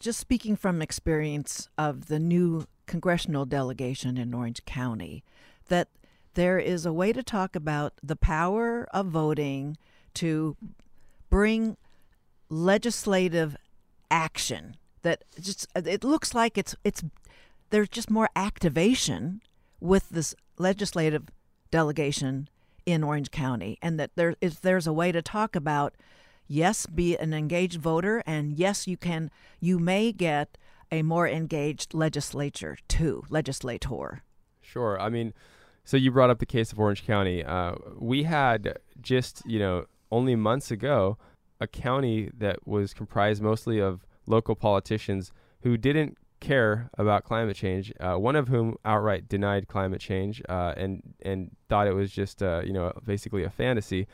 just 0.00 0.18
speaking 0.18 0.56
from 0.56 0.82
experience 0.82 1.68
of 1.78 2.06
the 2.06 2.18
new 2.18 2.66
congressional 2.86 3.44
delegation 3.44 4.18
in 4.18 4.34
Orange 4.34 4.64
County, 4.64 5.22
that 5.68 5.88
there 6.34 6.58
is 6.58 6.84
a 6.84 6.92
way 6.92 7.12
to 7.12 7.22
talk 7.22 7.54
about 7.54 7.92
the 8.02 8.16
power 8.16 8.88
of 8.92 9.06
voting 9.06 9.76
to 10.14 10.56
bring 11.30 11.76
legislative 12.48 13.56
action 14.10 14.76
that 15.02 15.24
just 15.40 15.66
it 15.74 16.04
looks 16.04 16.34
like 16.34 16.58
it's 16.58 16.74
it's 16.84 17.02
there's 17.70 17.88
just 17.88 18.10
more 18.10 18.28
activation 18.36 19.40
with 19.80 20.08
this 20.10 20.34
legislative 20.62 21.24
delegation 21.70 22.48
in 22.86 23.04
Orange 23.04 23.30
County, 23.30 23.78
and 23.82 23.98
that 24.00 24.12
there 24.14 24.34
if 24.40 24.60
there's 24.60 24.86
a 24.86 24.92
way 24.92 25.12
to 25.12 25.20
talk 25.20 25.54
about 25.54 25.94
yes, 26.48 26.86
be 26.86 27.16
an 27.16 27.32
engaged 27.32 27.80
voter, 27.80 28.22
and 28.26 28.52
yes, 28.52 28.86
you 28.86 28.96
can 28.96 29.30
you 29.60 29.78
may 29.78 30.12
get 30.12 30.56
a 30.90 31.02
more 31.02 31.28
engaged 31.28 31.94
legislature 31.94 32.76
too, 32.88 33.24
legislator. 33.30 34.22
Sure. 34.60 35.00
I 35.00 35.08
mean, 35.08 35.32
so 35.84 35.96
you 35.96 36.10
brought 36.10 36.30
up 36.30 36.38
the 36.38 36.46
case 36.46 36.72
of 36.72 36.78
Orange 36.78 37.04
County. 37.06 37.44
Uh, 37.44 37.74
we 37.98 38.22
had 38.22 38.78
just 39.00 39.42
you 39.46 39.58
know 39.58 39.86
only 40.10 40.36
months 40.36 40.70
ago 40.70 41.18
a 41.60 41.66
county 41.66 42.30
that 42.36 42.66
was 42.66 42.92
comprised 42.92 43.42
mostly 43.42 43.80
of 43.80 44.04
local 44.26 44.54
politicians 44.54 45.32
who 45.62 45.76
didn't 45.76 46.18
care 46.42 46.90
about 46.98 47.24
climate 47.24 47.56
change. 47.56 47.92
Uh, 47.98 48.16
one 48.16 48.36
of 48.36 48.48
whom 48.48 48.76
outright 48.84 49.28
denied 49.28 49.68
climate 49.68 50.00
change 50.00 50.42
uh, 50.48 50.74
and 50.76 51.02
and 51.22 51.56
thought 51.68 51.86
it 51.86 51.94
was 51.94 52.12
just 52.12 52.42
uh, 52.42 52.60
you 52.64 52.72
know 52.72 52.92
basically 53.06 53.44
a 53.44 53.50
fantasy. 53.50 54.06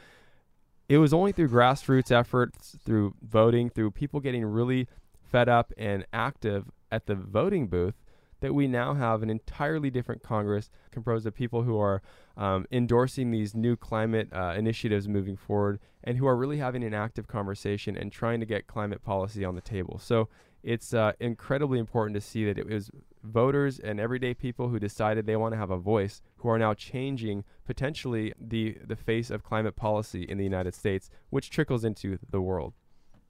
It 0.88 0.99
was 0.99 1.12
only 1.12 1.33
through 1.33 1.49
grassroots 1.49 2.12
efforts, 2.12 2.77
through 2.85 3.14
voting, 3.21 3.69
through 3.69 3.91
people 3.91 4.21
getting 4.21 4.45
really 4.45 4.87
fed 5.21 5.49
up 5.49 5.73
and 5.77 6.07
active 6.12 6.71
at 6.91 7.07
the 7.07 7.14
voting 7.14 7.67
booth 7.67 7.95
that 8.41 8.55
we 8.55 8.69
now 8.69 8.95
have 8.95 9.23
an 9.23 9.31
entirely 9.31 9.91
different 9.91 10.23
Congress 10.23 10.71
composed 10.91 11.27
of 11.27 11.35
people 11.35 11.62
who 11.62 11.79
are 11.79 12.01
um, 12.37 12.67
endorsing 12.71 13.31
these 13.31 13.55
new 13.55 13.77
climate 13.77 14.29
uh, 14.33 14.55
initiatives 14.57 15.09
moving 15.09 15.37
forward 15.37 15.81
and 16.05 16.17
who 16.17 16.27
are 16.27 16.37
really 16.37 16.59
having 16.59 16.85
an 16.85 16.95
active 16.95 17.27
conversation 17.27 17.97
and 17.97 18.12
trying 18.12 18.38
to 18.41 18.47
get 18.47 18.67
climate 18.67 19.03
policy 19.03 19.45
on 19.45 19.57
the 19.57 19.61
table. 19.61 19.99
So 19.99 20.29
it's 20.62 20.92
uh, 20.92 21.12
incredibly 21.21 21.79
important 21.79 22.14
to 22.14 22.21
see 22.21 22.44
that 22.44 22.59
it 22.59 22.66
was 22.66 22.90
voters 23.23 23.79
and 23.79 23.99
everyday 24.01 24.35
people 24.35 24.68
who 24.68 24.79
decided 24.79 25.27
they 25.27 25.37
want 25.37 25.53
to 25.53 25.59
have 25.59 25.71
a 25.71 25.77
voice 25.79 26.23
who 26.38 26.49
are 26.49 26.59
now 26.59 26.75
changing 26.75 27.44
potentially 27.66 28.33
the, 28.40 28.77
the 28.87 28.97
face 28.97 29.31
of 29.31 29.42
climate 29.42 29.77
policy 29.77 30.23
in 30.23 30.38
the 30.38 30.44
United 30.44 30.75
States, 30.75 31.11
which 31.31 31.51
trickles 31.51 31.85
into 31.85 32.18
the 32.31 32.40
world. 32.40 32.75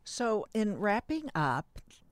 So, 0.04 0.46
in 0.54 0.78
wrapping 0.78 1.30
up, 1.34 1.66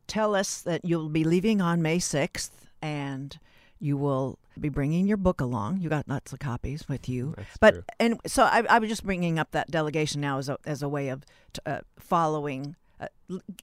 tell 0.07 0.35
us 0.35 0.61
that 0.62 0.85
you'll 0.85 1.09
be 1.09 1.24
leaving 1.24 1.61
on 1.61 1.81
May 1.81 1.98
6th 1.98 2.50
and 2.83 3.38
you 3.79 3.96
will 3.96 4.38
be 4.59 4.68
bringing 4.68 5.07
your 5.07 5.16
book 5.16 5.40
along. 5.40 5.81
You 5.81 5.88
got 5.88 6.09
lots 6.09 6.33
of 6.33 6.38
copies 6.38 6.88
with 6.88 7.09
you, 7.09 7.35
That's 7.37 7.57
but 7.59 7.74
true. 7.74 7.85
and 8.00 8.20
so 8.26 8.44
I, 8.44 8.64
I 8.68 8.79
was 8.79 8.88
just 8.88 9.05
bringing 9.05 9.38
up 9.38 9.50
that 9.52 9.70
delegation 9.70 10.20
now 10.20 10.38
as 10.38 10.48
a 10.48 10.59
as 10.66 10.83
a 10.83 10.88
way 10.88 11.09
of 11.09 11.24
uh, 11.66 11.81
following, 11.98 12.76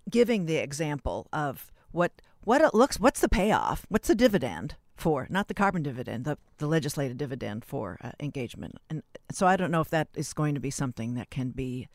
giving 0.09 0.45
the 0.45 0.57
example 0.57 1.27
of 1.33 1.71
what 1.91 2.11
what 2.43 2.61
it 2.61 2.73
looks. 2.73 2.99
What's 2.99 3.21
the 3.21 3.29
payoff? 3.29 3.85
What's 3.89 4.07
the 4.07 4.15
dividend 4.15 4.75
for? 4.95 5.27
Not 5.29 5.47
the 5.47 5.53
carbon 5.53 5.83
dividend, 5.83 6.25
the 6.25 6.37
the 6.57 6.67
legislative 6.67 7.17
dividend 7.17 7.65
for 7.65 7.97
uh, 8.01 8.11
engagement. 8.19 8.75
And 8.89 9.03
so 9.31 9.47
I 9.47 9.55
don't 9.55 9.71
know 9.71 9.81
if 9.81 9.89
that 9.89 10.09
is 10.15 10.33
going 10.33 10.55
to 10.55 10.61
be 10.61 10.71
something 10.71 11.15
that 11.15 11.29
can 11.29 11.49
be 11.49 11.87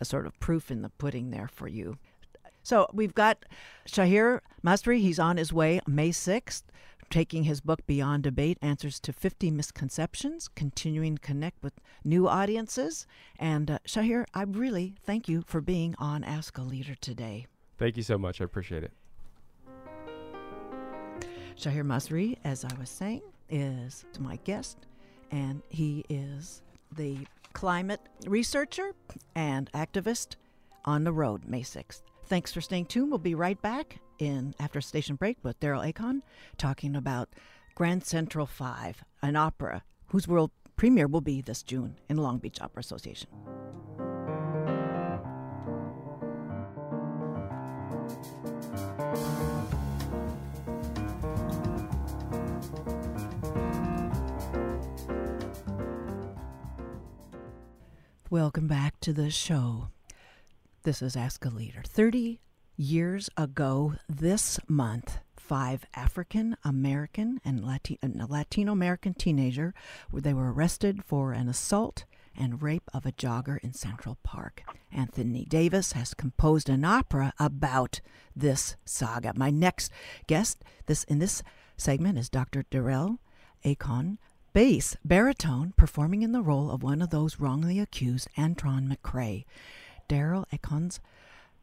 a 0.00 0.04
sort 0.04 0.26
of 0.26 0.38
proof 0.40 0.70
in 0.70 0.82
the 0.82 0.90
pudding 0.90 1.30
there 1.30 1.48
for 1.48 1.68
you. 1.68 1.98
So 2.62 2.88
we've 2.92 3.14
got 3.14 3.44
Shahir 3.88 4.40
Masri. 4.64 4.98
He's 4.98 5.18
on 5.18 5.36
his 5.36 5.52
way 5.52 5.80
May 5.86 6.10
6th, 6.10 6.64
taking 7.10 7.44
his 7.44 7.60
book 7.60 7.86
Beyond 7.86 8.22
Debate 8.22 8.58
Answers 8.62 9.00
to 9.00 9.12
50 9.12 9.50
Misconceptions, 9.50 10.48
continuing 10.48 11.16
to 11.16 11.22
connect 11.22 11.62
with 11.62 11.74
new 12.04 12.28
audiences. 12.28 13.06
And 13.38 13.70
uh, 13.70 13.78
Shahir, 13.86 14.26
I 14.34 14.42
really 14.42 14.94
thank 15.04 15.28
you 15.28 15.44
for 15.46 15.60
being 15.60 15.94
on 15.98 16.24
Ask 16.24 16.58
a 16.58 16.62
Leader 16.62 16.94
today. 16.94 17.46
Thank 17.78 17.96
you 17.96 18.02
so 18.02 18.18
much. 18.18 18.40
I 18.40 18.44
appreciate 18.44 18.84
it. 18.84 18.92
Shahir 21.56 21.84
Masri, 21.84 22.36
as 22.44 22.64
I 22.64 22.74
was 22.78 22.90
saying, 22.90 23.22
is 23.48 24.04
my 24.18 24.36
guest, 24.44 24.78
and 25.30 25.62
he 25.68 26.04
is 26.08 26.62
the 26.96 27.18
climate 27.52 28.00
researcher 28.26 28.92
and 29.34 29.70
activist 29.72 30.36
on 30.84 31.04
the 31.04 31.12
road 31.12 31.46
May 31.46 31.62
6th. 31.62 32.02
Thanks 32.28 32.52
for 32.52 32.60
staying 32.60 32.86
tuned. 32.86 33.10
We'll 33.10 33.18
be 33.18 33.36
right 33.36 33.60
back 33.62 34.00
in 34.18 34.52
after 34.58 34.80
station 34.80 35.14
break 35.14 35.38
with 35.44 35.60
Derrell 35.60 35.86
Acon 35.92 36.22
talking 36.58 36.96
about 36.96 37.28
Grand 37.76 38.04
Central 38.04 38.46
5, 38.46 39.04
an 39.22 39.36
opera 39.36 39.84
whose 40.08 40.26
world 40.26 40.50
premiere 40.76 41.06
will 41.06 41.20
be 41.20 41.40
this 41.40 41.62
June 41.62 41.96
in 42.08 42.16
Long 42.16 42.38
Beach 42.38 42.60
Opera 42.60 42.80
Association. 42.80 43.30
Welcome 58.30 58.66
back 58.66 58.98
to 59.00 59.12
the 59.12 59.30
show. 59.30 59.90
This 60.86 61.02
is 61.02 61.16
Ask 61.16 61.44
a 61.44 61.48
Leader. 61.48 61.82
30 61.84 62.38
years 62.76 63.28
ago 63.36 63.94
this 64.08 64.60
month, 64.68 65.18
five 65.36 65.84
African 65.96 66.56
American 66.62 67.40
and 67.44 67.64
uh, 67.64 68.26
Latino 68.28 68.70
American 68.70 69.12
teenager 69.12 69.74
they 70.12 70.32
were 70.32 70.52
arrested 70.52 71.02
for 71.02 71.32
an 71.32 71.48
assault 71.48 72.04
and 72.36 72.62
rape 72.62 72.88
of 72.94 73.04
a 73.04 73.10
jogger 73.10 73.58
in 73.64 73.72
Central 73.72 74.16
Park. 74.22 74.62
Anthony 74.92 75.44
Davis 75.44 75.90
has 75.90 76.14
composed 76.14 76.68
an 76.68 76.84
opera 76.84 77.32
about 77.40 78.00
this 78.36 78.76
saga. 78.84 79.32
My 79.34 79.50
next 79.50 79.90
guest 80.28 80.62
this 80.86 81.02
in 81.02 81.18
this 81.18 81.42
segment 81.76 82.16
is 82.16 82.30
Dr. 82.30 82.62
Derrell 82.70 83.18
Acon, 83.64 84.18
bass 84.52 84.96
baritone 85.04 85.72
performing 85.76 86.22
in 86.22 86.30
the 86.30 86.42
role 86.42 86.70
of 86.70 86.84
one 86.84 87.02
of 87.02 87.10
those 87.10 87.40
wrongly 87.40 87.80
accused 87.80 88.28
Antron 88.38 88.86
McCray. 88.86 89.46
Derrell 90.08 90.44
Acon's 90.52 91.00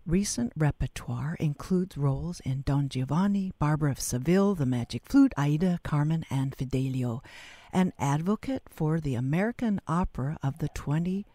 recent 0.06 0.52
repertoire 0.58 1.36
includes 1.40 1.98
roles 1.98 2.40
in 2.42 2.64
Don 2.66 2.90
Giovanni, 2.90 3.54
Barber 3.60 3.88
of 3.88 4.00
Seville, 4.00 4.56
The 4.56 4.66
Magic 4.66 5.04
Flute, 5.06 5.34
Aida, 5.38 5.80
Carmen, 5.84 6.26
and 6.30 6.56
Fidelio. 6.56 7.22
An 7.72 7.94
advocate 7.98 8.64
for 8.70 9.00
the 9.00 9.16
American 9.16 9.80
opera 9.88 10.38
of 10.44 10.60
the 10.60 10.70
20th 10.70 11.26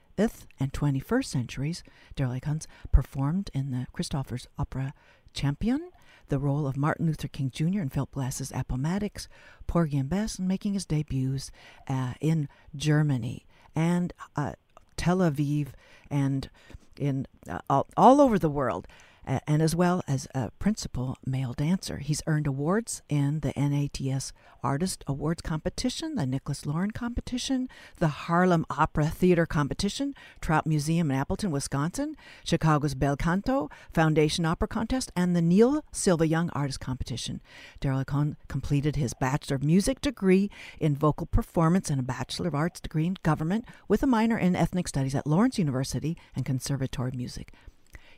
and 0.61 0.73
21st 0.73 1.25
centuries, 1.25 1.83
Derrell 2.15 2.37
Acon's 2.37 2.69
performed 2.93 3.51
in 3.55 3.71
the 3.71 3.87
Christopher's 3.93 4.47
Opera 4.59 4.93
Champion, 5.33 5.91
the 6.29 6.39
role 6.39 6.67
of 6.67 6.77
Martin 6.77 7.07
Luther 7.07 7.29
King 7.29 7.51
Jr. 7.51 7.81
in 7.81 7.89
Philip 7.89 8.13
Glass's 8.13 8.53
Appomattox, 8.55 9.29
Porgy 9.67 9.97
and 9.97 10.11
Bess, 10.11 10.39
and 10.39 10.47
making 10.47 10.75
his 10.75 10.85
debuts 10.85 11.51
uh, 11.89 12.15
in 12.21 12.49
Germany 12.77 13.47
and 13.75 14.13
uh, 14.37 14.53
Tel 14.97 15.19
Aviv 15.19 15.69
and 16.11 16.51
in 16.99 17.27
uh, 17.49 17.59
all, 17.71 17.87
all 17.97 18.21
over 18.21 18.39
the 18.39 18.49
world. 18.49 18.87
And 19.29 19.61
as 19.61 19.77
well 19.77 20.03
as 20.09 20.27
a 20.35 20.51
principal 20.53 21.19
male 21.27 21.53
dancer. 21.53 21.99
He's 21.99 22.23
earned 22.27 22.47
awards 22.47 23.03
in 23.11 23.41
the 23.41 23.53
NATS 23.57 24.33
Artist 24.63 25.05
Awards 25.07 25.43
Competition, 25.43 26.15
the 26.15 26.25
Nicholas 26.25 26.65
Loren 26.65 26.93
Competition, 26.93 27.69
the 27.99 28.09
Harlem 28.09 28.65
Opera 28.71 29.09
Theater 29.09 29.45
Competition, 29.45 30.15
Trout 30.41 30.67
Museum 30.67 31.11
in 31.11 31.19
Appleton, 31.19 31.51
Wisconsin, 31.51 32.17
Chicago's 32.43 32.95
Bel 32.95 33.19
Canto 33.19 33.69
Foundation 33.93 34.47
Opera 34.47 34.67
Contest, 34.67 35.13
and 35.15 35.37
the 35.37 35.43
Neil 35.43 35.85
Silva 35.93 36.27
Young 36.27 36.49
Artist 36.55 36.81
Competition. 36.81 37.43
Derrell 37.83 38.07
Acon 38.07 38.37
completed 38.49 38.97
his 38.97 39.13
Bachelor 39.13 39.57
of 39.57 39.63
Music 39.63 40.01
degree 40.01 40.51
in 40.81 40.97
Vocal 40.97 41.27
Performance 41.27 41.91
and 41.91 42.01
a 42.01 42.03
Bachelor 42.03 42.49
of 42.49 42.55
Arts 42.55 42.81
degree 42.81 43.05
in 43.05 43.19
Government 43.23 43.67
with 43.89 44.03
a 44.03 44.07
minor 44.07 44.39
in 44.39 44.57
Ethnic 44.57 44.89
Studies 44.89 45.15
at 45.15 45.27
Lawrence 45.27 45.59
University 45.59 46.17
and 46.35 46.47
Conservatory 46.47 47.11
of 47.11 47.15
Music. 47.15 47.53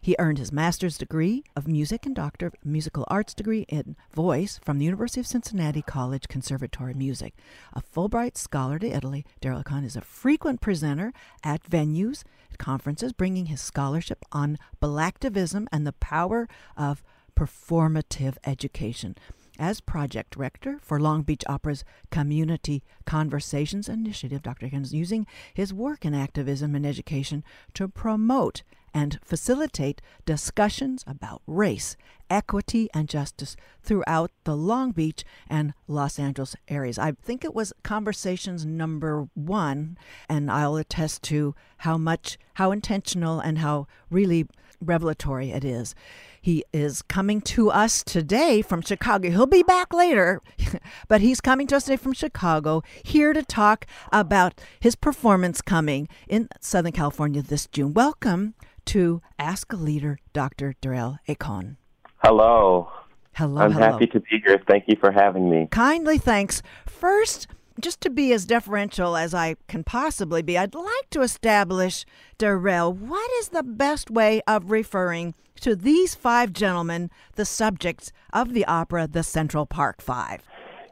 He 0.02 0.16
earned 0.18 0.38
his 0.38 0.50
master's 0.50 0.96
degree 0.96 1.44
of 1.54 1.68
music 1.68 2.06
and 2.06 2.14
doctor 2.14 2.46
of 2.46 2.54
musical 2.64 3.04
arts 3.08 3.34
degree 3.34 3.66
in 3.68 3.96
voice 4.14 4.58
from 4.64 4.78
the 4.78 4.86
University 4.86 5.20
of 5.20 5.26
Cincinnati 5.26 5.82
College 5.82 6.26
Conservatory 6.26 6.92
of 6.92 6.96
Music. 6.96 7.34
A 7.74 7.82
Fulbright 7.82 8.38
scholar 8.38 8.78
to 8.78 8.88
Italy, 8.88 9.26
Derrell 9.42 9.62
Acon 9.62 9.84
is 9.84 9.96
a 9.96 10.00
frequent 10.00 10.62
presenter 10.62 11.12
at 11.44 11.62
venues, 11.64 12.22
conferences, 12.56 13.12
bringing 13.12 13.46
his 13.46 13.60
scholarship 13.60 14.24
on 14.32 14.56
Blacktivism 14.80 15.66
and 15.70 15.86
the 15.86 15.92
power 15.92 16.48
of 16.78 17.02
performative 17.36 18.38
education. 18.46 19.16
As 19.58 19.82
project 19.82 20.30
director 20.30 20.78
for 20.80 20.98
Long 20.98 21.20
Beach 21.22 21.44
Opera's 21.46 21.84
Community 22.10 22.82
Conversations 23.04 23.86
Initiative, 23.86 24.42
Dr. 24.42 24.70
Is 24.72 24.94
using 24.94 25.26
his 25.52 25.74
work 25.74 26.06
in 26.06 26.14
activism 26.14 26.74
and 26.74 26.86
education 26.86 27.44
to 27.74 27.86
promote 27.86 28.62
and 28.92 29.18
facilitate 29.24 30.00
discussions 30.24 31.05
about 31.07 31.42
race, 31.46 31.96
equity, 32.29 32.88
and 32.94 33.09
justice 33.09 33.57
throughout 33.83 34.31
the 34.44 34.57
Long 34.57 34.92
Beach 34.92 35.24
and 35.48 35.74
Los 35.88 36.18
Angeles 36.18 36.57
areas. 36.68 36.98
I 36.98 37.12
think 37.12 37.44
it 37.44 37.55
was 37.55 37.72
conversations 37.83 38.64
number 38.64 39.29
one, 39.35 39.98
and 40.29 40.50
I'll 40.50 40.76
attest 40.76 41.22
to 41.24 41.55
how 41.79 41.98
much, 41.98 42.38
how 42.55 42.72
intentional, 42.72 43.40
and 43.40 43.59
how 43.59 43.87
really 44.11 44.46
revelatory 44.81 45.50
it 45.50 45.64
is. 45.64 45.94
He 46.40 46.64
is 46.72 47.03
coming 47.03 47.42
to 47.42 47.70
us 47.70 48.03
today 48.03 48.62
from 48.62 48.81
Chicago. 48.81 49.29
He'll 49.31 49.46
be 49.46 49.62
back 49.62 49.92
later, 49.92 50.40
but 51.09 51.20
he's 51.20 51.40
coming 51.40 51.66
to 51.66 51.76
us 51.76 51.85
today 51.85 51.96
from 51.96 52.14
Chicago 52.14 52.83
here 53.03 53.33
to 53.35 53.42
talk 53.42 53.85
about 54.11 54.59
his 54.81 54.94
performance 54.94 55.61
coming 55.61 56.09
in 56.29 56.48
Southern 56.61 56.92
California 56.92 57.42
this 57.42 57.66
June. 57.66 57.92
Welcome 57.92 58.55
to 58.86 59.22
Ask 59.38 59.72
a 59.72 59.76
Leader, 59.76 60.18
Dr. 60.32 60.74
Derrell 60.82 61.18
Acon. 61.28 61.76
Hello. 62.18 62.90
Hello. 63.34 63.62
I'm 63.62 63.72
hello. 63.72 63.92
happy 63.92 64.06
to 64.08 64.20
be 64.20 64.42
here. 64.44 64.60
Thank 64.68 64.84
you 64.88 64.96
for 65.00 65.12
having 65.12 65.48
me. 65.48 65.68
Kindly 65.70 66.18
thanks. 66.18 66.62
First, 66.86 67.46
just 67.80 68.00
to 68.02 68.10
be 68.10 68.32
as 68.32 68.44
deferential 68.44 69.16
as 69.16 69.32
I 69.32 69.56
can 69.68 69.84
possibly 69.84 70.42
be, 70.42 70.58
I'd 70.58 70.74
like 70.74 71.10
to 71.10 71.22
establish, 71.22 72.04
Derrell, 72.38 72.94
what 72.94 73.30
is 73.38 73.48
the 73.48 73.62
best 73.62 74.10
way 74.10 74.42
of 74.46 74.70
referring 74.70 75.34
to 75.60 75.76
these 75.76 76.14
five 76.14 76.52
gentlemen, 76.52 77.10
the 77.36 77.44
subjects 77.44 78.12
of 78.32 78.52
the 78.52 78.64
opera 78.66 79.06
The 79.06 79.22
Central 79.22 79.66
Park 79.66 80.02
Five? 80.02 80.42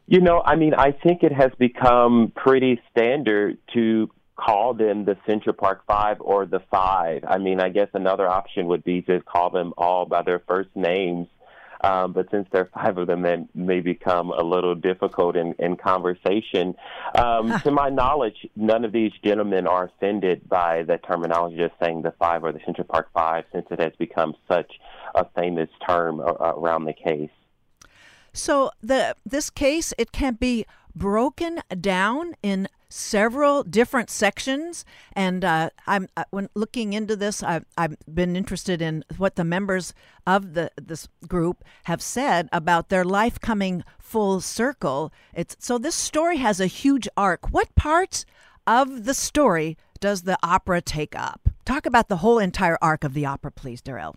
You 0.06 0.20
know, 0.20 0.42
I 0.46 0.56
mean, 0.56 0.72
I 0.72 0.92
think 0.92 1.22
it 1.22 1.32
has 1.32 1.50
become 1.58 2.32
pretty 2.34 2.80
standard 2.90 3.58
to 3.74 4.08
call 4.38 4.74
them 4.74 5.04
the 5.04 5.16
Central 5.26 5.54
Park 5.54 5.82
Five 5.86 6.16
or 6.20 6.46
the 6.46 6.60
Five. 6.70 7.24
I 7.26 7.38
mean, 7.38 7.60
I 7.60 7.68
guess 7.68 7.88
another 7.92 8.28
option 8.28 8.66
would 8.68 8.84
be 8.84 9.02
to 9.02 9.20
call 9.20 9.50
them 9.50 9.74
all 9.76 10.06
by 10.06 10.22
their 10.22 10.42
first 10.46 10.70
names 10.74 11.26
um, 11.80 12.12
but 12.12 12.28
since 12.30 12.48
there 12.50 12.62
are 12.62 12.70
five 12.74 12.98
of 12.98 13.06
them, 13.06 13.22
that 13.22 13.54
may 13.54 13.80
become 13.80 14.30
a 14.30 14.42
little 14.42 14.74
difficult 14.74 15.36
in, 15.36 15.54
in 15.58 15.76
conversation. 15.76 16.74
Um, 17.14 17.58
to 17.60 17.70
my 17.70 17.88
knowledge, 17.88 18.46
none 18.56 18.84
of 18.84 18.92
these 18.92 19.12
gentlemen 19.24 19.66
are 19.66 19.84
offended 19.84 20.48
by 20.48 20.82
the 20.82 20.98
terminology 20.98 21.62
of 21.62 21.70
saying 21.82 22.02
the 22.02 22.12
five 22.18 22.42
or 22.42 22.52
the 22.52 22.60
Central 22.64 22.86
Park 22.86 23.08
Five, 23.14 23.44
since 23.52 23.66
it 23.70 23.80
has 23.80 23.92
become 23.98 24.34
such 24.48 24.72
a 25.14 25.24
famous 25.36 25.68
term 25.86 26.20
around 26.20 26.84
the 26.84 26.92
case. 26.92 27.30
So 28.32 28.70
the 28.82 29.14
this 29.24 29.50
case 29.50 29.92
it 29.98 30.12
can 30.12 30.34
be 30.34 30.66
broken 30.94 31.60
down 31.80 32.34
in 32.42 32.68
several 32.88 33.62
different 33.62 34.10
sections. 34.10 34.84
And 35.12 35.44
uh, 35.44 35.70
I'm 35.86 36.08
uh, 36.16 36.24
when 36.30 36.48
looking 36.54 36.92
into 36.92 37.16
this, 37.16 37.42
I've, 37.42 37.64
I've 37.76 37.96
been 38.12 38.36
interested 38.36 38.80
in 38.82 39.04
what 39.16 39.36
the 39.36 39.44
members 39.44 39.94
of 40.26 40.54
the 40.54 40.70
this 40.80 41.08
group 41.26 41.64
have 41.84 42.02
said 42.02 42.48
about 42.52 42.88
their 42.88 43.04
life 43.04 43.40
coming 43.40 43.84
full 43.98 44.40
circle. 44.40 45.12
It's 45.34 45.56
so 45.58 45.78
this 45.78 45.94
story 45.94 46.38
has 46.38 46.60
a 46.60 46.66
huge 46.66 47.08
arc. 47.16 47.50
What 47.50 47.74
parts 47.74 48.24
of 48.66 49.04
the 49.04 49.14
story 49.14 49.76
does 50.00 50.22
the 50.22 50.38
opera 50.42 50.80
take 50.80 51.16
up? 51.16 51.48
Talk 51.64 51.86
about 51.86 52.08
the 52.08 52.18
whole 52.18 52.38
entire 52.38 52.78
arc 52.80 53.04
of 53.04 53.14
the 53.14 53.26
opera, 53.26 53.50
please, 53.50 53.82
Derrell. 53.82 54.14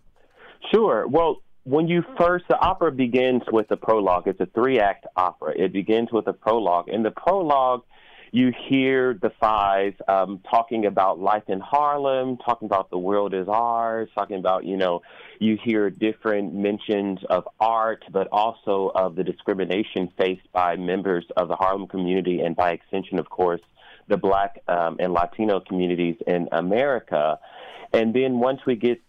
Sure. 0.74 1.08
Well, 1.08 1.42
when 1.64 1.88
you 1.88 2.04
first, 2.20 2.46
the 2.50 2.58
opera 2.60 2.92
begins 2.92 3.44
with 3.52 3.70
a 3.72 3.78
prologue. 3.78 4.28
It's 4.28 4.40
a 4.40 4.48
three 4.48 4.80
act 4.80 5.06
opera. 5.16 5.54
It 5.56 5.74
begins 5.74 6.12
with 6.12 6.28
a 6.28 6.34
prologue. 6.34 6.88
And 6.88 7.04
the 7.06 7.12
prologue 7.12 7.84
you 8.32 8.54
hear 8.70 9.14
the 9.14 9.32
five 9.42 9.94
um, 10.08 10.40
talking 10.50 10.86
about 10.86 11.20
life 11.20 11.44
in 11.48 11.60
Harlem, 11.60 12.38
talking 12.38 12.66
about 12.66 12.90
the 12.90 12.98
world 12.98 13.34
is 13.34 13.48
ours, 13.50 14.08
talking 14.16 14.38
about, 14.38 14.64
you 14.66 14.78
know, 14.78 15.02
you 15.40 15.58
hear 15.62 15.90
different 15.90 16.54
mentions 16.54 17.20
of 17.30 17.46
art, 17.60 18.06
but 18.12 18.30
also 18.32 18.90
of 18.96 19.16
the 19.16 19.24
discrimination 19.24 20.10
faced 20.18 20.50
by 20.54 20.78
members 20.78 21.26
of 21.36 21.50
the 21.50 21.56
Harlem 21.56 21.88
community 21.88 22.40
and 22.40 22.56
by 22.56 22.72
extension, 22.72 23.20
of 23.20 23.30
course, 23.30 23.62
the 24.08 24.16
black 24.18 24.62
um, 24.70 24.96
and 25.00 25.12
Latino 25.12 25.60
communities 25.60 26.16
in 26.26 26.48
America. 26.54 27.38
And 27.92 28.14
then 28.14 28.40
once 28.40 28.62
we 28.66 28.78
get 28.78 29.02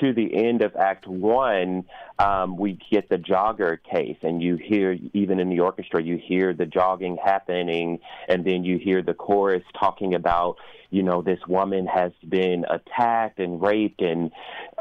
to 0.00 0.12
the 0.12 0.34
end 0.34 0.62
of 0.62 0.76
Act 0.76 1.06
One, 1.06 1.84
um, 2.18 2.56
we 2.56 2.78
get 2.90 3.08
the 3.08 3.16
jogger 3.16 3.78
case, 3.82 4.16
and 4.22 4.42
you 4.42 4.56
hear 4.56 4.96
even 5.12 5.40
in 5.40 5.50
the 5.50 5.60
orchestra, 5.60 6.02
you 6.02 6.18
hear 6.18 6.52
the 6.52 6.66
jogging 6.66 7.16
happening, 7.22 8.00
and 8.28 8.44
then 8.44 8.64
you 8.64 8.78
hear 8.78 9.02
the 9.02 9.14
chorus 9.14 9.62
talking 9.78 10.14
about, 10.14 10.56
you 10.90 11.02
know, 11.02 11.22
this 11.22 11.40
woman 11.46 11.86
has 11.86 12.12
been 12.28 12.64
attacked 12.68 13.38
and 13.38 13.60
raped, 13.60 14.00
and 14.00 14.30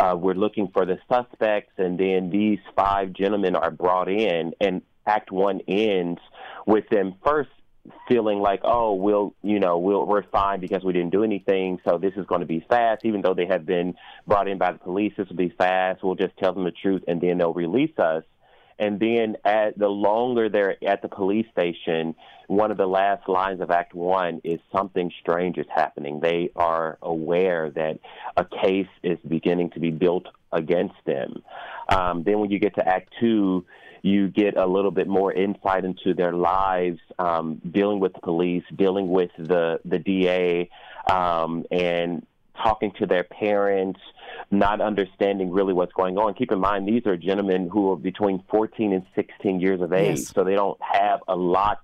uh, 0.01 0.15
we're 0.17 0.33
looking 0.33 0.69
for 0.73 0.85
the 0.85 0.97
suspects, 1.09 1.73
and 1.77 1.99
then 1.99 2.29
these 2.29 2.59
five 2.75 3.13
gentlemen 3.13 3.55
are 3.55 3.71
brought 3.71 4.09
in, 4.09 4.53
and 4.59 4.81
Act 5.05 5.31
One 5.31 5.61
ends 5.67 6.19
with 6.65 6.87
them 6.89 7.15
first 7.25 7.49
feeling 8.07 8.39
like, 8.39 8.61
oh, 8.63 8.93
we'll, 8.93 9.33
you 9.43 9.59
know, 9.59 9.77
we'll, 9.77 10.05
we're 10.05 10.23
fine 10.23 10.59
because 10.59 10.83
we 10.83 10.93
didn't 10.93 11.11
do 11.11 11.23
anything, 11.23 11.79
so 11.87 11.97
this 11.97 12.13
is 12.15 12.25
going 12.25 12.41
to 12.41 12.47
be 12.47 12.65
fast. 12.69 13.05
Even 13.05 13.21
though 13.21 13.33
they 13.33 13.45
have 13.45 13.65
been 13.65 13.95
brought 14.25 14.47
in 14.47 14.57
by 14.57 14.71
the 14.71 14.79
police, 14.79 15.13
this 15.17 15.27
will 15.29 15.35
be 15.35 15.53
fast. 15.57 16.03
We'll 16.03 16.15
just 16.15 16.37
tell 16.37 16.53
them 16.53 16.63
the 16.63 16.71
truth, 16.71 17.03
and 17.07 17.21
then 17.21 17.37
they'll 17.37 17.53
release 17.53 17.97
us. 17.97 18.23
And 18.79 18.99
then, 18.99 19.37
at 19.43 19.77
the 19.77 19.87
longer 19.87 20.49
they're 20.49 20.77
at 20.87 21.01
the 21.01 21.07
police 21.07 21.47
station, 21.51 22.13
one 22.45 22.69
of 22.69 22.77
the 22.77 22.85
last 22.85 23.27
lines 23.27 23.59
of 23.59 23.71
Act 23.71 23.95
One 23.95 24.39
is 24.43 24.59
something 24.71 25.11
strange 25.19 25.57
is 25.57 25.65
happening. 25.73 26.19
They 26.19 26.51
are 26.55 26.99
aware 27.01 27.71
that 27.71 27.99
a 28.35 28.45
case 28.45 28.87
is 29.01 29.17
beginning 29.27 29.71
to 29.71 29.79
be 29.79 29.89
built 29.89 30.27
against 30.51 30.93
them. 31.05 31.41
Um, 31.89 32.21
then, 32.23 32.39
when 32.39 32.51
you 32.51 32.59
get 32.59 32.75
to 32.75 32.87
Act 32.87 33.11
Two, 33.19 33.65
you 34.01 34.29
get 34.29 34.57
a 34.57 34.65
little 34.65 34.91
bit 34.91 35.07
more 35.07 35.31
insight 35.31 35.85
into 35.85 36.13
their 36.13 36.33
lives, 36.33 36.99
um, 37.19 37.61
dealing 37.69 37.99
with 37.99 38.13
the 38.13 38.19
police, 38.21 38.63
dealing 38.75 39.09
with 39.09 39.31
the 39.37 39.79
the 39.85 39.99
DA, 39.99 40.69
um, 41.09 41.65
and 41.71 42.25
talking 42.61 42.91
to 42.99 43.05
their 43.05 43.23
parents, 43.23 43.99
not 44.51 44.81
understanding 44.81 45.51
really 45.51 45.73
what's 45.73 45.93
going 45.93 46.17
on. 46.17 46.33
Keep 46.33 46.51
in 46.51 46.59
mind, 46.59 46.87
these 46.87 47.05
are 47.05 47.17
gentlemen 47.17 47.69
who 47.71 47.91
are 47.91 47.95
between 47.95 48.43
14 48.49 48.93
and 48.93 49.05
16 49.15 49.59
years 49.59 49.81
of 49.81 49.93
age, 49.93 50.19
yes. 50.19 50.29
so 50.29 50.43
they 50.43 50.55
don't 50.55 50.79
have 50.81 51.19
a 51.27 51.35
lot 51.35 51.79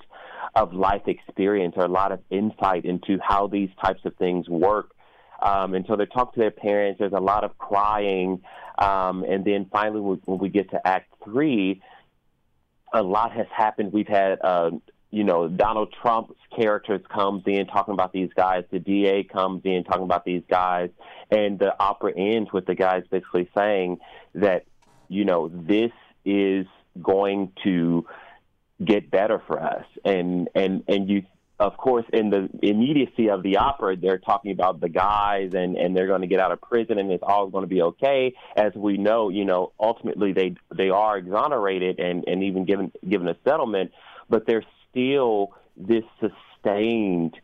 of 0.55 0.73
life 0.73 1.07
experience 1.07 1.75
or 1.77 1.85
a 1.85 1.89
lot 1.89 2.11
of 2.11 2.19
insight 2.29 2.85
into 2.85 3.17
how 3.21 3.47
these 3.47 3.69
types 3.83 4.01
of 4.05 4.15
things 4.15 4.47
work. 4.47 4.91
Um, 5.41 5.73
and 5.73 5.85
so 5.87 5.95
they 5.95 6.05
talk 6.05 6.33
to 6.33 6.39
their 6.39 6.51
parents. 6.51 6.99
There's 6.99 7.13
a 7.13 7.19
lot 7.19 7.43
of 7.43 7.57
crying. 7.57 8.41
Um, 8.77 9.23
and 9.23 9.43
then 9.43 9.67
finally, 9.71 9.99
when 10.01 10.39
we 10.39 10.49
get 10.49 10.69
to 10.71 10.87
Act 10.87 11.13
Three, 11.23 11.81
a 12.93 13.01
lot 13.01 13.31
has 13.33 13.47
happened. 13.55 13.91
We've 13.91 14.07
had, 14.07 14.39
uh, 14.41 14.71
you 15.11 15.23
know, 15.23 15.47
Donald 15.47 15.93
Trump's 16.01 16.35
characters 16.55 17.01
comes 17.13 17.43
in 17.45 17.65
talking 17.67 17.93
about 17.93 18.13
these 18.13 18.29
guys. 18.35 18.63
The 18.71 18.79
DA 18.79 19.23
comes 19.23 19.61
in 19.65 19.83
talking 19.83 20.03
about 20.03 20.25
these 20.25 20.43
guys, 20.49 20.89
and 21.29 21.59
the 21.59 21.75
opera 21.79 22.13
ends 22.15 22.51
with 22.53 22.65
the 22.65 22.75
guys 22.75 23.03
basically 23.09 23.49
saying 23.55 23.99
that, 24.35 24.65
you 25.09 25.25
know, 25.25 25.49
this 25.49 25.91
is 26.25 26.65
going 27.01 27.51
to 27.63 28.05
get 28.83 29.09
better 29.09 29.41
for 29.47 29.61
us, 29.61 29.85
and 30.03 30.49
and 30.55 30.83
and 30.87 31.09
you 31.09 31.23
of 31.59 31.77
course, 31.77 32.05
in 32.11 32.29
the 32.29 32.49
immediacy 32.61 33.29
of 33.29 33.43
the 33.43 33.57
opera, 33.57 33.95
they're 33.95 34.17
talking 34.17 34.51
about 34.51 34.81
the 34.81 34.89
guys 34.89 35.51
and, 35.53 35.77
and 35.77 35.95
they're 35.95 36.07
going 36.07 36.21
to 36.21 36.27
get 36.27 36.39
out 36.39 36.51
of 36.51 36.59
prison 36.61 36.97
and 36.97 37.11
it's 37.11 37.23
all 37.25 37.47
going 37.47 37.63
to 37.63 37.67
be 37.67 37.81
okay. 37.81 38.33
As 38.55 38.73
we 38.75 38.97
know, 38.97 39.29
you 39.29 39.45
know, 39.45 39.71
ultimately 39.79 40.33
they 40.33 40.55
they 40.75 40.89
are 40.89 41.17
exonerated 41.17 41.99
and, 41.99 42.23
and 42.27 42.43
even 42.43 42.65
given 42.65 42.91
given 43.07 43.27
a 43.27 43.35
settlement, 43.43 43.91
but 44.29 44.45
there's 44.47 44.65
still 44.89 45.53
this 45.77 46.03
sustained 46.19 47.37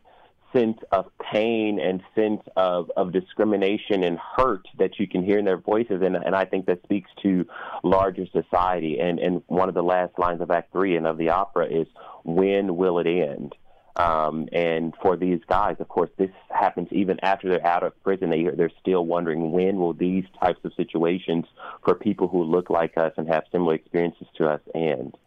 sense 0.54 0.80
of 0.92 1.06
pain 1.32 1.80
and 1.80 2.02
sense 2.16 2.42
of, 2.56 2.92
of 2.98 3.12
discrimination 3.12 4.04
and 4.04 4.18
hurt 4.18 4.68
that 4.80 5.00
you 5.00 5.08
can 5.08 5.24
hear 5.24 5.38
in 5.38 5.46
their 5.46 5.58
voices 5.58 6.02
and, 6.02 6.16
and 6.16 6.36
I 6.36 6.46
think 6.46 6.66
that 6.66 6.82
speaks 6.84 7.10
to 7.22 7.46
larger 7.84 8.26
society 8.32 9.00
and, 9.00 9.20
and 9.20 9.44
one 9.46 9.70
of 9.70 9.76
the 9.76 9.84
last 9.84 10.18
lines 10.18 10.42
of 10.42 10.50
Act 10.50 10.72
Three 10.72 10.96
and 10.96 11.06
of 11.06 11.18
the 11.18 11.30
opera 11.30 11.68
is 11.68 11.88
when 12.24 12.76
will 12.78 12.98
it 12.98 13.08
end? 13.08 13.54
Um, 14.00 14.48
and 14.54 14.94
for 15.02 15.18
these 15.18 15.42
guys, 15.50 15.76
of 15.80 15.90
course, 15.90 16.10
this 16.18 16.30
happens 16.50 16.88
even 16.92 17.20
after 17.22 17.50
they're 17.50 17.68
out 17.68 17.84
of 17.84 18.02
prison. 18.02 18.30
They, 18.30 18.46
they're 18.56 18.72
still 18.80 19.06
wondering 19.06 19.52
when 19.52 19.78
will 19.78 19.92
these 19.92 20.24
types 20.42 20.60
of 20.64 20.72
situations 20.78 21.46
for 21.84 21.96
people 21.96 22.30
who 22.30 22.44
look 22.44 22.70
like 22.70 22.98
us 22.98 23.12
and 23.18 23.28
have 23.28 23.44
similar 23.52 23.74
experiences 23.74 24.28
to 24.38 24.48
us 24.48 24.62
end. 24.74 25.18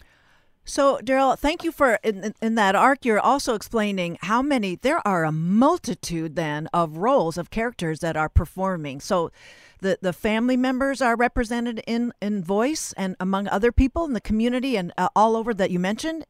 So, 0.64 1.00
Derrell, 1.04 1.38
thank 1.38 1.64
you 1.64 1.72
for 1.72 1.98
in, 2.02 2.34
in, 2.40 2.54
that 2.54 2.74
arc. 2.74 3.04
You're 3.04 3.20
also 3.20 3.54
explaining 3.54 4.16
how 4.22 4.40
many 4.40 4.76
there 4.76 5.06
are 5.06 5.24
a 5.24 5.32
multitude 5.32 6.36
then 6.36 6.68
of 6.72 6.96
roles 6.96 7.36
of 7.36 7.50
characters 7.50 8.00
that 8.00 8.16
are 8.16 8.28
performing. 8.30 9.00
So, 9.00 9.32
the 9.80 9.98
the 10.00 10.12
family 10.12 10.56
members 10.56 11.02
are 11.02 11.16
represented 11.16 11.82
in 11.86 12.12
in 12.22 12.44
voice 12.44 12.94
and 12.96 13.16
among 13.18 13.48
other 13.48 13.72
people 13.72 14.04
in 14.04 14.12
the 14.12 14.20
community 14.20 14.76
and 14.76 14.92
uh, 14.96 15.08
all 15.16 15.36
over 15.36 15.52
that 15.52 15.72
you 15.72 15.80
mentioned. 15.80 16.24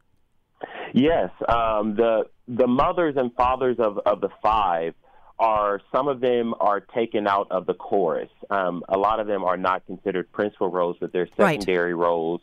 Yes, 0.93 1.29
um, 1.47 1.95
the 1.95 2.25
the 2.47 2.67
mothers 2.67 3.15
and 3.17 3.33
fathers 3.35 3.77
of, 3.79 3.99
of 4.05 4.21
the 4.21 4.29
five 4.41 4.93
are 5.39 5.81
some 5.93 6.07
of 6.07 6.21
them 6.21 6.53
are 6.59 6.79
taken 6.79 7.27
out 7.27 7.47
of 7.51 7.65
the 7.65 7.73
chorus. 7.73 8.29
Um, 8.49 8.83
a 8.87 8.97
lot 8.97 9.19
of 9.19 9.27
them 9.27 9.43
are 9.43 9.57
not 9.57 9.85
considered 9.85 10.31
principal 10.31 10.69
roles, 10.69 10.97
but 10.99 11.11
they're 11.11 11.29
secondary 11.35 11.93
right. 11.93 12.05
roles. 12.05 12.41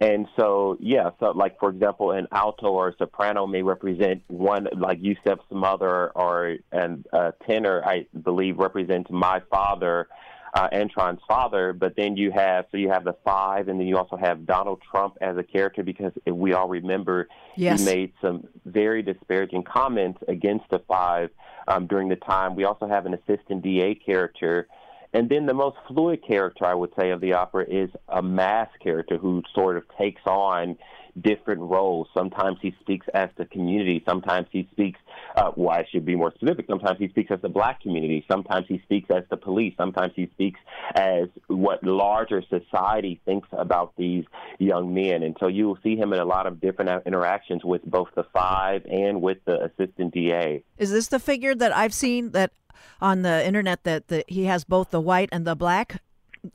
And 0.00 0.26
so, 0.36 0.76
yeah, 0.80 1.10
so 1.20 1.30
like 1.30 1.60
for 1.60 1.70
example, 1.70 2.10
an 2.10 2.26
alto 2.32 2.66
or 2.66 2.88
a 2.88 2.96
soprano 2.96 3.46
may 3.46 3.62
represent 3.62 4.22
one, 4.26 4.66
like 4.76 5.00
Yusef's 5.00 5.48
mother, 5.50 6.10
or 6.10 6.56
and 6.72 7.06
a 7.12 7.32
tenor, 7.46 7.82
I 7.84 8.06
believe, 8.20 8.58
represents 8.58 9.10
my 9.10 9.40
father. 9.48 10.08
Uh, 10.54 10.68
Antron's 10.70 11.20
father. 11.26 11.72
But 11.72 11.96
then 11.96 12.16
you 12.16 12.30
have 12.32 12.66
so 12.70 12.76
you 12.76 12.90
have 12.90 13.04
the 13.04 13.16
five, 13.24 13.68
and 13.68 13.80
then 13.80 13.86
you 13.86 13.96
also 13.96 14.16
have 14.16 14.46
Donald 14.46 14.82
Trump 14.90 15.16
as 15.20 15.36
a 15.36 15.42
character 15.42 15.82
because 15.82 16.12
we 16.26 16.52
all 16.52 16.68
remember 16.68 17.28
yes. 17.56 17.80
he 17.80 17.86
made 17.86 18.12
some 18.20 18.46
very 18.64 19.02
disparaging 19.02 19.64
comments 19.64 20.20
against 20.28 20.68
the 20.70 20.80
five 20.80 21.30
um, 21.68 21.86
during 21.86 22.08
the 22.08 22.16
time. 22.16 22.54
We 22.54 22.64
also 22.64 22.86
have 22.86 23.06
an 23.06 23.14
assistant 23.14 23.62
DA 23.62 23.94
character. 23.94 24.68
And 25.14 25.28
then 25.28 25.44
the 25.44 25.52
most 25.52 25.76
fluid 25.88 26.26
character, 26.26 26.64
I 26.64 26.72
would 26.72 26.90
say, 26.98 27.10
of 27.10 27.20
the 27.20 27.34
opera 27.34 27.66
is 27.68 27.90
a 28.08 28.22
mass 28.22 28.70
character 28.82 29.18
who 29.18 29.42
sort 29.54 29.76
of 29.76 29.84
takes 29.98 30.22
on 30.24 30.78
different 31.20 31.60
roles. 31.60 32.08
Sometimes 32.14 32.58
he 32.62 32.74
speaks 32.80 33.06
as 33.14 33.28
the 33.36 33.44
community. 33.44 34.02
Sometimes 34.06 34.46
he 34.50 34.68
speaks, 34.72 34.98
uh, 35.36 35.52
well, 35.56 35.70
I 35.70 35.86
should 35.90 36.04
be 36.04 36.16
more 36.16 36.32
specific. 36.34 36.66
Sometimes 36.68 36.98
he 36.98 37.08
speaks 37.08 37.30
as 37.30 37.40
the 37.42 37.48
black 37.48 37.82
community. 37.82 38.24
Sometimes 38.30 38.66
he 38.68 38.80
speaks 38.84 39.10
as 39.10 39.24
the 39.30 39.36
police. 39.36 39.74
Sometimes 39.76 40.12
he 40.16 40.28
speaks 40.32 40.58
as 40.94 41.28
what 41.48 41.84
larger 41.84 42.42
society 42.48 43.20
thinks 43.24 43.48
about 43.52 43.92
these 43.96 44.24
young 44.58 44.94
men. 44.94 45.22
And 45.22 45.36
so 45.38 45.48
you 45.48 45.66
will 45.66 45.78
see 45.82 45.96
him 45.96 46.12
in 46.12 46.18
a 46.18 46.24
lot 46.24 46.46
of 46.46 46.60
different 46.60 47.06
interactions 47.06 47.64
with 47.64 47.84
both 47.84 48.08
the 48.14 48.24
five 48.32 48.84
and 48.86 49.20
with 49.20 49.38
the 49.44 49.64
assistant 49.64 50.14
DA. 50.14 50.64
Is 50.78 50.90
this 50.90 51.08
the 51.08 51.18
figure 51.18 51.54
that 51.54 51.76
I've 51.76 51.94
seen 51.94 52.30
that 52.30 52.52
on 53.00 53.22
the 53.22 53.46
internet 53.46 53.84
that 53.84 54.08
the, 54.08 54.24
he 54.28 54.44
has 54.44 54.64
both 54.64 54.90
the 54.90 55.00
white 55.00 55.28
and 55.32 55.46
the 55.46 55.54
black 55.54 56.00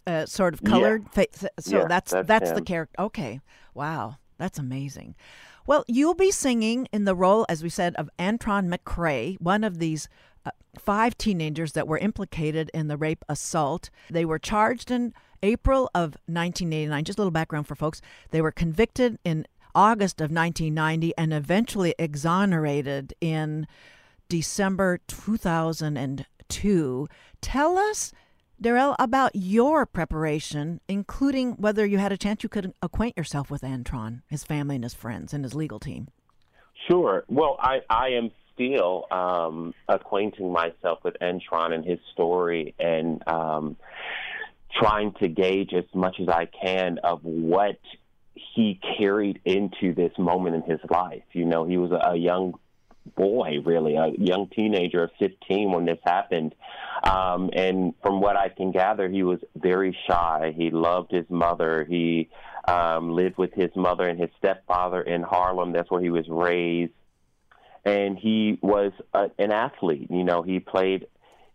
uh, 0.06 0.26
sort 0.26 0.54
of 0.54 0.64
colored 0.64 1.04
yeah. 1.04 1.10
face? 1.10 1.46
So 1.60 1.78
yeah, 1.80 1.88
that's 1.88 2.12
that's, 2.12 2.28
that's 2.28 2.52
the 2.52 2.62
character. 2.62 3.00
Okay, 3.00 3.42
wow. 3.74 4.18
That's 4.38 4.60
amazing. 4.60 5.16
Well, 5.66 5.84
you'll 5.88 6.14
be 6.14 6.32
singing 6.32 6.88
in 6.94 7.06
the 7.06 7.16
role, 7.16 7.46
as 7.50 7.62
we 7.62 7.70
said, 7.70 7.96
of 7.96 8.10
Antron 8.18 8.74
McCray, 8.74 9.40
one 9.42 9.64
of 9.64 9.80
these 9.80 10.08
uh, 10.46 10.52
five 10.80 11.18
teenagers 11.18 11.74
that 11.74 11.88
were 11.88 11.98
implicated 11.98 12.72
in 12.74 12.88
the 12.88 12.98
rape 12.98 13.26
assault. 13.28 13.90
They 14.10 14.24
were 14.24 14.40
charged 14.40 14.92
in 14.92 15.14
April 15.44 15.90
of 15.94 16.16
1989. 16.28 17.04
Just 17.04 17.20
a 17.20 17.22
little 17.22 17.32
background 17.32 17.68
for 17.68 17.76
folks. 17.76 18.02
They 18.32 18.42
were 18.42 18.52
convicted 18.52 19.20
in 19.24 19.46
August 19.76 20.22
of 20.22 20.32
1990 20.32 21.14
and 21.18 21.34
eventually 21.34 21.94
exonerated 22.00 23.14
in 23.22 23.68
December 24.30 25.00
2002. 25.08 27.08
Tell 27.42 27.78
us 27.78 28.12
Derrell, 28.62 28.96
about 28.98 29.32
your 29.36 29.86
preparation, 29.86 30.82
including 30.88 31.54
whether 31.54 31.86
you 31.86 32.00
had 32.00 32.12
a 32.12 32.18
chance 32.18 32.42
you 32.42 32.50
could 32.50 32.74
acquaint 32.82 33.16
yourself 33.16 33.52
with 33.52 33.62
Antron, 33.62 34.22
his 34.28 34.44
family, 34.44 34.76
and 34.76 34.84
his 34.84 34.96
friends, 34.96 35.34
and 35.34 35.44
his 35.44 35.54
legal 35.54 35.80
team. 35.80 36.08
Sure. 36.90 37.24
Well, 37.28 37.58
I, 37.60 37.82
I 37.90 38.10
am 38.10 38.32
still 38.54 39.06
um, 39.12 39.74
acquainting 39.88 40.52
myself 40.52 41.00
with 41.04 41.16
Antron 41.22 41.74
and 41.74 41.86
his 41.86 42.00
story 42.14 42.74
and 42.80 43.22
um, 43.28 43.78
trying 44.80 45.14
to 45.22 45.28
gauge 45.28 45.74
as 45.74 45.86
much 45.94 46.18
as 46.20 46.28
I 46.28 46.46
can 46.46 46.98
of 47.04 47.24
what 47.24 47.80
he 48.56 48.80
carried 48.98 49.40
into 49.46 49.94
this 49.94 50.12
moment 50.18 50.56
in 50.56 50.62
his 50.64 50.80
life. 50.90 51.24
You 51.34 51.46
know, 51.46 51.66
he 51.66 51.78
was 51.78 51.92
a, 51.92 52.12
a 52.12 52.16
young 52.16 52.56
boy, 53.16 53.58
really, 53.64 53.96
a 53.96 54.12
young 54.18 54.48
teenager 54.48 55.04
of 55.04 55.12
15 55.20 55.72
when 55.72 55.86
this 55.86 56.00
happened. 56.06 56.56
Um, 57.04 57.50
and 57.54 57.94
from 58.02 58.22
what 58.22 58.36
I 58.36 58.50
can 58.50 58.72
gather, 58.72 59.10
he 59.10 59.24
was 59.24 59.40
very 59.56 59.98
shy. 60.08 60.54
He 60.56 60.70
loved 60.72 61.12
his 61.12 61.26
mother. 61.30 61.86
He 61.88 62.30
um, 62.68 63.12
lived 63.12 63.38
with 63.38 63.54
his 63.54 63.70
mother 63.76 64.08
and 64.08 64.20
his 64.20 64.30
stepfather 64.38 65.02
in 65.02 65.24
Harlem. 65.24 65.72
That's 65.72 65.90
where 65.90 66.02
he 66.02 66.10
was 66.10 66.28
raised. 66.28 66.94
And 67.86 68.18
he 68.18 68.60
was 68.62 68.92
a, 69.14 69.30
an 69.40 69.52
athlete. 69.52 70.08
You 70.10 70.24
know, 70.24 70.42
he 70.42 70.60
played 70.60 71.08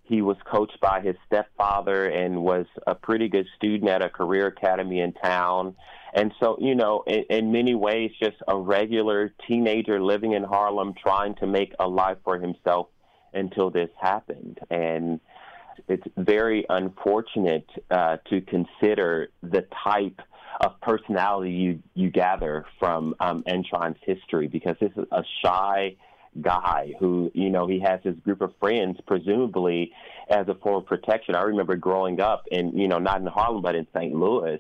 he 0.05 0.20
was 0.20 0.36
coached 0.50 0.78
by 0.80 1.00
his 1.00 1.16
stepfather 1.26 2.07
and 2.07 2.42
was 2.42 2.66
a 2.86 2.94
pretty 2.94 3.28
good 3.28 3.46
student 3.57 3.90
at 3.90 4.03
a 4.03 4.09
career 4.09 4.48
academy 4.48 5.00
in 5.00 5.12
town. 5.12 5.76
And 6.14 6.32
so, 6.40 6.59
you 6.61 6.74
know, 6.74 7.05
in, 7.07 7.24
in 7.30 7.53
many 7.53 7.74
ways, 7.74 8.11
just 8.22 8.36
a 8.48 8.57
regular 8.57 9.32
teenager 9.46 10.03
living 10.03 10.32
in 10.32 10.42
Harlem 10.42 10.94
trying 11.00 11.34
to 11.36 11.46
make 11.46 11.72
a 11.78 11.88
life 11.88 12.18
for 12.24 12.38
himself 12.38 12.88
until 13.32 13.70
this 13.70 13.88
happened. 14.00 14.59
And 14.70 15.20
it's 15.88 16.07
very 16.16 16.66
unfortunate 16.68 17.68
uh, 17.90 18.18
to 18.28 18.40
consider 18.42 19.28
the 19.42 19.66
type 19.84 20.20
of 20.61 20.80
personality 20.80 21.53
you, 21.53 21.82
you 21.94 22.11
gather 22.11 22.66
from 22.78 23.14
um, 23.20 23.42
Antron's 23.44 23.98
history 24.03 24.48
because 24.48 24.76
this 24.80 24.92
is 24.96 25.07
a 25.11 25.22
shy 25.42 25.96
guy 26.41 26.95
who, 26.99 27.30
you 27.35 27.51
know, 27.51 27.66
he 27.66 27.80
has 27.80 28.01
his 28.03 28.16
group 28.24 28.41
of 28.41 28.53
friends, 28.59 28.99
presumably 29.07 29.93
as 30.30 30.49
a 30.49 30.55
form 30.55 30.76
of 30.76 30.87
protection. 30.87 31.35
I 31.35 31.43
remember 31.43 31.76
growing 31.76 32.20
up 32.20 32.45
in, 32.51 32.76
you 32.78 32.89
know, 32.89 32.99
not 32.99 33.20
in 33.20 33.26
Harlem, 33.26 33.62
but 33.62 33.74
in 33.74 33.87
St. 33.95 34.14
Louis. 34.14 34.59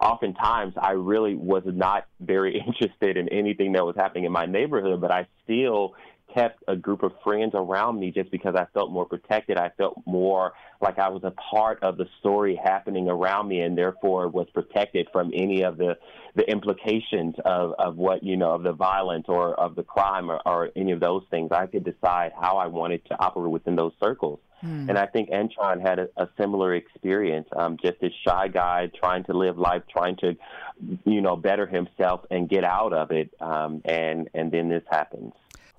Oftentimes, 0.00 0.74
I 0.80 0.92
really 0.92 1.34
was 1.34 1.62
not 1.66 2.06
very 2.20 2.60
interested 2.66 3.16
in 3.16 3.28
anything 3.30 3.72
that 3.72 3.84
was 3.84 3.96
happening 3.96 4.24
in 4.24 4.32
my 4.32 4.46
neighborhood, 4.46 5.00
but 5.00 5.10
I 5.10 5.26
still 5.44 5.94
kept 6.34 6.62
a 6.68 6.76
group 6.76 7.02
of 7.02 7.12
friends 7.22 7.52
around 7.54 8.00
me 8.00 8.10
just 8.10 8.30
because 8.30 8.54
I 8.56 8.66
felt 8.74 8.90
more 8.90 9.06
protected. 9.06 9.56
I 9.56 9.70
felt 9.76 10.02
more 10.04 10.52
like 10.80 10.98
I 10.98 11.08
was 11.08 11.22
a 11.24 11.30
part 11.30 11.82
of 11.82 11.96
the 11.96 12.06
story 12.20 12.60
happening 12.62 13.08
around 13.08 13.48
me 13.48 13.60
and 13.60 13.78
therefore 13.78 14.28
was 14.28 14.48
protected 14.52 15.08
from 15.12 15.30
any 15.34 15.62
of 15.62 15.78
the, 15.78 15.96
the 16.34 16.48
implications 16.50 17.36
of, 17.44 17.72
of 17.78 17.96
what, 17.96 18.22
you 18.22 18.36
know, 18.36 18.52
of 18.52 18.62
the 18.62 18.72
violence 18.72 19.26
or 19.28 19.54
of 19.54 19.76
the 19.76 19.82
crime 19.84 20.30
or, 20.30 20.40
or 20.44 20.70
any 20.76 20.92
of 20.92 21.00
those 21.00 21.22
things. 21.30 21.52
I 21.52 21.66
could 21.66 21.84
decide 21.84 22.32
how 22.38 22.56
I 22.56 22.66
wanted 22.66 23.04
to 23.06 23.18
operate 23.18 23.50
within 23.50 23.76
those 23.76 23.92
circles. 24.02 24.40
Hmm. 24.60 24.88
And 24.88 24.98
I 24.98 25.06
think 25.06 25.30
Antron 25.30 25.80
had 25.80 25.98
a, 25.98 26.08
a 26.16 26.28
similar 26.38 26.74
experience, 26.74 27.48
um, 27.56 27.76
just 27.82 28.00
this 28.00 28.12
shy 28.26 28.48
guy 28.48 28.90
trying 28.98 29.24
to 29.24 29.32
live 29.32 29.58
life, 29.58 29.82
trying 29.90 30.16
to, 30.16 30.36
you 31.04 31.20
know, 31.20 31.36
better 31.36 31.66
himself 31.66 32.22
and 32.30 32.48
get 32.48 32.64
out 32.64 32.92
of 32.92 33.10
it. 33.10 33.30
Um, 33.40 33.82
and, 33.84 34.30
and 34.34 34.50
then 34.50 34.68
this 34.68 34.82
happens. 34.90 35.32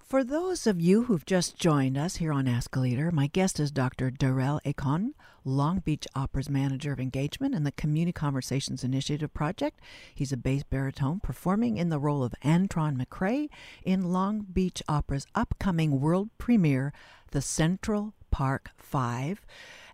For 0.06 0.24
those 0.24 0.68
of 0.68 0.80
you 0.80 1.06
who've 1.06 1.26
just 1.26 1.58
joined 1.58 1.98
us 1.98 2.18
here 2.18 2.32
on 2.32 2.48
Ask 2.48 2.76
a 2.76 2.80
Leader, 2.80 3.10
my 3.12 3.26
guest 3.26 3.60
is 3.60 3.72
Dr. 3.72 4.12
Derrell 4.12 4.60
Acon, 4.64 5.16
Long 5.44 5.80
Beach 5.80 6.08
Opera's 6.14 6.48
Manager 6.48 6.94
of 6.94 7.00
Engagement 7.00 7.56
and 7.56 7.66
the 7.66 7.72
Community 7.72 8.14
Conversations 8.14 8.84
Initiative 8.84 9.34
Project. 9.34 9.80
He's 10.14 10.32
a 10.32 10.38
bass 10.38 10.62
baritone 10.62 11.22
performing 11.22 11.78
in 11.78 11.90
the 11.90 11.98
role 11.98 12.24
of 12.24 12.36
Antron 12.44 13.04
McCray 13.04 13.50
in 13.84 14.14
Long 14.14 14.42
Beach 14.42 14.84
Opera's 14.88 15.26
upcoming 15.34 16.00
world 16.00 16.30
premiere, 16.38 16.94
The 17.32 17.42
Central 17.42 18.14
Park 18.30 18.70
Five. 18.78 19.44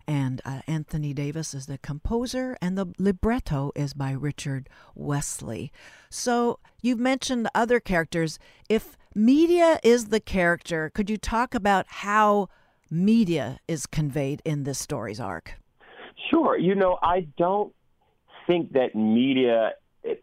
And 0.06 0.42
uh, 0.44 0.60
Anthony 0.66 1.14
Davis 1.14 1.54
is 1.54 1.64
the 1.64 1.78
composer, 1.78 2.58
and 2.60 2.76
the 2.76 2.92
libretto 2.98 3.72
is 3.74 3.94
by 3.94 4.10
Richard 4.10 4.68
Wesley. 4.94 5.72
So 6.10 6.58
you've 6.82 6.98
mentioned 6.98 7.48
other 7.54 7.80
characters. 7.80 8.38
If 8.68 8.98
media 9.14 9.78
is 9.82 10.06
the 10.06 10.20
character, 10.20 10.90
could 10.94 11.10
you 11.10 11.16
talk 11.16 11.54
about 11.54 11.86
how 11.88 12.48
media 12.90 13.58
is 13.66 13.86
conveyed 13.86 14.42
in 14.44 14.64
this 14.64 14.78
story's 14.78 15.20
arc? 15.20 15.54
Sure. 16.30 16.58
You 16.58 16.74
know, 16.74 16.98
I 17.02 17.26
don't 17.36 17.74
think 18.46 18.72
that 18.72 18.94
media, 18.94 19.72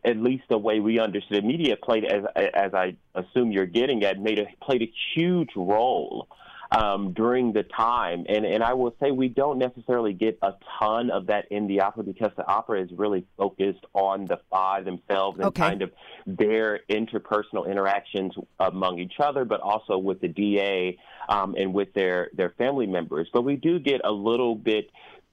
at 0.04 0.18
least 0.18 0.44
the 0.50 0.58
way 0.58 0.80
we 0.80 1.00
understood 1.00 1.38
it, 1.38 1.46
media 1.46 1.76
played, 1.82 2.06
as 2.06 2.24
as 2.36 2.74
I 2.74 2.96
assume 3.16 3.52
you're 3.52 3.66
getting 3.66 4.04
at, 4.04 4.20
made 4.20 4.40
a 4.40 4.46
played 4.64 4.82
a 4.82 4.92
huge 5.16 5.50
role 5.56 6.28
um, 6.72 7.14
during 7.14 7.54
the 7.54 7.64
time. 7.64 8.26
And, 8.30 8.46
and 8.46 8.64
I 8.64 8.74
will 8.74 8.96
say 9.02 9.12
we 9.12 9.28
don't 9.28 9.58
necessarily 9.58 10.14
get 10.14 10.38
a 10.42 10.54
ton 10.80 11.10
of 11.10 11.28
that 11.28 11.46
in 11.52 11.68
the 11.68 11.82
opera 11.82 12.04
because 12.04 12.32
the 12.38 12.48
opera 12.48 12.82
is 12.82 12.92
really 12.92 13.26
focused 13.38 13.86
on 13.94 14.26
the 14.26 14.40
five 14.50 14.86
themselves 14.86 15.40
and 15.40 15.48
Okay. 15.48 15.62
kind 15.62 15.82
of 15.82 15.92
their 16.28 16.82
interpersonal 16.90 17.70
interactions 17.70 18.34
among 18.60 19.00
each 19.00 19.20
other, 19.20 19.46
but 19.46 19.62
also 19.62 19.98
with 19.98 20.22
the 20.22 20.28
DA 20.28 20.98
um, 21.28 21.56
and 21.58 21.74
with 21.74 21.94
their, 21.94 22.30
their 22.34 22.52
family 22.52 22.86
members. 22.86 23.28
But 23.34 23.42
we 23.44 23.56
do 23.56 23.80
get 23.80 24.02
a 24.04 24.12
little 24.12 24.56
bit 24.56 24.90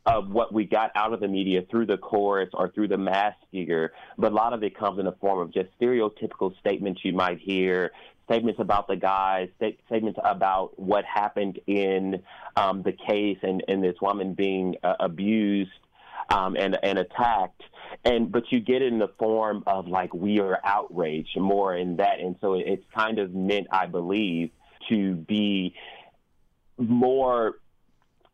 of 0.07 0.31
what 0.31 0.55
we 0.55 0.65
got 0.65 0.93
out 0.95 1.13
of 1.13 1.19
the 1.19 1.27
media 1.27 1.63
through 1.69 1.85
the 1.85 1.99
chorus 1.99 2.49
or 2.55 2.71
through 2.71 2.87
the 2.87 2.97
mass 2.97 3.35
figure, 3.51 3.93
but 4.17 4.31
a 4.31 4.35
lot 4.35 4.53
of 4.53 4.63
it 4.63 4.79
comes 4.79 5.01
in 5.01 5.05
the 5.05 5.13
form 5.21 5.41
of 5.41 5.53
just 5.53 5.69
stereotypical 5.81 6.57
statements 6.61 7.01
you 7.05 7.13
might 7.13 7.41
hear, 7.41 7.91
statements 8.27 8.61
about 8.61 8.89
the 8.89 8.97
guys, 8.97 9.49
statements 9.87 10.19
about 10.23 10.79
what 10.79 11.05
happened 11.05 11.61
in 11.67 12.23
um, 12.57 12.83
the 12.83 12.93
case 12.93 13.39
and, 13.43 13.63
and 13.69 13.83
this 13.83 13.97
woman 14.01 14.35
being 14.35 14.77
uh, 14.83 14.95
abused 15.01 15.71
um, 16.31 16.57
and, 16.57 16.77
and 16.83 16.99
attacked. 16.99 17.63
And 18.05 18.31
but 18.31 18.51
you 18.51 18.61
get 18.61 18.83
it 18.83 18.93
in 18.93 18.99
the 18.99 19.13
form 19.19 19.63
of 19.67 19.87
like 19.87 20.13
we 20.13 20.41
are 20.41 20.59
outraged 20.65 21.39
more 21.39 21.75
in 21.75 21.97
that, 21.97 22.19
and 22.21 22.37
so 22.41 22.55
it's 22.55 22.85
kind 22.95 23.19
of 23.19 23.33
meant, 23.33 23.69
I 23.71 23.87
believe, 23.87 24.51
to 24.89 25.15
be 25.15 25.75
more 26.77 27.55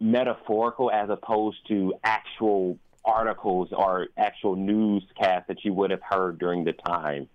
metaphorical 0.00 0.90
as 0.90 1.10
opposed 1.10 1.58
to 1.68 1.94
actual 2.02 2.78
articles 3.04 3.68
or 3.72 4.08
actual 4.16 4.56
newscasts 4.56 5.44
that 5.48 5.64
you 5.64 5.72
would 5.74 5.90
have 5.90 6.02
heard 6.02 6.38
during 6.38 6.64
the 6.64 6.72
time. 6.72 7.28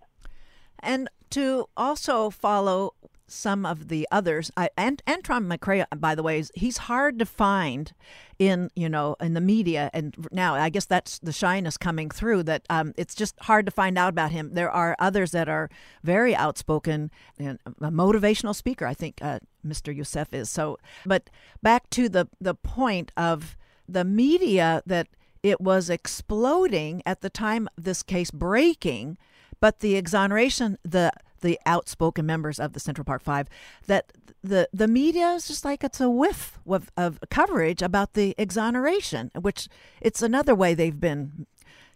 And 0.80 1.10
to 1.32 1.68
also 1.76 2.30
follow 2.30 2.94
some 3.28 3.66
of 3.66 3.90
the 3.90 4.08
others. 4.12 4.50
I, 4.56 4.70
and 4.78 5.04
Antron 5.06 5.54
McCray, 5.54 5.86
by 6.00 6.16
the 6.16 6.24
way, 6.24 6.44
he's 6.56 6.78
hard 6.78 7.20
to 7.20 7.26
find 7.26 7.92
in 8.40 8.70
you 8.76 8.88
know 8.88 9.16
in 9.20 9.34
the 9.34 9.42
media. 9.42 9.90
And 9.94 10.16
now 10.32 10.56
I 10.56 10.70
guess 10.70 10.86
that's 10.86 11.20
the 11.20 11.34
shyness 11.34 11.78
coming 11.78 12.10
through. 12.10 12.44
That 12.44 12.64
um, 12.70 12.94
it's 12.98 13.16
just 13.16 13.36
hard 13.42 13.66
to 13.66 13.72
find 13.72 13.98
out 13.98 14.10
about 14.10 14.32
him. 14.32 14.54
There 14.54 14.72
are 14.72 14.96
others 15.00 15.32
that 15.32 15.50
are 15.50 15.70
very 16.04 16.36
outspoken 16.36 17.12
and 17.38 17.60
a 17.66 17.92
motivational 17.92 18.56
speaker. 18.56 18.86
I 18.86 18.94
think 18.94 19.20
uh, 19.22 19.40
Mr. 19.66 19.96
Yusef 19.96 20.34
is. 20.34 20.50
So, 20.50 20.78
but 21.06 21.30
back 21.62 21.90
to 21.92 22.10
the 22.10 22.28
the 22.40 22.56
point 22.56 23.12
of 23.18 23.58
the 23.88 24.06
media 24.06 24.82
that 24.86 25.08
it 25.44 25.62
was 25.62 25.90
exploding 25.90 27.02
at 27.06 27.22
the 27.22 27.30
time 27.30 27.70
this 27.78 28.04
case 28.04 28.32
breaking, 28.32 29.18
but 29.60 29.80
the 29.80 29.96
exoneration, 29.96 30.78
the 30.84 31.12
the 31.42 31.60
outspoken 31.68 32.26
members 32.26 32.60
of 32.60 32.74
the 32.74 32.80
Central 32.80 33.06
Park 33.06 33.22
Five, 33.22 33.48
that 33.86 34.12
the 34.44 34.68
the 34.74 34.88
media 34.88 35.32
is 35.32 35.48
just 35.48 35.64
like 35.66 35.84
it's 35.84 36.02
a 36.02 36.10
whiff 36.10 36.60
of, 36.68 36.92
of 36.98 37.20
coverage 37.30 37.82
about 37.82 38.14
the 38.14 38.34
exoneration, 38.38 39.32
which 39.40 39.68
it's 40.02 40.22
another 40.22 40.56
way 40.56 40.74
they've 40.74 41.00
been, 41.00 41.46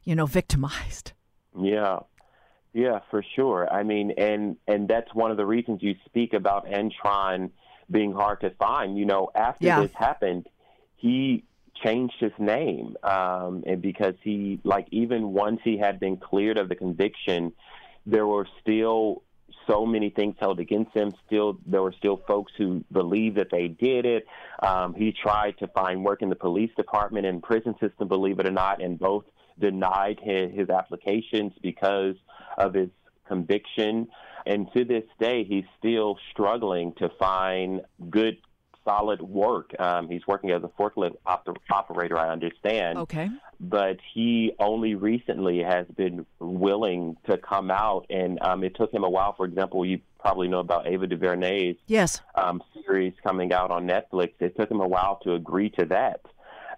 you 0.03 0.15
know, 0.15 0.25
victimized. 0.25 1.13
Yeah, 1.59 1.99
yeah, 2.73 2.99
for 3.09 3.23
sure. 3.35 3.71
I 3.71 3.83
mean, 3.83 4.11
and 4.17 4.57
and 4.67 4.87
that's 4.87 5.13
one 5.13 5.31
of 5.31 5.37
the 5.37 5.45
reasons 5.45 5.81
you 5.81 5.95
speak 6.05 6.33
about 6.33 6.65
Antron 6.67 7.49
being 7.89 8.13
hard 8.13 8.41
to 8.41 8.51
find. 8.51 8.97
You 8.97 9.05
know, 9.05 9.29
after 9.35 9.65
Yeah. 9.65 9.81
this 9.81 9.93
happened, 9.93 10.47
he 10.95 11.43
changed 11.83 12.15
his 12.19 12.31
name, 12.39 12.95
um, 13.03 13.63
and 13.65 13.81
because 13.81 14.15
he 14.23 14.59
like 14.63 14.87
even 14.91 15.33
once 15.33 15.59
he 15.63 15.77
had 15.77 15.99
been 15.99 16.17
cleared 16.17 16.57
of 16.57 16.69
the 16.69 16.75
conviction, 16.75 17.53
there 18.05 18.27
were 18.27 18.47
still 18.61 19.23
so 19.67 19.85
many 19.85 20.09
things 20.09 20.35
held 20.39 20.59
against 20.59 20.93
him. 20.93 21.11
Still, 21.27 21.59
there 21.65 21.81
were 21.81 21.93
still 21.97 22.21
folks 22.27 22.51
who 22.57 22.83
believed 22.91 23.37
that 23.37 23.49
they 23.51 23.67
did 23.67 24.05
it. 24.05 24.25
Um, 24.61 24.93
he 24.93 25.11
tried 25.11 25.57
to 25.59 25.67
find 25.67 26.03
work 26.03 26.21
in 26.21 26.29
the 26.29 26.35
police 26.35 26.71
department 26.75 27.25
and 27.25 27.41
prison 27.41 27.75
system, 27.79 28.07
believe 28.07 28.39
it 28.39 28.47
or 28.47 28.51
not, 28.51 28.81
and 28.81 28.97
both 28.97 29.25
denied 29.59 30.19
his, 30.21 30.51
his 30.53 30.69
applications 30.69 31.53
because 31.61 32.15
of 32.57 32.73
his 32.73 32.89
conviction. 33.27 34.07
And 34.45 34.67
to 34.75 34.83
this 34.83 35.03
day, 35.19 35.43
he's 35.43 35.65
still 35.77 36.17
struggling 36.31 36.93
to 36.97 37.09
find 37.19 37.81
good, 38.09 38.37
solid 38.85 39.21
work. 39.21 39.71
Um, 39.79 40.09
he's 40.09 40.25
working 40.27 40.51
as 40.51 40.63
a 40.63 40.67
forklift 40.67 41.15
op- 41.25 41.47
operator, 41.71 42.17
I 42.17 42.29
understand 42.29 42.97
Okay. 42.99 43.29
but 43.59 43.97
he 44.13 44.53
only 44.59 44.95
recently 44.95 45.59
has 45.63 45.85
been 45.95 46.25
willing 46.39 47.17
to 47.29 47.37
come 47.37 47.69
out, 47.71 48.05
and 48.09 48.39
um, 48.41 48.63
it 48.63 48.75
took 48.75 48.91
him 48.93 49.03
a 49.03 49.09
while. 49.09 49.33
For 49.33 49.45
example, 49.45 49.85
you 49.85 49.99
probably 50.19 50.47
know 50.47 50.59
about 50.59 50.87
Ava 50.87 51.07
DuVernay's 51.07 51.75
Yes. 51.87 52.21
um, 52.35 52.61
series 52.85 53.13
coming 53.23 53.53
out 53.53 53.71
on 53.71 53.87
Netflix. 53.87 54.33
It 54.39 54.55
took 54.57 54.69
him 54.69 54.79
a 54.81 54.87
while 54.87 55.19
to 55.23 55.33
agree 55.35 55.69
to 55.71 55.85
that 55.85 56.21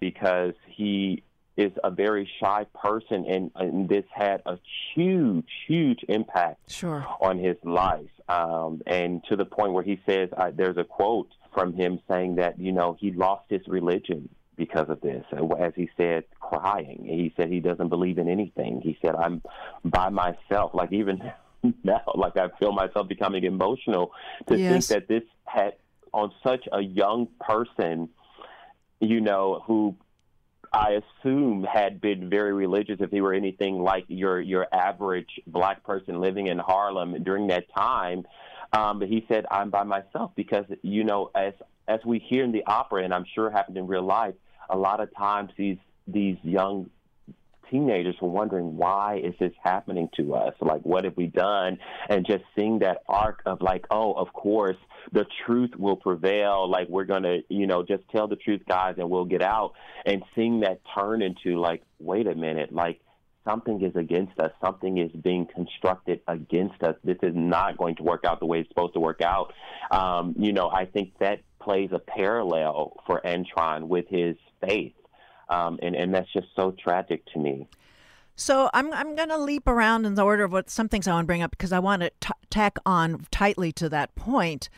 because 0.02 0.54
he 0.68 1.24
is 1.56 1.72
a 1.84 1.92
very 1.92 2.28
shy 2.40 2.66
person, 2.74 3.26
and, 3.30 3.52
and 3.56 3.88
this 3.88 4.04
had 4.12 4.42
a 4.46 4.58
huge, 4.96 5.48
huge 5.68 6.00
impact 6.10 6.72
Sure. 6.72 7.06
on 7.22 7.38
his 7.38 7.56
life. 7.64 8.10
Um, 8.28 8.82
and 8.88 9.24
to 9.30 9.36
the 9.36 9.46
point 9.46 9.74
where 9.74 9.84
he 9.84 10.02
says, 10.08 10.30
uh, 10.36 10.52
there's 10.56 10.78
a 10.78 10.84
quote 10.84 11.30
from 11.54 11.74
him 11.74 12.00
saying 12.10 12.36
that, 12.36 12.60
you 12.60 12.72
know, 12.72 12.96
he 13.00 13.12
lost 13.12 13.46
his 13.50 13.62
religion 13.68 14.30
because 14.56 14.90
of 14.90 15.02
this. 15.02 15.26
As 15.60 15.74
he 15.76 15.90
said, 15.98 16.26
crying. 16.40 17.04
He 17.06 17.34
said 17.36 17.50
he 17.50 17.60
doesn't 17.60 17.90
believe 17.90 18.18
in 18.18 18.30
anything. 18.30 18.82
He 18.82 18.98
said, 19.02 19.16
I'm 19.16 19.42
by 19.84 20.10
myself. 20.10 20.72
Like 20.74 20.92
even 20.92 21.22
now, 21.84 22.02
like 22.16 22.38
I 22.38 22.50
feel 22.60 22.72
myself 22.72 23.08
becoming 23.08 23.44
emotional 23.44 24.12
to 24.48 24.58
Yes. 24.58 24.88
think 24.88 24.88
that 24.88 25.08
this 25.08 25.24
had 25.46 25.74
on 26.14 26.32
such 26.44 26.68
a 26.72 26.82
young 26.82 27.28
person, 27.40 28.10
you 29.00 29.20
know, 29.22 29.64
who 29.66 29.96
I 30.72 31.00
assume 31.22 31.64
had 31.72 32.02
been 32.02 32.30
very 32.30 32.54
religious 32.54 32.98
if 33.00 33.12
he 33.12 33.22
were 33.22 33.34
anything 33.34 33.80
like 33.82 34.06
your 34.08 34.42
your 34.42 34.68
average 34.74 35.40
black 35.46 35.84
person 35.84 36.20
living 36.20 36.48
in 36.48 36.58
Harlem 36.58 37.24
during 37.24 37.48
that 37.48 37.66
time. 37.76 38.24
Um, 38.74 39.00
but 39.00 39.08
he 39.08 39.26
said, 39.28 39.46
"I'm 39.50 39.70
by 39.70 39.84
myself 39.84 40.32
because 40.36 40.66
you 40.82 41.04
know, 41.04 41.30
as 41.36 41.54
as 41.88 42.00
we 42.06 42.20
hear 42.20 42.44
in 42.44 42.52
the 42.52 42.66
opera, 42.66 43.04
and 43.04 43.14
I'm 43.14 43.26
sure 43.36 43.50
happened 43.50 43.78
in 43.78 43.88
real 43.88 44.06
life, 44.06 44.36
a 44.70 44.78
lot 44.78 45.00
of 45.00 45.16
times 45.16 45.52
these 45.58 45.78
these 46.08 46.38
young 46.44 46.90
teenagers 47.70 48.16
were 48.22 48.30
wondering 48.30 48.78
why 48.78 49.18
is 49.24 49.34
this 49.40 49.54
happening 49.64 50.10
to 50.16 50.36
us? 50.36 50.54
Like 50.62 50.82
what 50.82 51.06
have 51.06 51.18
we 51.18 51.28
done? 51.28 51.80
And 52.10 52.26
just 52.26 52.44
seeing 52.56 52.80
that 52.80 53.04
arc 53.08 53.42
of 53.46 53.62
like 53.62 53.86
oh 53.90 54.14
of 54.14 54.32
course 54.34 54.78
the 55.12 55.26
truth 55.46 55.72
will 55.78 55.96
prevail. 55.96 56.70
Like 56.70 56.88
we're 56.90 57.06
going 57.06 57.24
to 57.24 57.42
you 57.50 57.68
know 57.68 57.84
just 57.84 58.04
tell 58.12 58.28
the 58.28 58.36
truth 58.36 58.62
guys 58.68 58.96
and 58.98 59.10
we'll 59.10 59.26
get 59.26 59.42
out. 59.42 59.74
And 60.06 60.24
seeing 60.36 60.62
that 60.62 60.82
turn 60.98 61.22
into 61.22 61.60
like 61.60 61.84
wait 62.00 62.28
a 62.28 62.36
minute 62.36 62.74
like 62.74 63.00
something 63.46 63.82
is 63.82 63.96
against 63.96 64.38
us 64.40 64.52
something 64.64 64.98
is 64.98 65.12
being 65.12 65.46
constructed 65.46 66.22
against 66.28 66.82
us 66.84 66.96
this 67.04 67.18
is 67.24 67.34
not 67.36 67.78
going 67.78 67.96
to 67.96 68.04
work 68.04 68.24
out 68.26 68.40
the 68.40 68.46
way 68.46 68.60
it's 68.60 68.70
supposed 68.70 68.94
to 68.94 69.00
work 69.00 69.22
out 69.22 69.54
um, 69.92 70.34
you 70.38 70.54
know 70.54 70.70
i 70.70 70.86
think 70.86 71.14
that 71.20 71.40
plays 71.62 71.90
a 71.94 72.00
parallel 72.00 72.94
for 73.08 73.22
Antron 73.24 73.88
with 73.88 74.06
his 74.10 74.36
faith 74.66 74.94
um, 75.50 75.80
and 75.82 75.96
and 75.96 76.14
that's 76.14 76.32
just 76.32 76.48
so 76.56 76.72
tragic 76.72 77.26
to 77.34 77.40
me. 77.40 77.68
So 78.36 78.70
I'm 78.74 78.92
I'm 78.94 79.16
going 79.16 79.30
to 79.30 79.38
leap 79.38 79.68
around 79.68 80.06
in 80.06 80.16
the 80.16 80.24
order 80.24 80.44
of 80.44 80.52
what 80.52 80.70
some 80.70 80.90
things 80.90 81.08
I 81.08 81.14
want 81.14 81.26
to 81.26 81.28
bring 81.28 81.42
up 81.42 81.52
because 81.52 81.72
I 81.72 81.80
want 81.80 82.02
to 82.02 82.12
t- 82.20 82.30
tack 82.50 82.78
on 82.86 83.28
tightly 83.32 83.72
to 83.74 83.90
that 83.90 84.16
point. 84.16 84.70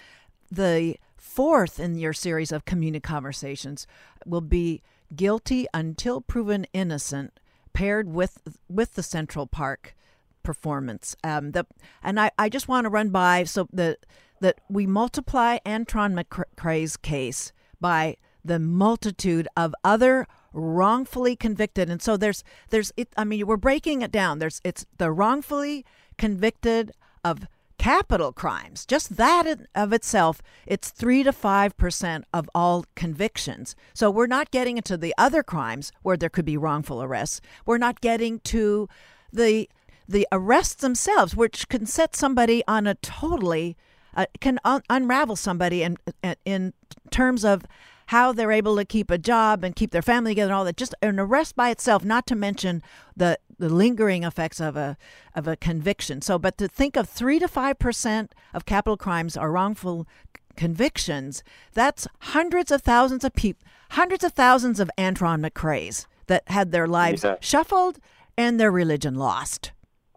The 0.51 0.97
fourth 1.15 1.79
in 1.79 1.97
your 1.97 2.13
series 2.13 2.51
of 2.51 2.65
community 2.65 3.01
conversations 3.01 3.87
will 4.25 4.41
be 4.41 4.81
guilty 5.15 5.67
until 5.73 6.21
proven 6.21 6.65
innocent, 6.73 7.39
paired 7.75 8.11
with 8.11 8.39
with 8.67 8.95
the 8.95 9.03
Central 9.03 9.45
Park 9.45 9.95
performance. 10.41 11.15
Um, 11.23 11.51
the 11.51 11.67
and 12.01 12.19
I, 12.19 12.31
I 12.39 12.49
just 12.49 12.67
want 12.67 12.85
to 12.85 12.89
run 12.89 13.09
by 13.09 13.43
so 13.43 13.67
that 13.73 14.05
that 14.41 14.59
we 14.69 14.87
multiply 14.87 15.59
Antron 15.65 16.19
McCray's 16.19 16.97
case 16.97 17.51
by 17.79 18.17
the 18.43 18.59
multitude 18.59 19.47
of 19.55 19.75
other 19.83 20.27
wrongfully 20.53 21.35
convicted 21.35 21.89
and 21.89 22.01
so 22.01 22.15
there's 22.15 22.41
there's 22.69 22.93
it 22.95 23.09
i 23.17 23.25
mean 23.25 23.45
we're 23.45 23.57
breaking 23.57 24.01
it 24.01 24.09
down 24.09 24.39
there's 24.39 24.61
it's 24.63 24.85
the 24.99 25.11
wrongfully 25.11 25.83
convicted 26.17 26.93
of 27.25 27.45
capital 27.85 28.33
crimes. 28.33 28.83
Just 28.83 29.15
that 29.17 29.45
of 29.75 29.93
itself 29.93 30.41
it's 30.65 30.89
3 30.89 31.21
to 31.21 31.31
5 31.31 31.77
percent 31.77 32.25
of 32.33 32.49
all 32.55 32.85
convictions. 32.95 33.75
So 33.93 34.09
we're 34.09 34.25
not 34.25 34.49
getting 34.49 34.77
into 34.77 34.97
the 34.97 35.13
other 35.19 35.43
crimes 35.43 35.91
where 36.01 36.17
there 36.17 36.29
could 36.29 36.45
be 36.45 36.57
wrongful 36.57 37.03
arrests. 37.03 37.41
We're 37.63 37.77
not 37.77 38.01
getting 38.01 38.39
to 38.39 38.89
the 39.31 39.69
the 40.07 40.27
arrests 40.31 40.81
themselves 40.81 41.35
which 41.35 41.69
can 41.69 41.85
set 41.85 42.15
somebody 42.15 42.63
on 42.67 42.87
a 42.87 42.95
totally 42.95 43.77
uh, 44.15 44.25
can 44.41 44.57
un- 44.65 44.81
unravel 44.89 45.35
somebody 45.35 45.83
in 45.83 45.97
in 46.43 46.73
terms 47.11 47.45
of 47.45 47.65
how 48.07 48.31
they're 48.31 48.51
able 48.51 48.75
to 48.77 48.85
keep 48.85 49.11
a 49.11 49.17
job 49.17 49.63
and 49.63 49.75
keep 49.75 49.91
their 49.91 50.01
family 50.01 50.31
together 50.31 50.51
and 50.51 50.57
all 50.57 50.65
that. 50.65 50.77
Just 50.77 50.95
an 51.03 51.19
arrest 51.19 51.55
by 51.55 51.69
itself, 51.69 52.03
not 52.03 52.25
to 52.27 52.35
mention 52.35 52.81
the 53.15 53.37
the 53.57 53.69
lingering 53.69 54.23
effects 54.23 54.59
of 54.59 54.75
a 54.75 54.97
of 55.35 55.47
a 55.47 55.55
conviction. 55.55 56.21
So, 56.21 56.37
but 56.39 56.57
to 56.57 56.67
think 56.67 56.95
of 56.95 57.07
three 57.09 57.39
to 57.39 57.47
five 57.47 57.79
percent 57.79 58.33
of 58.53 58.65
capital 58.65 58.97
crimes 58.97 59.35
are 59.37 59.51
wrongful 59.51 60.07
convictions, 60.55 61.43
that's 61.73 62.07
hundreds 62.19 62.71
of 62.71 62.81
thousands 62.81 63.23
of 63.23 63.33
people, 63.33 63.65
hundreds 63.91 64.23
of 64.23 64.31
thousands 64.33 64.79
of 64.79 64.89
Antron 64.97 65.45
McCray's 65.45 66.07
that 66.27 66.43
had 66.47 66.71
their 66.71 66.87
lives 66.87 67.23
Yeah. 67.23 67.35
shuffled 67.39 67.99
and 68.37 68.59
their 68.59 68.71
religion 68.71 69.15
lost. 69.15 69.71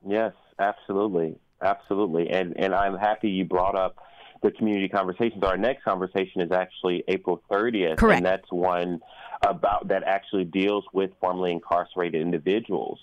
Yes, 0.07 0.33
absolutely, 0.59 1.39
absolutely, 1.63 2.31
and 2.31 2.55
and 2.59 2.75
I'm 2.75 2.97
happy 2.97 3.31
you 3.31 3.45
brought 3.45 3.75
up 3.77 3.97
the 4.43 4.51
community 4.53 4.89
conversations. 4.89 5.43
Our 5.43 5.57
next 5.57 5.83
conversation 5.83 6.41
is 6.41 6.53
actually 6.53 7.03
April 7.09 7.43
30th, 7.51 7.97
Correct. 7.99 8.19
and 8.19 8.27
that's 8.27 8.51
one 8.53 9.01
about 9.47 9.89
that 9.89 10.05
actually 10.05 10.45
deals 10.45 10.85
with 10.93 11.11
formerly 11.21 11.51
incarcerated 11.53 12.23
individuals. 12.23 13.01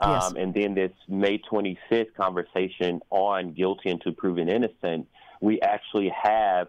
Yes. 0.00 0.24
Um, 0.24 0.36
and 0.36 0.54
then 0.54 0.74
this 0.74 0.92
May 1.08 1.38
25th 1.38 2.14
conversation 2.14 3.00
on 3.10 3.52
guilty 3.52 3.90
until 3.90 4.12
proven 4.12 4.48
innocent, 4.48 5.08
we 5.40 5.60
actually 5.60 6.12
have 6.22 6.68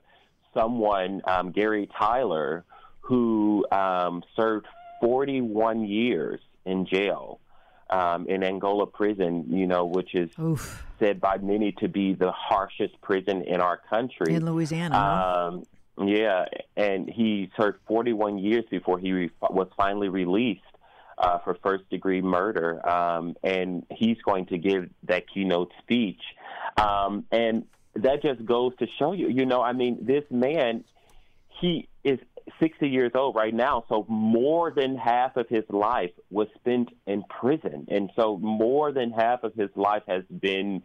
someone, 0.54 1.22
um, 1.26 1.52
Gary 1.52 1.90
Tyler, 1.98 2.66
who 3.02 3.66
um, 3.72 4.24
served 4.36 4.66
41 5.02 5.86
years 5.86 6.40
in 6.66 6.86
jail 6.86 7.40
um, 7.90 8.28
in 8.28 8.44
Angola 8.44 8.86
prison, 8.88 9.46
you 9.48 9.68
know, 9.68 9.86
which 9.86 10.14
is 10.16 10.30
Oof. 10.40 10.86
said 11.00 11.20
by 11.22 11.38
many 11.38 11.72
to 11.74 11.88
be 11.88 12.14
the 12.14 12.32
harshest 12.32 13.00
prison 13.02 13.44
in 13.44 13.62
our 13.62 13.78
country. 13.90 14.34
In 14.34 14.46
Louisiana. 14.46 14.98
Um, 14.98 15.64
yeah, 16.08 16.46
and 16.78 17.10
he 17.10 17.52
served 17.60 17.80
41 17.88 18.38
years 18.38 18.64
before 18.70 19.00
he 19.00 19.12
re- 19.12 19.32
was 19.42 19.68
finally 19.76 20.08
released 20.08 20.62
uh, 21.20 21.40
for 21.40 21.56
first 21.62 21.90
degree 21.90 22.22
murder. 22.22 22.88
Um, 22.88 23.36
and 23.44 23.86
he's 23.92 24.18
going 24.24 24.48
to 24.48 24.58
give 24.58 24.90
that 25.04 25.26
keynote 25.32 25.72
speech. 25.82 26.22
Um, 26.78 27.26
and 27.32 27.66
that 27.96 28.22
just 28.22 28.46
goes 28.46 28.74
to 28.80 28.88
show 28.98 29.12
you, 29.12 29.30
you 29.30 29.46
know, 29.46 29.62
I 29.62 29.74
mean, 29.74 30.06
this 30.06 30.24
man, 30.30 30.84
he 31.60 31.90
is 32.04 32.20
60 32.60 32.88
years 32.88 33.12
old 33.16 33.36
right 33.36 33.54
now, 33.54 33.84
so 33.90 34.06
more 34.08 34.72
than 34.72 34.98
half 34.98 35.36
of 35.38 35.48
his 35.50 35.64
life 35.70 36.12
was 36.30 36.48
spent 36.56 36.90
in 37.06 37.24
prison. 37.30 37.88
And 37.90 38.10
so 38.16 38.38
more 38.38 38.92
than 38.92 39.12
half 39.12 39.44
of 39.44 39.54
his 39.54 39.70
life 39.76 40.04
has 40.08 40.24
been 40.26 40.84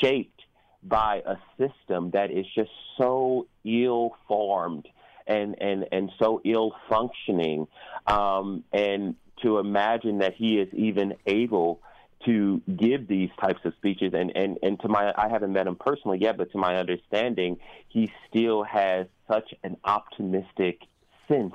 shaped 0.00 0.42
by 0.82 1.22
a 1.26 1.36
system 1.56 2.10
that 2.12 2.30
is 2.30 2.46
just 2.54 2.70
so 2.96 3.46
ill 3.64 4.16
formed 4.26 4.86
and, 5.26 5.60
and, 5.60 5.86
and 5.92 6.10
so 6.18 6.40
ill 6.44 6.74
functioning. 6.88 7.66
Um, 8.06 8.64
and 8.72 9.16
to 9.42 9.58
imagine 9.58 10.18
that 10.18 10.34
he 10.34 10.58
is 10.58 10.68
even 10.72 11.14
able 11.26 11.80
to 12.24 12.60
give 12.76 13.06
these 13.06 13.30
types 13.40 13.60
of 13.64 13.72
speeches. 13.76 14.12
And, 14.14 14.36
and, 14.36 14.58
and 14.62 14.80
to 14.80 14.88
my 14.88 15.12
I 15.16 15.28
haven't 15.28 15.52
met 15.52 15.66
him 15.66 15.76
personally 15.76 16.18
yet, 16.20 16.36
but 16.36 16.50
to 16.52 16.58
my 16.58 16.76
understanding, 16.76 17.58
he 17.88 18.10
still 18.28 18.64
has 18.64 19.06
such 19.30 19.54
an 19.62 19.76
optimistic 19.84 20.80
sense 21.28 21.54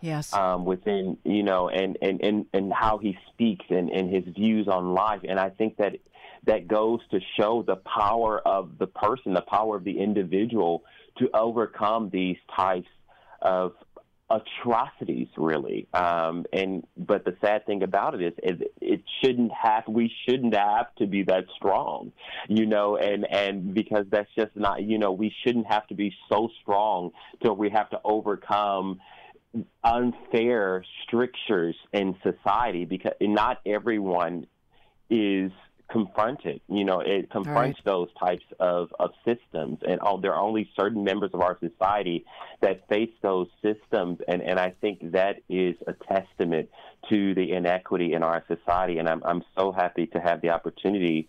yes. 0.00 0.32
um, 0.32 0.64
within 0.64 1.16
you 1.24 1.42
know 1.42 1.68
and, 1.68 1.98
and, 2.00 2.20
and, 2.22 2.46
and 2.52 2.72
how 2.72 2.98
he 2.98 3.18
speaks 3.32 3.64
and, 3.70 3.90
and 3.90 4.14
his 4.14 4.24
views 4.34 4.68
on 4.68 4.94
life. 4.94 5.20
And 5.28 5.40
I 5.40 5.50
think 5.50 5.78
that 5.78 5.96
that 6.46 6.68
goes 6.68 7.00
to 7.10 7.20
show 7.38 7.62
the 7.66 7.76
power 7.76 8.38
of 8.46 8.78
the 8.78 8.86
person, 8.86 9.32
the 9.32 9.40
power 9.40 9.76
of 9.76 9.84
the 9.84 9.98
individual 9.98 10.84
to 11.18 11.30
overcome 11.32 12.10
these 12.10 12.36
types 12.54 12.88
of 13.40 13.72
atrocities 14.30 15.28
really. 15.36 15.86
Um, 15.92 16.46
and 16.52 16.86
but 16.96 17.24
the 17.24 17.36
sad 17.40 17.66
thing 17.66 17.82
about 17.82 18.14
it 18.14 18.22
is, 18.22 18.32
is 18.42 18.68
it 18.80 19.02
shouldn't 19.22 19.52
have 19.52 19.84
we 19.86 20.10
shouldn't 20.26 20.56
have 20.56 20.94
to 20.96 21.06
be 21.06 21.22
that 21.24 21.44
strong 21.56 22.12
you 22.48 22.66
know 22.66 22.96
and 22.96 23.26
and 23.30 23.74
because 23.74 24.06
that's 24.10 24.30
just 24.36 24.54
not 24.56 24.82
you 24.82 24.98
know 24.98 25.12
we 25.12 25.34
shouldn't 25.44 25.66
have 25.66 25.86
to 25.88 25.94
be 25.94 26.14
so 26.28 26.48
strong 26.62 27.10
till 27.42 27.54
we 27.54 27.70
have 27.70 27.90
to 27.90 28.00
overcome 28.04 28.98
unfair 29.82 30.84
strictures 31.04 31.76
in 31.92 32.16
society 32.22 32.84
because 32.84 33.12
not 33.20 33.60
everyone 33.66 34.46
is 35.10 35.52
confronted. 35.94 36.60
You 36.68 36.84
know, 36.84 37.00
it 37.00 37.30
confronts 37.30 37.78
right. 37.78 37.84
those 37.84 38.08
types 38.18 38.44
of, 38.58 38.92
of 38.98 39.10
systems, 39.24 39.78
and 39.86 40.00
all, 40.00 40.18
there 40.18 40.34
are 40.34 40.42
only 40.42 40.68
certain 40.76 41.04
members 41.04 41.30
of 41.32 41.40
our 41.40 41.56
society 41.60 42.24
that 42.60 42.88
face 42.88 43.12
those 43.22 43.46
systems, 43.62 44.18
and, 44.26 44.42
and 44.42 44.58
I 44.58 44.74
think 44.80 45.12
that 45.12 45.36
is 45.48 45.76
a 45.86 45.92
testament 45.92 46.68
to 47.10 47.34
the 47.34 47.52
inequity 47.52 48.12
in 48.12 48.24
our 48.24 48.42
society. 48.48 48.98
And 48.98 49.08
I'm 49.08 49.22
I'm 49.24 49.44
so 49.56 49.70
happy 49.70 50.06
to 50.08 50.18
have 50.18 50.40
the 50.40 50.50
opportunity 50.50 51.28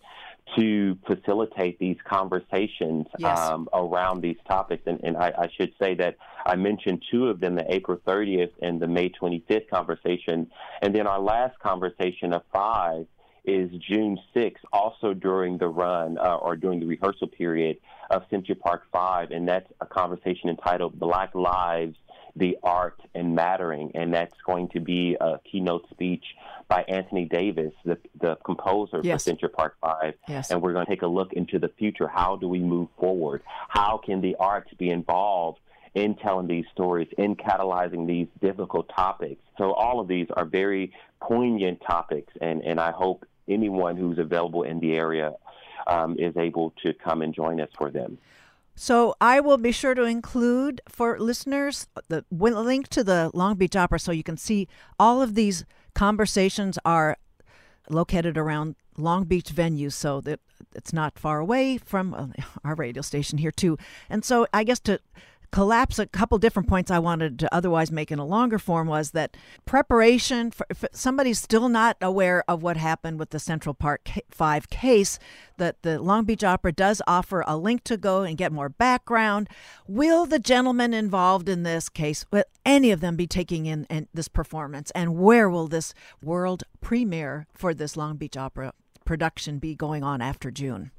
to 0.56 0.96
facilitate 1.06 1.78
these 1.78 1.96
conversations 2.08 3.06
yes. 3.18 3.38
um, 3.38 3.68
around 3.74 4.22
these 4.22 4.36
topics. 4.48 4.82
And, 4.86 5.00
and 5.02 5.16
I, 5.16 5.32
I, 5.36 5.48
should 5.56 5.72
say 5.80 5.94
that 5.96 6.16
I 6.46 6.54
mentioned 6.54 7.02
two 7.10 7.26
of 7.26 7.40
them, 7.40 7.56
the 7.56 7.66
April 7.68 8.00
30th 8.06 8.52
and 8.62 8.80
the 8.80 8.86
May 8.86 9.10
25th 9.10 9.68
conversation. 9.68 10.48
And 10.82 10.94
then 10.94 11.08
our 11.08 11.18
last 11.20 11.58
conversation 11.58 12.32
of 12.32 12.42
five 12.52 13.06
is 13.46 13.70
June 13.88 14.18
6th, 14.34 14.56
also 14.72 15.14
during 15.14 15.58
the 15.58 15.68
run 15.68 16.18
uh, 16.18 16.36
or 16.36 16.56
during 16.56 16.80
the 16.80 16.86
rehearsal 16.86 17.28
period 17.28 17.78
of 18.10 18.22
Central 18.30 18.56
Park 18.56 18.82
5, 18.92 19.30
and 19.30 19.48
that's 19.48 19.70
a 19.80 19.86
conversation 19.86 20.50
entitled 20.50 20.98
Black 20.98 21.34
Lives, 21.34 21.96
the 22.34 22.58
Art, 22.62 23.00
and 23.14 23.34
Mattering, 23.34 23.92
and 23.94 24.12
that's 24.12 24.34
going 24.44 24.68
to 24.70 24.80
be 24.80 25.16
a 25.20 25.40
keynote 25.50 25.88
speech 25.90 26.24
by 26.68 26.84
Anthony 26.88 27.24
Davis, 27.24 27.72
the, 27.84 27.98
the 28.20 28.36
composer 28.44 29.00
yes. 29.02 29.22
for 29.22 29.30
Central 29.30 29.52
Park 29.52 29.76
5, 29.80 30.14
yes. 30.28 30.50
and 30.50 30.60
we're 30.60 30.72
going 30.72 30.84
to 30.84 30.90
take 30.90 31.02
a 31.02 31.06
look 31.06 31.32
into 31.32 31.58
the 31.58 31.70
future. 31.78 32.08
How 32.08 32.36
do 32.36 32.48
we 32.48 32.58
move 32.58 32.88
forward? 32.98 33.42
How 33.68 34.00
can 34.04 34.20
the 34.20 34.36
arts 34.38 34.70
be 34.78 34.90
involved 34.90 35.60
in 35.96 36.14
telling 36.16 36.46
these 36.46 36.66
stories, 36.72 37.08
in 37.16 37.34
catalyzing 37.34 38.06
these 38.06 38.28
difficult 38.42 38.86
topics. 38.94 39.40
So 39.56 39.72
all 39.72 39.98
of 39.98 40.08
these 40.08 40.26
are 40.36 40.44
very 40.44 40.92
poignant 41.22 41.80
topics, 41.88 42.30
and, 42.38 42.62
and 42.62 42.78
I 42.78 42.90
hope 42.90 43.24
anyone 43.48 43.96
who's 43.96 44.18
available 44.18 44.62
in 44.62 44.80
the 44.80 44.94
area 44.94 45.32
um, 45.86 46.16
is 46.18 46.36
able 46.36 46.72
to 46.82 46.92
come 46.94 47.22
and 47.22 47.34
join 47.34 47.60
us 47.60 47.70
for 47.76 47.90
them. 47.90 48.18
So 48.74 49.14
I 49.20 49.40
will 49.40 49.56
be 49.56 49.72
sure 49.72 49.94
to 49.94 50.04
include 50.04 50.82
for 50.88 51.18
listeners 51.18 51.86
the 52.08 52.24
link 52.30 52.88
to 52.88 53.02
the 53.02 53.30
Long 53.32 53.56
Beach 53.56 53.74
Opera 53.74 53.98
so 53.98 54.12
you 54.12 54.22
can 54.22 54.36
see 54.36 54.68
all 54.98 55.22
of 55.22 55.34
these 55.34 55.64
conversations 55.94 56.78
are 56.84 57.16
located 57.88 58.36
around 58.36 58.76
Long 58.98 59.24
Beach 59.24 59.46
venues 59.46 59.94
so 59.94 60.20
that 60.22 60.40
it's 60.74 60.92
not 60.92 61.18
far 61.18 61.38
away 61.38 61.78
from 61.78 62.12
uh, 62.12 62.26
our 62.64 62.74
radio 62.74 63.00
station 63.00 63.38
here 63.38 63.50
too. 63.50 63.78
And 64.10 64.24
so 64.24 64.46
I 64.52 64.62
guess 64.62 64.80
to 64.80 65.00
collapse 65.50 65.98
a 65.98 66.06
couple 66.06 66.38
different 66.38 66.68
points 66.68 66.90
I 66.90 66.98
wanted 66.98 67.38
to 67.40 67.54
otherwise 67.54 67.90
make 67.90 68.10
in 68.10 68.18
a 68.18 68.24
longer 68.24 68.58
form 68.58 68.86
was 68.86 69.12
that 69.12 69.36
preparation 69.64 70.50
for 70.50 70.66
if 70.70 70.84
somebody's 70.92 71.40
still 71.40 71.68
not 71.68 71.96
aware 72.00 72.44
of 72.48 72.62
what 72.62 72.76
happened 72.76 73.18
with 73.18 73.30
the 73.30 73.38
Central 73.38 73.74
Park 73.74 74.08
5 74.30 74.68
case 74.70 75.18
that 75.58 75.82
the 75.82 76.00
Long 76.00 76.24
Beach 76.24 76.44
Opera 76.44 76.72
does 76.72 77.00
offer 77.06 77.42
a 77.46 77.56
link 77.56 77.84
to 77.84 77.96
go 77.96 78.22
and 78.22 78.36
get 78.36 78.52
more 78.52 78.68
background. 78.68 79.48
Will 79.86 80.26
the 80.26 80.38
gentlemen 80.38 80.92
involved 80.92 81.48
in 81.48 81.62
this 81.62 81.88
case 81.88 82.26
will 82.30 82.44
any 82.64 82.90
of 82.90 83.00
them 83.00 83.16
be 83.16 83.26
taking 83.26 83.66
in, 83.66 83.84
in 83.84 84.08
this 84.12 84.28
performance? 84.28 84.90
And 84.92 85.16
where 85.16 85.48
will 85.48 85.68
this 85.68 85.94
world 86.22 86.64
premiere 86.80 87.46
for 87.54 87.72
this 87.72 87.96
Long 87.96 88.16
Beach 88.16 88.36
Opera 88.36 88.72
production 89.04 89.58
be 89.58 89.74
going 89.74 90.02
on 90.02 90.20
after 90.20 90.50
June 90.50 90.90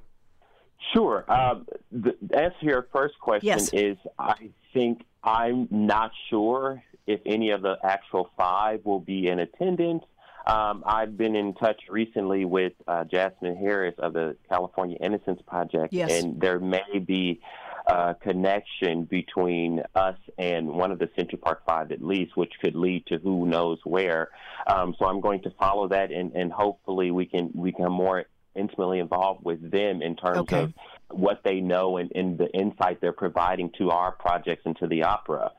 Sure. 0.94 1.26
Uh, 1.28 1.60
the 1.92 2.16
answer 2.34 2.56
to 2.62 2.66
your 2.66 2.88
first 2.94 3.20
question 3.20 3.48
yes. 3.48 3.70
is 3.74 3.98
I 4.18 4.50
think 4.74 5.04
I'm 5.24 5.68
not 5.72 6.12
sure 6.30 6.84
if 7.06 7.20
any 7.26 7.52
of 7.52 7.62
the 7.62 7.76
actual 7.84 8.30
five 8.38 8.86
will 8.86 9.00
be 9.00 9.28
in 9.28 9.40
attendance. 9.40 10.04
Um, 10.46 10.84
I've 10.86 11.18
been 11.18 11.36
in 11.36 11.54
touch 11.56 11.82
recently 11.90 12.46
with 12.46 12.74
uh, 12.88 13.04
Jasmine 13.04 13.58
Harris 13.58 13.96
of 13.98 14.14
the 14.14 14.38
California 14.48 14.98
Innocence 15.02 15.42
Project, 15.46 15.92
yes. 15.92 16.24
and 16.24 16.40
there 16.40 16.60
may 16.60 17.00
be 17.06 17.42
a 17.86 18.16
connection 18.16 19.04
between 19.04 19.82
us 19.96 20.18
and 20.38 20.70
one 20.70 20.92
of 20.92 21.00
the 21.00 21.10
Central 21.18 21.42
Park 21.42 21.64
Five 21.66 21.92
at 21.92 22.02
least, 22.02 22.38
which 22.38 22.54
could 22.62 22.76
lead 22.76 23.06
to 23.08 23.18
who 23.18 23.46
knows 23.46 23.80
where. 23.84 24.30
Um, 24.68 24.96
so 24.98 25.06
I'm 25.06 25.20
going 25.20 25.42
to 25.44 25.50
follow 25.52 25.90
that, 25.90 26.12
and, 26.12 26.34
and 26.34 26.52
hopefully 26.52 27.12
we 27.12 27.26
can 27.26 27.48
become 27.48 27.92
more 27.92 28.26
intimately 28.58 29.00
involved 29.00 29.44
with 29.44 29.72
them 29.72 30.02
in 30.02 30.16
terms 30.16 30.40
okay. 30.40 30.64
of 30.64 30.74
what 31.10 31.42
they 31.44 31.62
know 31.62 31.98
and, 31.98 32.12
and, 32.16 32.38
the 32.38 32.50
insight 32.52 33.00
they're 33.00 33.14
providing 33.14 33.72
to 33.78 33.92
our 33.92 34.12
projects 34.12 34.64
and 34.66 34.78
to 34.78 34.88
the 34.88 35.04
opera. 35.04 35.52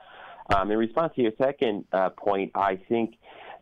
Um, 0.54 0.70
in 0.70 0.78
response 0.78 1.14
to 1.16 1.22
your 1.22 1.32
second 1.38 1.84
uh, 1.92 2.10
point, 2.10 2.52
I 2.54 2.76
think 2.88 3.16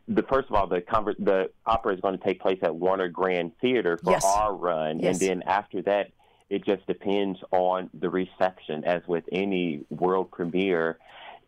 the 0.09 0.23
first 0.23 0.49
of 0.49 0.55
all, 0.55 0.67
the 0.67 0.81
conver- 0.81 1.17
the 1.19 1.51
opera 1.65 1.95
is 1.95 2.01
going 2.01 2.17
to 2.17 2.25
take 2.25 2.41
place 2.41 2.59
at 2.63 2.75
Warner 2.75 3.09
Grand 3.09 3.53
Theater 3.61 3.99
for 4.03 4.13
yes. 4.13 4.25
our 4.25 4.55
run, 4.55 5.01
yes. 5.01 5.21
and 5.21 5.29
then 5.29 5.43
after 5.43 5.83
that, 5.83 6.11
it 6.49 6.65
just 6.65 6.87
depends 6.87 7.39
on 7.51 7.91
the 7.93 8.09
reception. 8.09 8.85
As 8.85 9.03
with 9.09 9.25
any 9.33 9.85
world 9.91 10.31
premiere, 10.31 10.99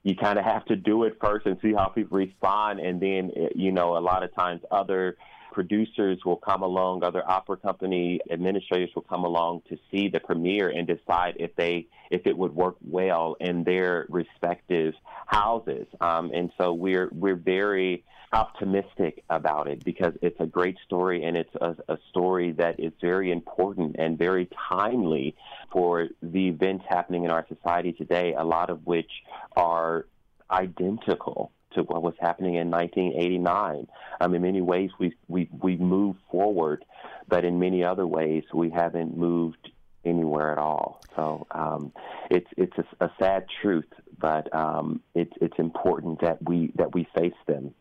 you 0.03 0.17
kind 0.17 0.39
of 0.39 0.45
have 0.45 0.65
to 0.67 0.77
do 0.77 1.05
it 1.05 1.19
first 1.21 1.47
and 1.47 1.57
see 1.63 1.73
how 1.73 1.87
people 1.87 2.19
respond, 2.19 2.81
and 2.81 3.01
then 3.01 3.31
you 3.55 3.71
know 3.71 3.97
a 3.97 4.01
lot 4.01 4.25
of 4.25 4.35
times 4.35 4.61
other 4.71 5.17
producers 5.53 6.19
will 6.25 6.37
come 6.37 6.63
along, 6.63 7.03
other 7.03 7.29
opera 7.29 7.57
company 7.57 8.21
administrators 8.31 8.91
will 8.95 9.03
come 9.03 9.25
along 9.25 9.63
to 9.69 9.79
see 9.91 10.09
the 10.09 10.21
premiere 10.21 10.69
and 10.71 10.87
decide 10.87 11.35
if 11.39 11.55
they 11.57 11.87
if 12.11 12.27
it 12.27 12.37
would 12.37 12.55
work 12.55 12.77
well 12.83 13.37
in 13.41 13.65
their 13.65 14.07
respective 14.09 14.95
houses. 15.27 15.87
Um, 16.01 16.31
and 16.35 16.51
so 16.59 16.73
we're 16.73 17.09
we're 17.13 17.37
very 17.37 18.05
optimistic 18.33 19.25
about 19.31 19.69
it 19.69 19.83
because 19.85 20.13
it's 20.21 20.39
a 20.39 20.47
great 20.47 20.77
story 20.85 21.25
and 21.25 21.37
it's 21.37 21.55
a, 21.61 21.75
a 21.89 21.99
story 22.11 22.53
that 22.53 22.79
is 22.79 22.93
very 23.01 23.31
important 23.33 23.97
and 23.99 24.19
very 24.19 24.49
timely 24.69 25.35
for 25.73 26.09
the 26.23 26.49
events 26.49 26.85
happening 26.89 27.25
in 27.25 27.31
our 27.31 27.47
society 27.49 27.93
today. 27.93 28.35
A 28.35 28.45
lot 28.45 28.71
of 28.71 28.87
which 28.87 29.11
are 29.57 30.07
identical 30.51 31.53
to 31.75 31.83
what 31.83 32.03
was 32.03 32.15
happening 32.21 32.55
in 32.55 32.71
1989. 32.71 33.87
Um, 34.21 34.35
in 34.35 34.43
many 34.43 34.61
ways, 34.61 34.91
we 34.99 35.15
we 35.29 35.49
we 35.63 35.77
moved 35.77 36.19
forward, 36.31 36.85
but 37.29 37.45
in 37.45 37.59
many 37.59 37.85
other 37.85 38.07
ways, 38.07 38.45
we 38.53 38.71
haven't 38.71 39.17
moved 39.17 39.71
anywhere 40.05 40.53
at 40.53 40.59
all. 40.59 41.01
So 41.17 41.47
um, 41.51 41.93
it's 42.31 42.49
it's 42.57 42.77
a, 42.79 43.05
a, 43.05 43.11
sad 43.19 43.47
truth, 43.61 43.89
but 44.19 44.53
um, 44.55 45.01
it's 45.15 45.33
it's 45.41 45.59
important 45.59 46.21
that 46.21 46.39
we 46.49 46.73
that 46.77 46.95
we 46.95 47.07
face 47.17 47.35
them. 47.47 47.75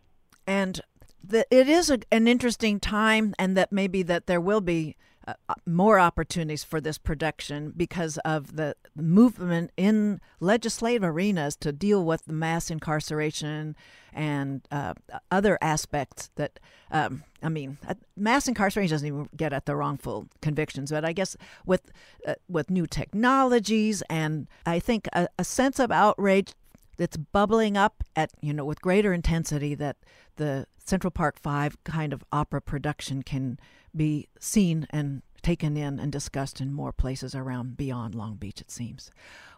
And 0.46 0.80
the, 1.24 1.46
it 1.52 1.68
is 1.68 1.90
a, 1.90 2.00
an 2.12 2.28
interesting 2.28 2.80
time, 2.80 3.34
and 3.38 3.58
that 3.58 3.72
maybe 3.72 4.04
that 4.04 4.28
there 4.28 4.42
will 4.42 4.62
be 4.62 4.96
uh, 5.28 5.34
more 5.66 6.00
opportunities 6.00 6.64
for 6.64 6.80
this 6.80 6.98
production 6.98 7.74
because 7.76 8.18
of 8.20 8.56
the 8.56 8.76
movement 8.96 9.72
in 9.76 10.22
legislative 10.40 11.04
arenas 11.04 11.56
to 11.58 11.72
deal 11.72 12.06
with 12.06 12.26
the 12.26 12.34
mass 12.34 12.72
incarceration 12.72 13.76
and 14.14 14.62
uh, 14.72 14.94
other 15.30 15.58
aspects 15.62 16.32
that 16.36 16.60
um, 16.92 17.24
I 17.44 17.50
mean, 17.50 17.78
uh, 17.88 17.96
mass 18.16 18.48
incarceration 18.48 18.94
doesn't 18.94 19.08
even 19.08 19.30
get 19.36 19.54
at 19.54 19.66
the 19.66 19.76
wrongful 19.76 20.28
convictions, 20.42 20.92
but 20.92 21.06
I 21.06 21.14
guess 21.14 21.36
with 21.66 21.92
uh, 22.26 22.36
with 22.48 22.70
new 22.70 22.88
technologies 22.88 24.02
and 24.10 24.48
I 24.66 24.80
think 24.80 25.08
a, 25.14 25.28
a 25.38 25.44
sense 25.44 25.80
of 25.80 25.92
outrage 25.92 26.54
that's 26.98 27.18
bubbling 27.18 27.78
up 27.78 28.04
at 28.16 28.32
you 28.42 28.54
know 28.54 28.66
with 28.66 28.82
greater 28.82 29.14
intensity 29.14 29.76
that 29.76 29.98
the 30.38 30.66
Central 30.88 31.12
Park 31.12 31.38
Five 31.38 31.84
kind 31.84 32.14
of 32.14 32.24
opera 32.32 32.62
production 32.62 33.22
can 33.22 33.60
be 33.94 34.30
seen 34.40 34.88
and 34.90 35.22
taken 35.42 35.76
in 35.76 36.00
and 36.00 36.12
discussed 36.12 36.62
in 36.62 36.72
more 36.72 36.94
places 36.94 37.36
around 37.36 37.76
beyond 37.76 38.16
Long 38.16 38.36
Beach. 38.36 38.62
It 38.62 38.72
seems. 38.72 39.12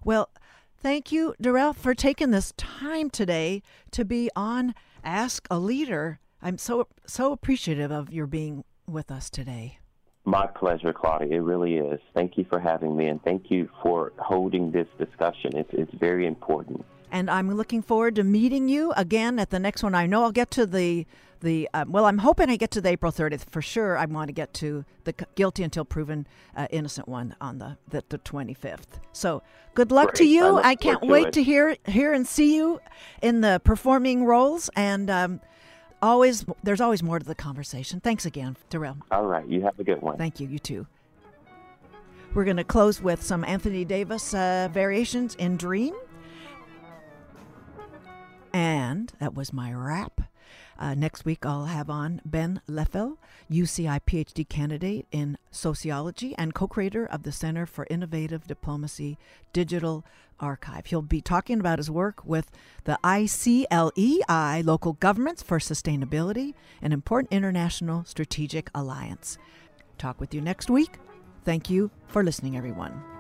Well, 0.04 0.30
thank 0.76 1.12
you, 1.12 1.36
Derrell, 1.42 1.76
for 1.76 1.94
taking 1.94 2.32
this 2.32 2.52
time 2.58 3.12
today 3.12 3.62
to 3.92 4.04
be 4.04 4.32
on 4.36 4.74
Ask 5.04 5.48
a 5.52 5.60
Leader. 5.60 6.20
I'm 6.42 6.58
so 6.58 6.88
so 7.06 7.32
appreciative 7.32 7.92
of 7.92 8.12
your 8.12 8.26
being 8.26 8.64
with 8.88 9.12
us 9.12 9.30
today. 9.30 9.78
My 10.26 10.48
pleasure, 10.48 10.94
Claudia. 10.94 11.38
It 11.38 11.42
really 11.42 11.78
is. 11.78 12.00
Thank 12.16 12.40
you 12.40 12.46
for 12.50 12.60
having 12.60 12.98
me, 12.98 13.08
and 13.08 13.24
thank 13.24 13.52
you 13.52 13.70
for 13.84 14.14
holding 14.18 14.72
this 14.72 14.88
discussion. 14.98 15.56
It's 15.56 15.74
it's 15.74 15.94
very 15.94 16.26
important 16.26 16.84
and 17.12 17.30
I'm 17.30 17.52
looking 17.52 17.82
forward 17.82 18.16
to 18.16 18.24
meeting 18.24 18.70
you 18.70 18.92
again 18.94 19.40
at 19.40 19.50
the 19.50 19.60
next 19.60 19.84
one. 19.84 19.96
I 19.96 20.06
know 20.06 20.24
I'll 20.24 20.32
get 20.32 20.52
to 20.52 20.66
the 20.66 21.06
the 21.42 21.70
uh, 21.74 21.86
well. 21.88 22.06
I'm 22.06 22.18
hoping 22.20 22.50
I 22.50 22.58
get 22.58 22.72
to 22.72 22.82
the 22.82 22.90
April 22.90 23.12
30th 23.12 23.50
for 23.50 23.62
sure. 23.62 23.98
I 23.98 24.06
want 24.06 24.28
to 24.28 24.34
get 24.34 24.54
to 24.56 24.84
the 25.06 25.14
guilty 25.36 25.64
until 25.64 25.86
proven 25.86 26.28
uh, 26.56 26.68
innocent 26.70 27.08
one 27.08 27.36
on 27.40 27.60
the, 27.60 27.78
the, 27.90 28.04
the 28.10 28.18
25th. 28.20 29.00
So 29.14 29.42
good 29.74 29.92
luck 29.92 30.10
Great. 30.10 30.16
to 30.16 30.26
you. 30.26 30.58
I, 30.58 30.70
I 30.70 30.76
can't 30.76 31.02
wait 31.02 31.28
it. 31.28 31.34
to 31.34 31.44
hear 31.44 31.78
hear 31.86 32.14
and 32.14 32.28
see 32.28 32.56
you 32.56 32.82
in 33.22 33.42
the 33.42 33.62
performing 33.64 34.26
roles 34.26 34.70
and. 34.76 35.10
Um, 35.10 35.42
always, 36.02 36.46
there's 36.64 36.80
always 36.80 37.04
more 37.04 37.20
to 37.20 37.26
the 37.26 37.36
conversation. 37.36 38.00
Thanks 38.00 38.26
again, 38.26 38.56
Derrell. 38.70 39.02
All 39.12 39.26
right, 39.26 39.46
you 39.46 39.62
have 39.64 39.78
a 39.80 39.84
good 39.84 40.02
one. 40.02 40.18
Thank 40.18 40.40
you. 40.40 40.48
You 40.48 40.58
too. 40.58 40.88
We're 42.34 42.46
going 42.46 42.58
to 42.58 42.64
close 42.64 43.02
with 43.02 43.24
some 43.24 43.44
Anthony 43.44 43.86
Davis 43.86 44.34
uh, 44.34 44.70
variations 44.72 45.36
in 45.36 45.58
Dream. 45.58 45.96
And 48.54 49.12
that 49.20 49.34
was 49.34 49.54
my 49.54 49.74
wrap. 49.74 50.22
Uh, 50.80 50.96
next 50.96 51.26
week, 51.26 51.46
I'll 51.46 51.66
have 51.66 51.90
on 51.90 52.22
Ben 52.24 52.62
Leffel, 52.68 53.18
UCI 53.52 54.00
PhD 54.08 54.48
candidate 54.48 55.06
in 55.12 55.38
sociology 55.52 56.34
and 56.38 56.54
co 56.54 56.68
creator 56.68 57.06
of 57.06 57.24
the 57.24 57.34
Center 57.34 57.66
for 57.66 57.86
Innovative 57.90 58.48
Diplomacy 58.48 59.18
Digital 59.52 60.06
Archive. 60.40 60.86
He'll 60.86 61.02
be 61.02 61.22
talking 61.22 61.60
about 61.60 61.80
his 61.80 61.92
work 61.92 62.24
with 62.26 62.50
the 62.86 62.98
ICLEI, 63.04 64.66
Local 64.66 64.94
Governments 64.94 65.44
for 65.44 65.60
Sustainability, 65.60 66.54
an 66.82 66.94
important 66.94 67.34
international 67.34 68.06
strategic 68.06 68.70
alliance. 68.74 69.38
Talk 69.98 70.22
with 70.22 70.34
you 70.34 70.40
next 70.40 70.70
week. 70.70 70.98
Thank 71.44 71.70
you 71.70 71.92
for 72.08 72.24
listening, 72.24 72.56
everyone. 72.56 73.19